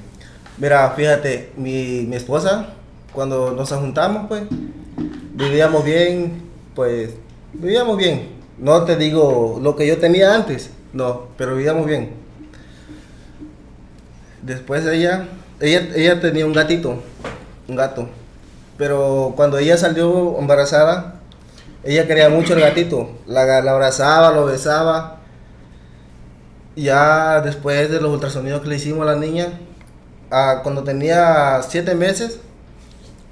[0.58, 2.70] Mira, fíjate, mi, mi esposa,
[3.12, 4.44] cuando nos juntamos, pues,
[5.34, 6.44] vivíamos bien,
[6.76, 7.12] pues,
[7.54, 8.30] vivíamos bien.
[8.58, 12.14] No te digo lo que yo tenía antes, no, pero vivíamos bien.
[14.44, 15.28] Después ella
[15.60, 17.02] ella, ella tenía un gatito,
[17.68, 18.08] un gato.
[18.78, 21.16] Pero cuando ella salió embarazada,
[21.84, 23.12] ella quería mucho el gatito.
[23.28, 25.20] La, la abrazaba, lo besaba.
[26.76, 29.60] Ya después de los ultrasonidos que le hicimos a la niña,
[30.64, 32.40] cuando tenía siete meses,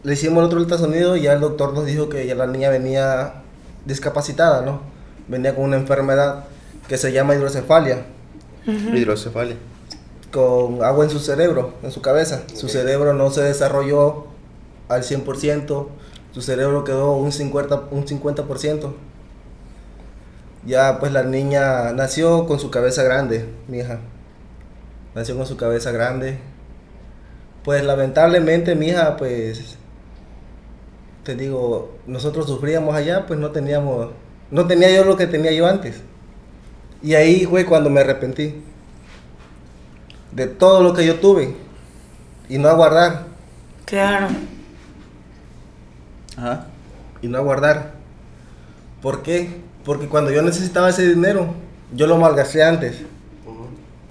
[0.03, 2.69] le hicimos el otro ultrasonido y ya el doctor nos dijo que ya la niña
[2.69, 3.41] venía
[3.85, 4.81] discapacitada, ¿no?
[5.27, 6.45] Venía con una enfermedad
[6.87, 8.05] que se llama hidrocefalia
[8.65, 9.55] Hidrocefalia.
[10.31, 12.43] Con agua en su cerebro, en su cabeza.
[12.53, 14.27] Su cerebro no se desarrolló
[14.87, 15.87] al 100%,
[16.31, 17.87] su cerebro quedó un 50%.
[17.91, 18.93] Un 50%.
[20.65, 23.99] Ya pues la niña nació con su cabeza grande, mi hija.
[25.15, 26.39] Nació con su cabeza grande.
[27.63, 29.77] Pues lamentablemente mi hija pues
[31.23, 34.09] te digo, nosotros sufríamos allá, pues no teníamos
[34.49, 36.01] no tenía yo lo que tenía yo antes.
[37.01, 38.63] Y ahí fue cuando me arrepentí
[40.31, 41.55] de todo lo que yo tuve
[42.49, 43.25] y no aguardar
[43.85, 44.27] Claro.
[46.37, 46.65] Ajá.
[47.21, 47.91] y no aguardar.
[49.01, 49.61] ¿Por qué?
[49.83, 51.53] Porque cuando yo necesitaba ese dinero,
[51.93, 53.01] yo lo malgasté antes,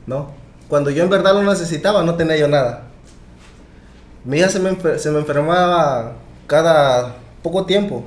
[0.06, 0.30] ¿no?
[0.68, 2.82] Cuando yo en verdad lo necesitaba, no tenía yo nada.
[4.24, 6.12] Mi hija se me, enfer- se me enfermaba
[6.46, 8.04] cada poco tiempo.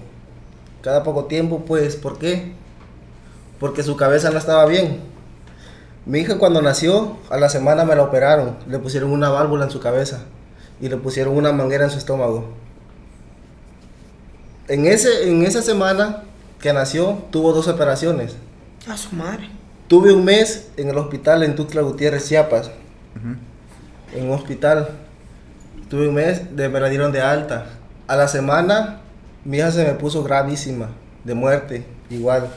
[0.82, 2.54] Cada poco tiempo, pues, ¿por qué?
[3.60, 5.02] Porque su cabeza no estaba bien.
[6.06, 8.58] Mi hija cuando nació, a la semana me la operaron.
[8.68, 10.22] Le pusieron una válvula en su cabeza
[10.82, 12.46] y le pusieron una manguera en su estómago.
[14.68, 16.24] En, ese, en esa semana
[16.60, 18.36] que nació, tuvo dos operaciones.
[18.88, 19.50] A su madre.
[19.88, 22.68] Tuve un mes en el hospital en Tuxtla Gutiérrez, Chiapas.
[23.16, 24.18] Ujú.
[24.18, 24.90] En un hospital.
[25.90, 27.66] Tuve un mes, de, me la dieron de alta.
[28.08, 29.02] A la semana,
[29.46, 30.90] mi hija se me puso gravísima,
[31.24, 32.48] de muerte, igual.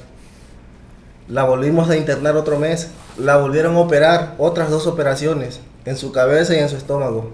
[1.28, 2.88] La volvimos a internar otro mes.
[3.18, 7.32] La volvieron a operar, otras dos operaciones, en su cabeza y en su estómago.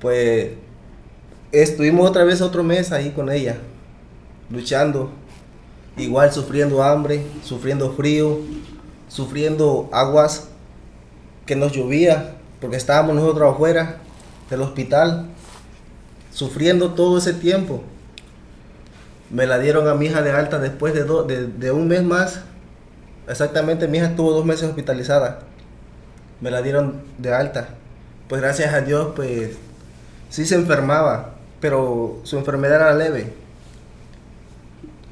[0.00, 0.50] Pues
[1.52, 3.56] estuvimos otra vez otro mes ahí con ella,
[4.50, 5.10] luchando,
[5.96, 8.38] igual sufriendo hambre, sufriendo frío,
[9.08, 10.48] sufriendo aguas
[11.46, 13.96] que nos llovía, porque estábamos nosotros afuera
[14.50, 15.26] del hospital,
[16.32, 17.82] sufriendo todo ese tiempo.
[19.30, 22.04] Me la dieron a mi hija de alta después de, do- de, de un mes
[22.04, 22.40] más.
[23.28, 25.40] Exactamente, mi hija estuvo dos meses hospitalizada.
[26.40, 27.68] Me la dieron de alta.
[28.28, 29.56] Pues gracias a Dios, pues
[30.30, 33.32] sí se enfermaba, pero su enfermedad era leve.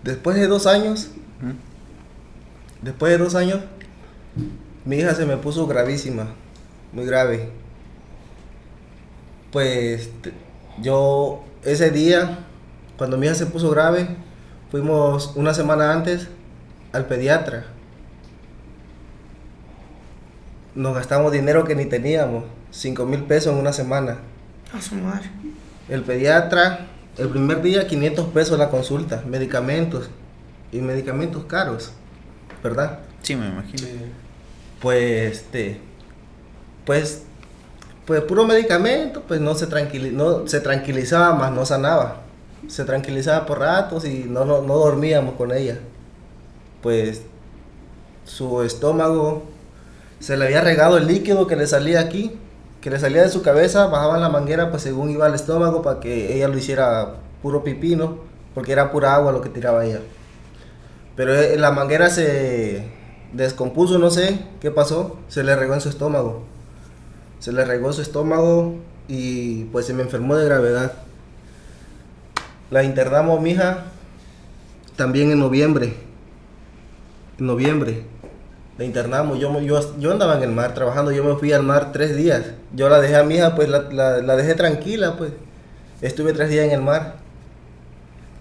[0.03, 1.11] Después de dos años,
[2.82, 3.61] después de dos años,
[4.85, 6.27] mi hija se me puso gravísima,
[6.93, 7.49] muy grave.
[9.51, 10.11] Pues
[10.82, 12.39] yo ese día,
[12.99, 14.09] cuando mi hija se puso grave,
[14.70, 16.28] fuimos una semana antes
[16.93, 17.74] al pediatra.
[20.75, 24.19] Nos gastamos dinero que ni teníamos, 5 mil pesos en una semana.
[24.73, 25.31] A su madre.
[25.89, 26.87] El pediatra,
[27.17, 30.11] el primer día 500 pesos la consulta, medicamentos
[30.73, 31.93] y medicamentos caros,
[32.63, 32.99] ¿verdad?
[33.23, 33.87] Sí, me imagino.
[34.81, 35.81] Pues, este,
[36.85, 37.23] pues,
[38.05, 42.23] pues puro medicamento, pues no se, tranquili no, se tranquilizaba, más no sanaba.
[42.67, 45.79] Se tranquilizaba por ratos y no, no, no dormíamos con ella.
[46.83, 47.23] Pues
[48.25, 49.53] su estómago
[50.25, 52.33] se le había regado el líquido que le salía aquí,
[52.81, 56.01] que le salía de su cabeza, bajaba la manguera, pues según iba al estómago para
[56.01, 58.21] que ella lo hiciera puro pipino,
[58.55, 60.01] porque era pura agua lo que tiraba ella.
[61.15, 62.89] Pero eh, la manguera se
[63.35, 66.45] descompuso, no sé qué pasó, se le regó en su estómago.
[67.39, 68.77] Se le regó su estómago
[69.09, 70.95] y pues se me enfermó de gravedad.
[72.71, 73.85] La internamos, mija,
[74.97, 75.93] también en noviembre.
[77.39, 78.14] En noviembre.
[78.79, 79.39] La internamos.
[79.39, 81.13] Yo, yo, yo andaba en el mar trabajando.
[81.13, 82.43] Yo me fui al mar tres días.
[82.75, 85.33] Yo la dejé a mi hija, pues la, la- la dejé tranquila, pues.
[86.03, 87.17] Estuve tres días en el mar.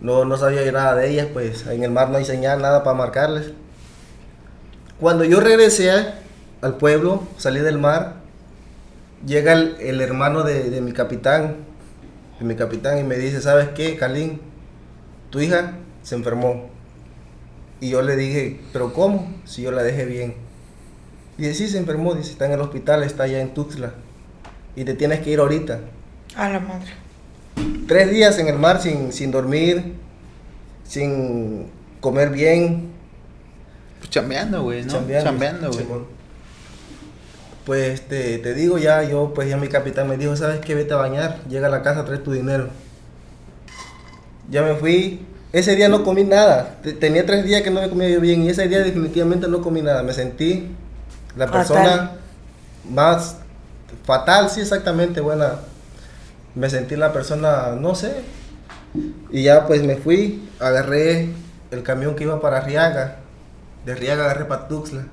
[0.01, 2.97] No, no sabía nada de ellas, pues en el mar no hay señal, nada para
[2.97, 3.51] marcarles.
[4.99, 5.91] Cuando yo regresé
[6.61, 8.15] al pueblo, salí del mar,
[9.25, 11.57] llega el, el hermano de, de mi capitán,
[12.39, 14.41] de mi capitán, y me dice, ¿sabes qué, Calín?
[15.29, 15.73] Tu hija
[16.03, 16.69] se enfermó.
[17.83, 19.29] Y yo le dije, ¿pero cómo?
[19.43, 20.35] Si yo la dejé bien.
[21.37, 23.91] Dice, sí, se enfermó, dice, está en el hospital, está allá en Tuxtla.
[24.73, 25.81] Y te tienes que ir ahorita.
[26.37, 26.93] A la madre.
[27.85, 29.95] Tres días en el mar sin, sin dormir,
[30.87, 31.67] sin
[31.99, 32.89] comer bien,
[33.99, 34.93] Pues chambeando, güey, ¿no?
[34.93, 35.29] Chambeando.
[35.29, 35.85] Chambeando, güey.
[37.65, 40.73] Pues te, te digo ya, yo pues ya mi capitán me dijo, ¿sabes qué?
[40.73, 42.69] Vete a bañar, llega a la casa, trae tu dinero.
[44.49, 45.19] Ya me fui,
[45.53, 48.41] ese día no comí nada, Te- tenía tres días que no me comía yo bien
[48.43, 50.67] y ese día definitivamente no comí nada, me sentí
[51.37, 51.59] la Fatal.
[51.67, 52.11] persona
[52.89, 53.37] más
[54.05, 55.53] fatal, sí, exactamente, buena.
[56.55, 58.13] Me sentí la persona, no sé.
[59.31, 61.29] Y ya pues me fui, agarré
[61.71, 63.17] el camión que iba para Riaga.
[63.85, 65.05] De Riaga agarré para Tuxtla.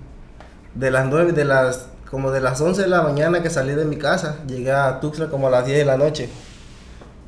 [0.74, 3.84] De las nueve, de las, como de las 11 de la mañana que salí de
[3.84, 6.28] mi casa, llegué a Tuxtla como a las 10 de la noche.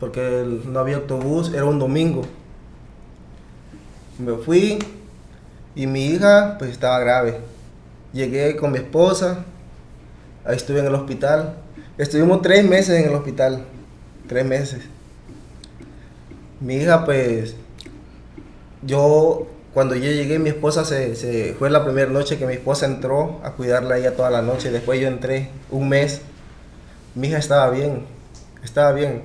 [0.00, 2.22] Porque no había autobús, era un domingo.
[4.18, 4.78] Me fui
[5.74, 7.38] y mi hija pues estaba grave.
[8.12, 9.44] Llegué con mi esposa,
[10.44, 11.54] ahí estuve en el hospital.
[11.98, 13.64] Estuvimos tres meses en el hospital,
[14.28, 14.80] tres meses.
[16.60, 17.54] Mi hija pues,
[18.82, 22.86] yo cuando yo llegué mi esposa se, se- fue la primera noche que mi esposa
[22.86, 24.70] entró a cuidarla a ella toda la noche.
[24.70, 26.20] Después yo entré un mes.
[27.14, 28.04] Mi hija estaba bien,
[28.62, 29.22] estaba bien.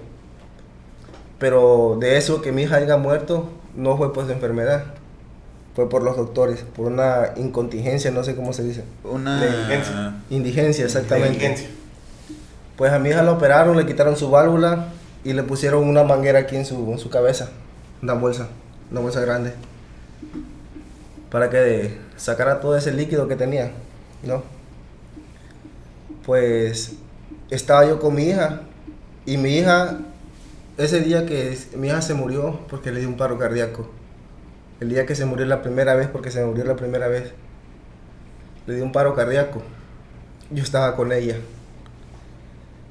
[1.40, 4.84] Pero de eso que mi hija haya muerto no fue por su enfermedad.
[5.76, 8.84] Fue por los doctores, por una incontingencia, no sé cómo se dice.
[9.04, 9.40] Una.
[10.32, 11.70] Indigencia, exactamente.
[12.76, 14.88] Pues a mi hija la operaron, le quitaron su válvula
[15.24, 17.50] y le pusieron una manguera aquí en su, en su cabeza,
[18.02, 18.48] una bolsa,
[18.92, 19.54] una bolsa grande,
[21.30, 23.72] para que sacara todo ese líquido que tenía,
[24.24, 24.44] ¿no?
[26.26, 26.94] Pues
[27.50, 28.62] estaba yo con mi hija
[29.26, 30.00] y mi hija,
[30.78, 33.90] ese día que mi hija se murió porque le dio un paro cardíaco,
[34.80, 37.34] el día que se murió la primera vez porque se murió la primera vez,
[38.68, 39.62] le dio un paro cardíaco,
[40.52, 41.38] yo estaba con ella.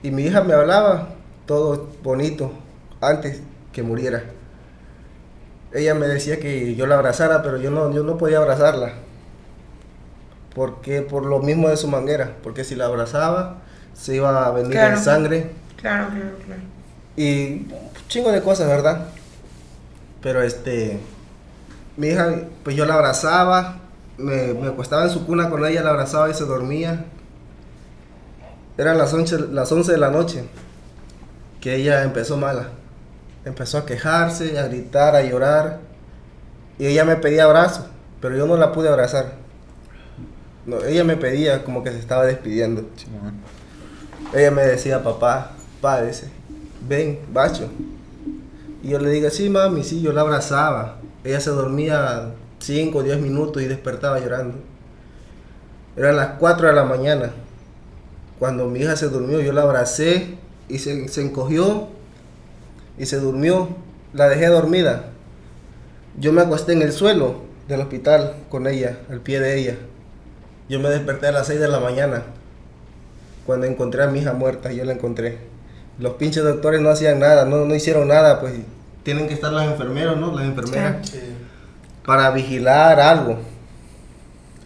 [0.02, 1.10] Y mi hija me hablaba
[1.46, 2.52] todo bonito
[3.00, 3.40] antes
[3.72, 4.24] que muriera.
[5.72, 8.92] Ella me decía que yo la abrazara, pero yo no, yo no podía abrazarla.
[10.54, 13.58] Porque por lo mismo de su manguera, porque si la abrazaba
[13.94, 14.96] se iba a venir Claro.
[14.96, 16.62] en sangre Claro, claro, claro.
[17.16, 17.68] Y un
[18.08, 19.08] chingo de cosas, ¿verdad?
[20.22, 21.00] Pero este,
[21.96, 23.80] mi hija, pues yo la abrazaba,
[24.18, 27.04] me, me acostaba en su cuna con ella, la abrazaba y se dormía.
[28.78, 30.44] Eran las 11, las 11 de la noche
[31.60, 32.68] que ella empezó mala.
[33.44, 35.80] Empezó a quejarse, a gritar, a llorar.
[36.78, 37.86] Y ella me pedía abrazo,
[38.20, 39.32] pero yo no la pude abrazar.
[40.66, 42.84] No, ella me pedía como que se estaba despidiendo.
[44.34, 45.52] Ella me decía, papá,
[46.04, 46.30] dice,
[46.88, 47.68] ven, bacho.
[48.82, 50.98] Y yo le digo, sí, mami, sí, yo la abrazaba.
[51.24, 54.58] Ella se dormía 5 o 10 minutos y despertaba llorando.
[55.96, 57.30] Eran las 4 de la mañana.
[58.38, 60.36] Cuando mi hija se durmió, yo la abracé
[60.68, 61.88] y se, se encogió
[62.98, 63.68] y se durmió.
[64.12, 65.06] La dejé dormida.
[66.18, 69.76] Yo me acosté en el suelo del hospital con ella, al pie de ella.
[70.68, 72.22] Yo me desperté a las 6 de la mañana
[73.46, 75.38] cuando encontré a mi hija muerta, yo la encontré.
[75.98, 78.54] Los pinches doctores no hacían nada, no, no hicieron nada, pues
[79.02, 80.34] tienen que estar las enfermeros, ¿no?
[80.34, 81.12] Las enfermeras.
[82.04, 83.38] Para vigilar algo.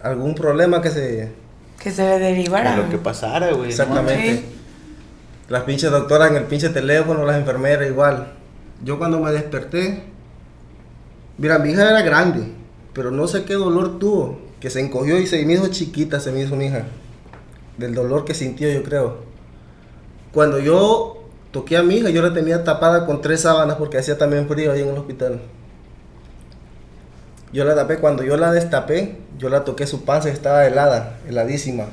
[0.02, 1.32] Algún problema que se...
[1.78, 2.76] Que se le derivara.
[2.76, 3.68] Lo que pasara, güey.
[3.68, 4.36] Exactamente.
[4.36, 4.44] Sí.
[5.48, 8.32] Las pinches doctoras en el pinche teléfono, las enfermeras igual.
[8.82, 10.04] Yo cuando me desperté,
[11.36, 12.44] mira, mi hija era grande,
[12.94, 16.32] pero no sé qué dolor tuvo, que se encogió y se me hizo chiquita, se
[16.32, 16.84] me hizo mi hija.
[17.76, 19.18] Del dolor que sintió, yo creo.
[20.32, 21.19] Cuando yo
[21.50, 24.72] toqué a mi hija, yo la tenía tapada con tres sábanas porque hacía también frío
[24.72, 25.40] ahí en el hospital.
[27.52, 31.18] Yo la tapé, cuando yo la destapé, yo la toqué su panza y estaba helada,
[31.28, 31.86] heladísima.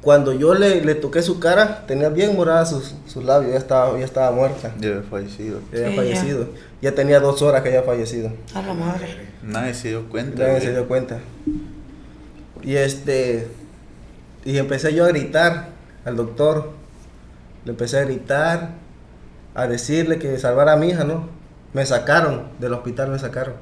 [0.00, 3.98] Cuando yo le, le toqué su cara, tenía bien morada sus, sus labios, ya estaba,
[3.98, 5.58] ya estaba muerta, Ya había fallecido.
[5.72, 6.48] ya había Sí, fallecido.
[6.80, 6.94] Ya.
[6.94, 8.30] tenía dos horas que había fallecido.
[8.54, 9.08] A la madre.
[9.42, 10.38] Nadie se dio cuenta.
[10.38, 10.62] Nadie güey.
[10.64, 11.18] se dio cuenta.
[12.62, 13.48] Y este,
[14.44, 15.70] y empecé yo a gritar
[16.04, 16.70] al doctor.
[17.66, 18.74] Le empecé a gritar,
[19.56, 21.28] a decirle que salvara a mi hija, ¿no?
[21.72, 23.54] Me sacaron del hospital, me sacaron.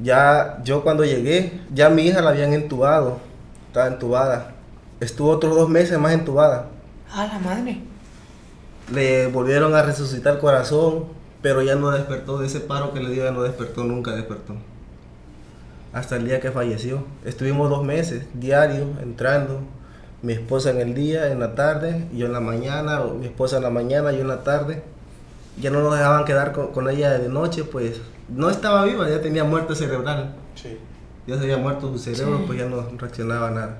[0.00, 3.18] Ya yo cuando llegué, ya mi hija la habían entubado,
[3.66, 4.54] estaba entubada.
[5.00, 6.68] Estuvo otros dos meses más entubada.
[7.12, 7.82] A la madre.
[8.90, 11.04] Le volvieron a resucitar el corazón,
[11.42, 14.54] pero ya no despertó de ese paro que le dio, ya no despertó, nunca despertó.
[15.92, 17.04] Hasta el día que falleció.
[17.26, 19.60] Estuvimos dos meses, diario, entrando.
[20.24, 23.26] Mi esposa en el día, en la tarde, y yo en la mañana, o mi
[23.26, 24.82] esposa en la mañana, yo en la tarde.
[25.60, 29.20] Ya no nos dejaban quedar con, con ella de noche, pues no estaba viva, ya
[29.20, 30.34] tenía muerte cerebral.
[30.54, 30.78] Sí.
[31.26, 32.44] Ya se había muerto su cerebro, Sí.
[32.46, 33.78] pues ya no reaccionaba a nada.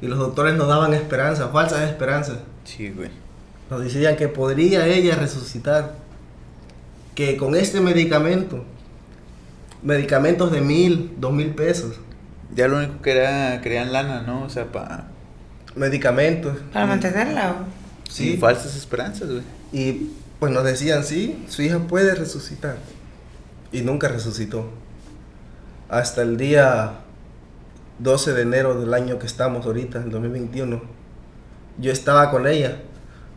[0.00, 2.38] Y los doctores nos daban esperanza, falsas esperanzas.
[2.64, 3.10] Sí, güey.
[3.70, 5.94] Nos decían que podría ella resucitar.
[7.14, 8.64] Que con este medicamento,
[9.82, 12.00] medicamentos de mil, dos mil pesos,
[12.54, 14.42] Ya lo único que era, querían lana, ¿no?
[14.44, 15.06] O sea, para...
[15.74, 16.58] medicamentos.
[16.72, 17.54] Para y- mantenerla.
[18.08, 18.32] Sí.
[18.32, 18.36] Sí.
[18.36, 19.42] Falsas esperanzas, güey.
[19.72, 22.76] Y pues nos decían, sí, su hija puede resucitar.
[23.70, 24.68] Y nunca resucitó.
[25.88, 26.92] Hasta el día
[27.98, 30.82] 12 de enero del año que estamos ahorita, en 2021,
[31.78, 32.78] yo estaba con ella.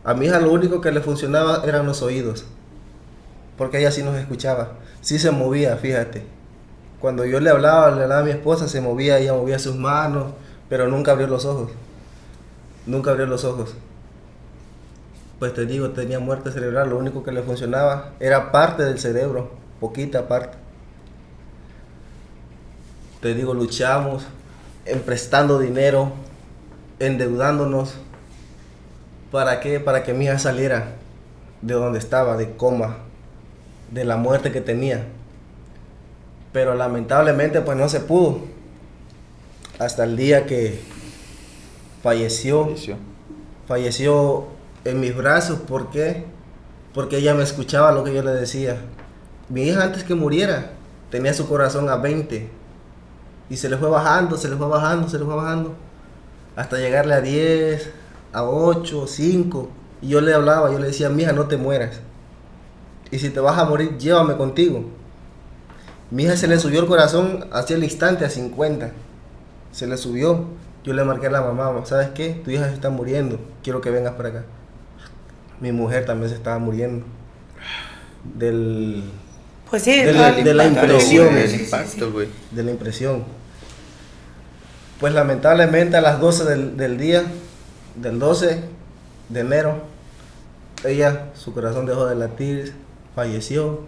[0.04, 2.44] A mi hija lo único que le funcionaba eran los oídos.
[3.56, 4.72] Porque ella sí nos escuchaba.
[5.00, 6.24] Sí se movía, fíjate.
[7.00, 10.32] Cuando yo le hablaba, le hablaba a mi esposa, se movía, ella movía sus manos,
[10.68, 11.70] pero nunca abrió los ojos.
[12.86, 13.74] Nunca abrió los ojos.
[15.38, 19.50] Pues te digo, tenía muerte cerebral, lo único que le funcionaba era parte del cerebro,
[19.80, 20.56] poquita parte.
[23.20, 24.24] Te digo, luchamos,
[24.86, 26.12] emprestando dinero,
[27.00, 27.94] endeudándonos.
[29.30, 29.80] ¿Para qué?
[29.80, 30.92] Para que mi hija saliera
[31.60, 32.98] de donde estaba, de coma,
[33.90, 35.04] de la muerte que tenía.
[36.52, 38.40] Pero lamentablemente pues no se pudo.
[39.78, 40.80] Hasta el día que
[42.06, 42.64] falleció.
[42.66, 42.96] Falleció.
[43.66, 44.44] Falleció
[44.84, 45.58] en mis brazos.
[45.58, 46.24] ¿Por qué?
[46.94, 48.76] Porque ella me escuchaba lo que yo le decía.
[49.48, 50.70] Mi hija antes que muriera
[51.10, 52.48] tenía su corazón a 20.
[53.50, 55.74] Y se le fue bajando, se le fue bajando, se le fue bajando.
[56.54, 57.90] Hasta llegarle a 10,
[58.32, 59.68] a 8, 5.
[60.02, 62.00] Y yo le hablaba, yo le decía, mija, no te mueras.
[63.10, 64.84] Y si te vas a morir, llévame contigo.
[66.12, 68.92] Mi hija se le subió el corazón hacia el instante a 50.
[69.72, 70.44] Se le subió.
[70.86, 72.40] Yo le marqué a la mamá, ¿sabes qué?
[72.44, 73.38] Tu hija se está muriendo.
[73.62, 74.44] Quiero que vengas para acá.
[75.60, 77.04] Mi mujer también se estaba muriendo.
[78.22, 79.02] Del,
[79.68, 81.28] Pues sí, De la- de impresión.
[81.34, 82.28] Sí, El impacto, güey.
[82.52, 83.24] de la impresión.
[85.00, 87.24] Pues lamentablemente a las 12 del, del día,
[87.96, 88.62] del 12
[89.28, 89.82] de enero,
[90.84, 92.74] ella, su corazón dejó de latir,
[93.16, 93.80] falleció.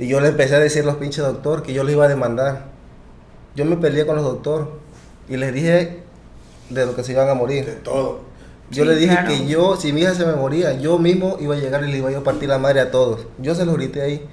[0.00, 2.08] Y yo le empecé a decir a los pinches doctor que yo le iba a
[2.08, 2.64] demandar.
[3.54, 4.66] Yo me peleé con los doctores
[5.28, 6.00] y les dije
[6.70, 7.80] de lo que se iban a De morir.
[7.82, 8.20] todo.
[8.70, 9.28] Yo Sí, le dije claro.
[9.28, 11.98] que yo, si mi hija se me moría, yo mismo iba a llegar y le
[11.98, 13.26] iba yo a partir la madre a todos.
[13.38, 14.26] Yo se lo grité ahí.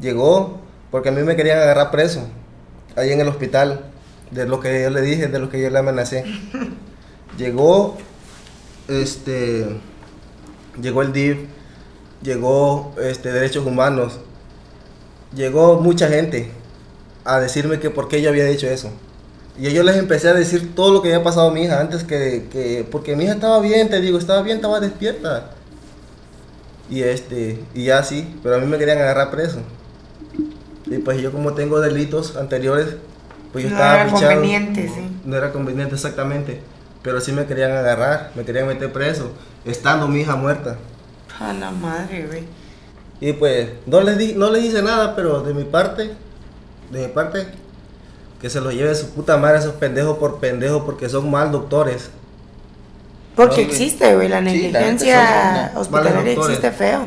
[0.00, 0.58] Llegó
[0.90, 2.20] porque a mí me querían agarrar preso,
[2.94, 3.86] ahí en el hospital,
[4.30, 6.24] de lo que yo le dije, de lo que yo le amenacé.
[7.38, 7.96] Llegó,
[8.88, 9.66] este,
[10.80, 11.38] llegó el DIF,
[12.22, 14.20] llegó este, Derechos Humanos,
[15.34, 16.50] llegó mucha gente
[17.24, 18.90] a decirme que por qué yo había dicho eso.
[19.58, 22.02] Y yo les empecé a decir todo lo que había pasado a mi hija antes
[22.04, 25.50] que, que- porque mi hija estaba bien, te digo, estaba bien, estaba despierta.
[26.90, 29.58] Y este, y ya sí, pero a mí me querían agarrar preso.
[30.86, 32.96] Y pues yo como tengo delitos anteriores,
[33.52, 35.08] pues yo No estaba era conveniente, sí.
[35.24, 36.60] No era conveniente exactamente,
[37.02, 39.30] pero sí me querían agarrar, me querían meter preso,
[39.64, 40.76] estando mi hija muerta.
[41.40, 42.44] A la madre, güey.
[43.20, 46.10] Y pues no les di, no les hice nada, pero de mi parte,
[46.90, 47.46] de mi parte,
[48.44, 51.50] que se los lleve su puta madre a esos pendejos por pendejos porque son mal
[51.50, 52.10] doctores.
[53.34, 57.06] Porque No, existe, güey, la Sí, la neta, negligencia hospitalaria existe feo.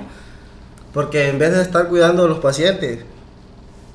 [0.95, 3.01] Porque en vez de estar cuidando a los pacientes,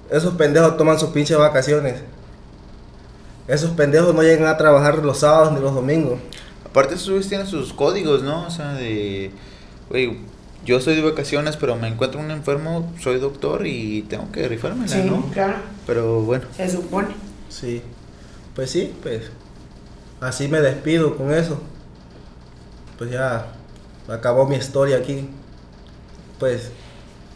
[0.09, 1.97] esos pendejos toman sus pinches vacaciones.
[3.49, 6.21] Esos pendejos no llegan a trabajar los sábados ni los domingos.
[6.65, 8.47] Aparte, esos güeyes tienen sus códigos, ¿no?
[8.47, 9.33] O sea, de.
[9.91, 10.17] Güey,
[10.65, 14.87] yo estoy de vacaciones, pero me encuentro un enfermo, soy doctor y tengo que rifármela,
[14.87, 15.29] Sí, ¿no?
[15.33, 15.57] claro.
[15.89, 16.45] Pero bueno.
[16.57, 17.32] Se supone.
[17.53, 17.83] Sí.
[18.55, 19.31] Pues sí, pues.
[20.21, 21.61] Así me despido con eso.
[22.99, 23.47] Pues ya
[24.09, 25.29] acabó mi historia aquí.
[26.39, 26.71] Pues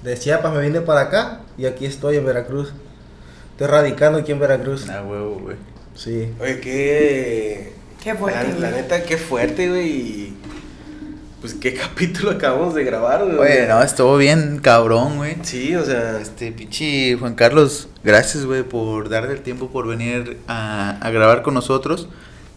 [0.02, 2.72] de Chiapas me vine para acá y aquí estoy en Veracruz.
[3.52, 4.88] Estoy radicando aquí en Veracruz.
[4.88, 5.56] Ah, huevo, güey.
[5.94, 6.32] Sí.
[6.40, 7.72] Oye, qué.
[8.02, 10.34] Qué fuerte, La, la neta, qué fuerte, güey.
[11.46, 13.38] Pues qué capítulo acabamos de grabar, güey.
[13.38, 15.36] Oye, no, estuvo bien cabrón, güey.
[15.42, 16.18] Sí, o sea.
[16.20, 21.42] Este, pinche Juan Carlos, gracias, güey, por darte el tiempo, por venir a, a grabar
[21.42, 22.08] con nosotros.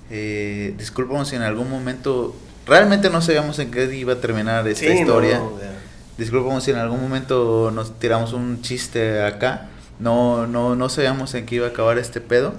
[0.09, 2.35] Eh, discúlpanos si en algún momento,
[2.65, 5.39] realmente no sabíamos en qué iba a terminar esta sí, historia.
[6.17, 9.69] Disculpamos si en algún momento nos tiramos un chiste acá.
[9.99, 12.53] No, no, no sabíamos en qué iba a acabar este pedo.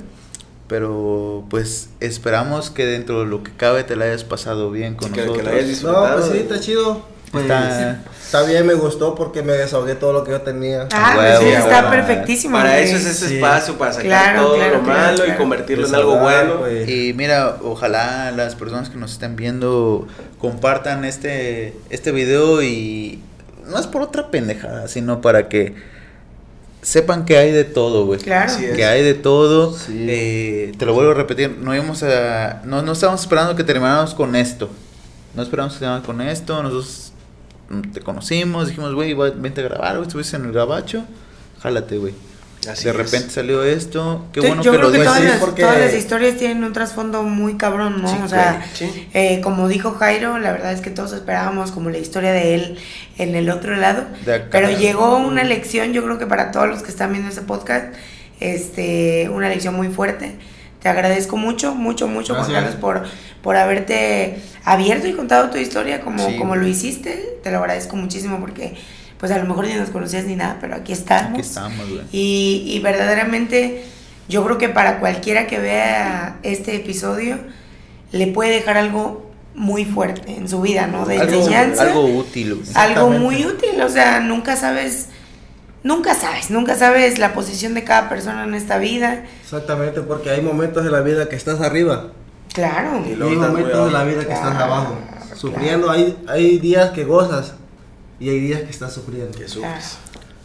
[0.70, 5.08] Pero pues esperamos que dentro de lo que cabe te la hayas pasado bien con
[5.08, 5.52] Sí, que- que la nosotros.
[5.52, 6.16] hayas No, disfrutado.
[6.20, 7.02] pues sí, está chido.
[7.32, 8.42] Pues, Está- está...
[8.44, 10.88] bien, me gustó porque me desahogué todo lo que yo tenía.
[10.92, 11.90] Ah, huevo, pues sí, está huevo.
[11.90, 12.56] perfectísimo.
[12.56, 12.84] Para güey.
[12.84, 13.34] eso es ese Sí.
[13.36, 16.60] espacio, para sacar Claro, todo claro, lo claro, malo y convertirlo en algo Desahogar, bueno.
[16.60, 16.88] pues.
[16.88, 20.06] Y mira, ojalá las personas que nos estén viendo
[20.40, 23.20] compartan este, este video y
[23.68, 25.74] no es por otra pendejada, sino para que
[26.82, 28.20] sepan que hay de todo, güey.
[28.20, 28.52] Claro.
[28.52, 28.76] Es.
[28.76, 29.76] Que hay de todo.
[29.76, 30.06] Sí.
[30.08, 34.14] Eh, te lo vuelvo a repetir, no íbamos a, no, no estábamos esperando que termináramos
[34.14, 34.70] con esto.
[35.34, 36.62] No esperamos que termináramos con esto.
[36.62, 37.12] Nosotros
[37.92, 41.04] te conocimos, dijimos, güey, vente a grabar, güey, estuviste en el gabacho,
[41.62, 42.14] jálate, güey.
[42.68, 42.96] Así de es.
[42.96, 45.94] repente salió esto, qué bueno yo que creo lo que todas, las, porque- todas las
[45.94, 48.08] historias tienen un trasfondo muy cabrón, ¿no?
[48.08, 49.08] Sí, o sea, sí.
[49.14, 52.78] eh, como dijo Jairo, la verdad es que todos esperábamos como la historia de él
[53.16, 54.48] en el otro lado, De acá.
[54.50, 57.94] pero llegó una lección, yo creo que para todos los que están viendo ese podcast,
[58.40, 60.36] este, una lección muy fuerte
[60.82, 62.74] Te agradezco mucho, mucho, mucho, Juan Gracias.
[62.76, 63.02] Carlos, por,
[63.42, 67.36] por haberte abierto y contado tu historia como, Sí, como lo hiciste.
[67.42, 68.74] Te lo agradezco muchísimo porque,
[69.20, 71.32] pues a lo mejor ni nos conocías ni nada, pero aquí estamos.
[71.32, 72.02] Aquí estamos, güey.
[72.10, 73.84] Y, y verdaderamente
[74.28, 77.38] yo creo que para cualquiera que vea este episodio
[78.12, 81.04] le puede dejar algo muy fuerte en su vida, ¿no?
[81.04, 81.82] De Algo, enseñanza.
[81.82, 85.08] algo útil, algo muy útil, o sea, nunca sabes,
[85.82, 89.24] nunca sabes, nunca sabes la posición de cada persona en esta vida.
[89.42, 92.12] Exactamente, porque hay momentos de la vida que estás arriba
[92.52, 93.02] Claro.
[93.06, 94.96] Y luego hay momentos de la vida que estás abajo.
[95.34, 97.54] Sufriendo, hay, hay días que gozas
[98.20, 99.36] y hay días que estás sufriendo.
[99.36, 99.96] Que sufres.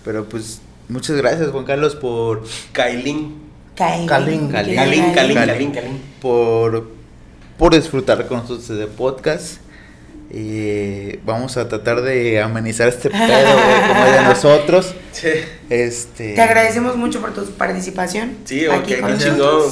[0.04, 3.44] Pero pues, muchas gracias, Juan Carlos, por, Kailin.
[3.76, 4.76] Calín, Calín, Calín.
[5.14, 6.02] Calín, Calín.
[6.22, 6.90] por,
[7.58, 9.58] por disfrutar con nosotros de podcast.
[10.32, 14.94] Y vamos a tratar de amenizar este pedo, güey, como de nosotros.
[15.12, 15.30] Sí.
[15.70, 16.34] Este.
[16.34, 19.64] Te agradecemos mucho por tu participación Sí, aquí ok, con chingón.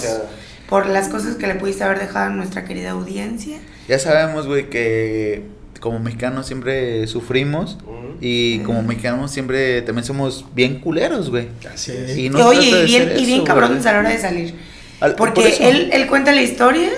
[0.70, 3.58] por las cosas que le pudiste haber dejado a nuestra querida audiencia.
[3.88, 5.44] Ya sabemos, güey, que
[5.84, 7.78] como mexicanos siempre sufrimos.
[7.86, 8.16] ujú.
[8.22, 11.50] Y como mexicanos siempre también somos bien culeros, güey.
[11.72, 11.98] Así Sí.
[11.98, 12.18] es.
[12.18, 13.90] Y Y no Oye, trata de y bien, ser y bien eso, cabrones güey.
[13.90, 14.56] a la hora de salir.
[15.02, 15.64] Al- por Porque eso.
[15.64, 16.90] él, él cuenta la historia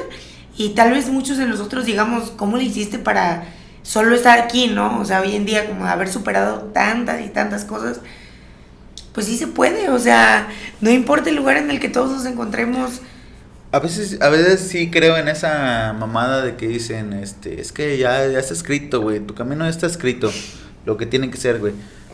[0.55, 3.45] y tal vez muchos de nosotros digamos, ¿cómo le hiciste para
[3.81, 4.99] solo estar aquí, no?
[4.99, 8.01] O sea, hoy en día como haber superado tantas y tantas cosas,
[9.13, 10.47] pues sí se puede, o sea,
[10.81, 13.01] no importa el lugar en el que todos nos encontremos.
[13.71, 17.97] A veces, a veces sí creo en esa mamada de que dicen, este, es que
[17.97, 20.31] ya, ya está escrito, güey, tu camino ya está escrito,
[20.85, 21.73] lo que tiene que ser, güey.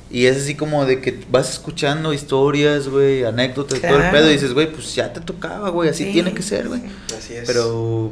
[0.10, 4.12] Y es así como de que vas escuchando historias, güey, anécdotas, todo el Claro.
[4.18, 6.82] pedo, y dices, güey, pues ya te tocaba, güey, así Sí, tiene que ser, güey.
[7.18, 7.44] Así es.
[7.46, 8.12] Pero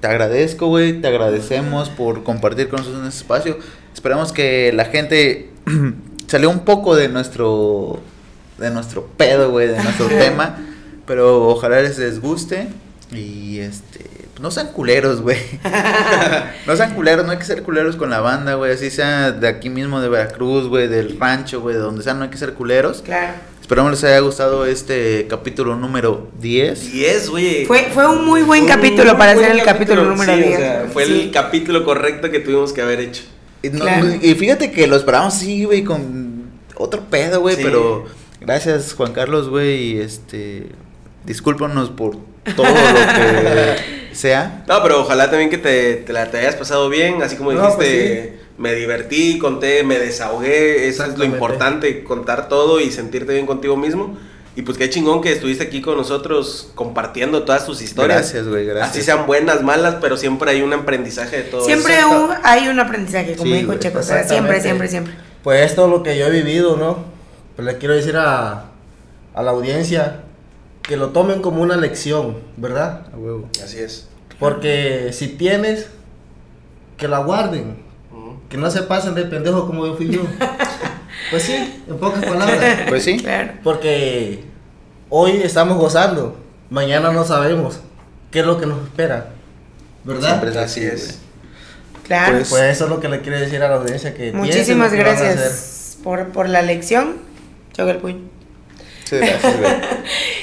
[0.00, 3.58] te agradezco, güey, te agradecemos por compartir con nosotros en este espacio.
[3.92, 5.50] Esperamos que la gente
[6.28, 8.00] salió un poco de nuestro
[8.58, 10.56] de nuestro pedo, güey, de nuestro tema,
[11.06, 12.68] pero ojalá les, les guste
[13.12, 14.04] y este
[14.40, 15.38] no sean culeros, güey.
[16.66, 19.48] no sean culeros, no hay que ser culeros con la banda, güey, así sea de
[19.48, 22.52] aquí mismo de Veracruz, güey, del rancho, güey, de donde sea, no hay que ser
[22.52, 23.00] culeros.
[23.02, 23.32] Claro.
[23.60, 26.92] Esperamos les haya gustado este capítulo número 10.
[26.92, 27.64] 10, güey.
[27.64, 30.42] Fue, fue un muy buen Un capítulo muy para buen hacer el capítulo número sí,
[30.42, 30.54] 10.
[30.54, 31.12] o sea, fue Sí.
[31.12, 33.22] el capítulo correcto que tuvimos que haber hecho.
[33.62, 34.06] Y, no- Claro.
[34.20, 36.44] y fíjate que lo esperamos así, güey, con
[36.76, 37.62] otro pedo, güey, Sí.
[37.64, 38.04] pero
[38.40, 40.66] gracias Juan Carlos, güey, y este,
[41.26, 42.16] discúlpanos por
[42.56, 43.76] todo lo que
[44.12, 44.64] sea.
[44.66, 47.60] No, pero ojalá también que te, te la te hayas pasado bien, así como No,
[47.62, 53.46] dijiste, me divertí, conté, me desahogué, eso es lo importante, contar todo y sentirte bien
[53.46, 54.16] contigo mismo.
[54.58, 58.20] Y pues qué chingón que estuviste aquí con nosotros compartiendo todas tus historias.
[58.20, 58.90] Gracias, güey, gracias.
[58.90, 62.08] Así sean buenas, malas, pero siempre hay un aprendizaje de todo Siempre eso.
[62.24, 63.98] un- hay un aprendizaje, como Sí, dijo Checo.
[63.98, 65.12] O sea, siempre, siempre, siempre.
[65.42, 67.04] Pues esto es lo que yo he vivido, ¿no?
[67.54, 68.70] Pues le quiero decir a,
[69.34, 70.22] a la audiencia
[70.86, 73.06] que lo tomen como una lección, ¿verdad?
[73.12, 73.48] A huevo.
[73.62, 74.08] Así es.
[74.38, 75.88] Porque si tienes,
[76.96, 77.84] que la guarden.
[78.48, 80.20] Que no se pasen de pendejo como yo fui yo.
[81.30, 82.80] pues sí, en pocas palabras.
[82.88, 83.18] Pues sí.
[83.18, 83.54] Claro.
[83.64, 84.44] Porque
[85.08, 86.36] hoy estamos gozando,
[86.70, 87.80] mañana no sabemos
[88.30, 89.30] qué es lo que nos espera.
[90.04, 90.28] ¿Verdad?
[90.28, 91.18] Siempre es Así así, es.
[92.04, 92.36] Claro.
[92.36, 95.98] Pues- Pues eso es lo que le quiero decir a la audiencia que Muchísimas gracias
[96.04, 97.16] por, por la lección.
[97.72, 98.35] Choca el puño.
[99.10, 99.72] Muchas gracias, güey.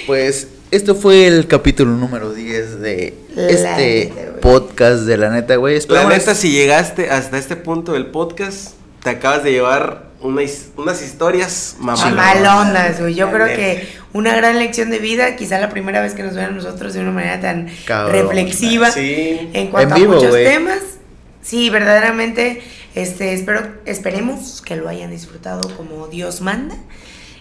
[0.08, 5.56] Pues esto fue el capítulo número 10 de La este neta, podcast de la neta,
[5.58, 5.80] güey.
[5.90, 8.72] La neta, si llegaste hasta este punto del podcast,
[9.04, 12.16] te acabas de llevar una his- unas historias mamalonas.
[12.16, 13.14] Mamalonas, güey.
[13.16, 13.58] Yo La creo neta.
[13.58, 16.94] que una gran lección de vida, quizá la primera vez que nos vean a nosotros
[16.94, 19.50] de una manera tan Cabrón, reflexiva Sí.
[19.54, 20.80] en cuanto En vivo, a muchos temas.
[21.42, 22.62] Sí, verdaderamente,
[22.96, 26.76] este, espero, esperemos que lo hayan disfrutado como Dios manda.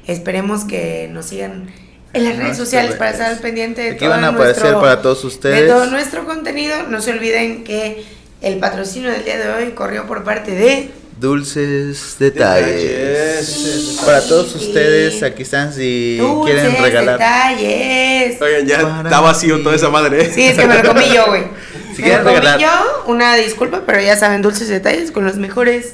[0.06, 1.70] Esperemos que nos sigan
[2.12, 4.62] en las No, redes es sociales para estar al pendiente de todo van a aparecer
[4.62, 5.68] nuestro, para todos de ustedes.
[5.68, 6.74] todo nuestro contenido.
[6.88, 8.04] No se olviden que
[8.42, 12.82] el patrocinio del día de hoy corrió por parte de Dulces detalles.
[12.82, 14.00] Detalles.
[14.04, 17.18] Para todos ustedes, aquí están si Dulces quieren regalar.
[17.18, 18.42] detalles.
[18.42, 19.62] Oigan, ya Para está vacío ti.
[19.62, 20.22] toda esa madre.
[20.24, 20.30] ¿eh?
[20.34, 21.44] Sí, es que me lo comí yo, güey.
[21.94, 25.24] Si me quieren lo comí regalar- yo, una disculpa, pero ya saben, dulces detalles con
[25.24, 25.92] los mejores.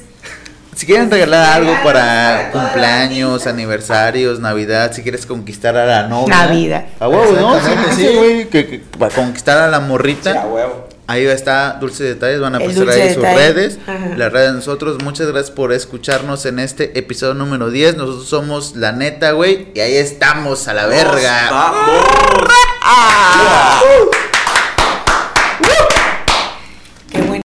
[0.79, 6.33] Si quieren regalar algo para cumpleaños, aniversarios, Navidad, si quieres conquistar a la novia.
[6.33, 6.85] Navidad.
[7.01, 7.59] A huevo, ¿no?
[7.59, 8.15] Sí, sí, sí.
[8.15, 8.45] güey.
[8.47, 10.41] Que, que para conquistar a la Sí, morrita.
[10.41, 10.87] a huevo.
[11.05, 14.11] Ahí está Dulce Detalles, van a pasar ahí sus redes, Ajá.
[14.15, 15.03] las redes de nosotros.
[15.03, 17.97] Muchas gracias por escucharnos en este episodio número 10.
[17.97, 21.49] Nosotros somos la neta, güey, y ahí estamos a la verga.
[21.51, 22.07] ¡Vamos!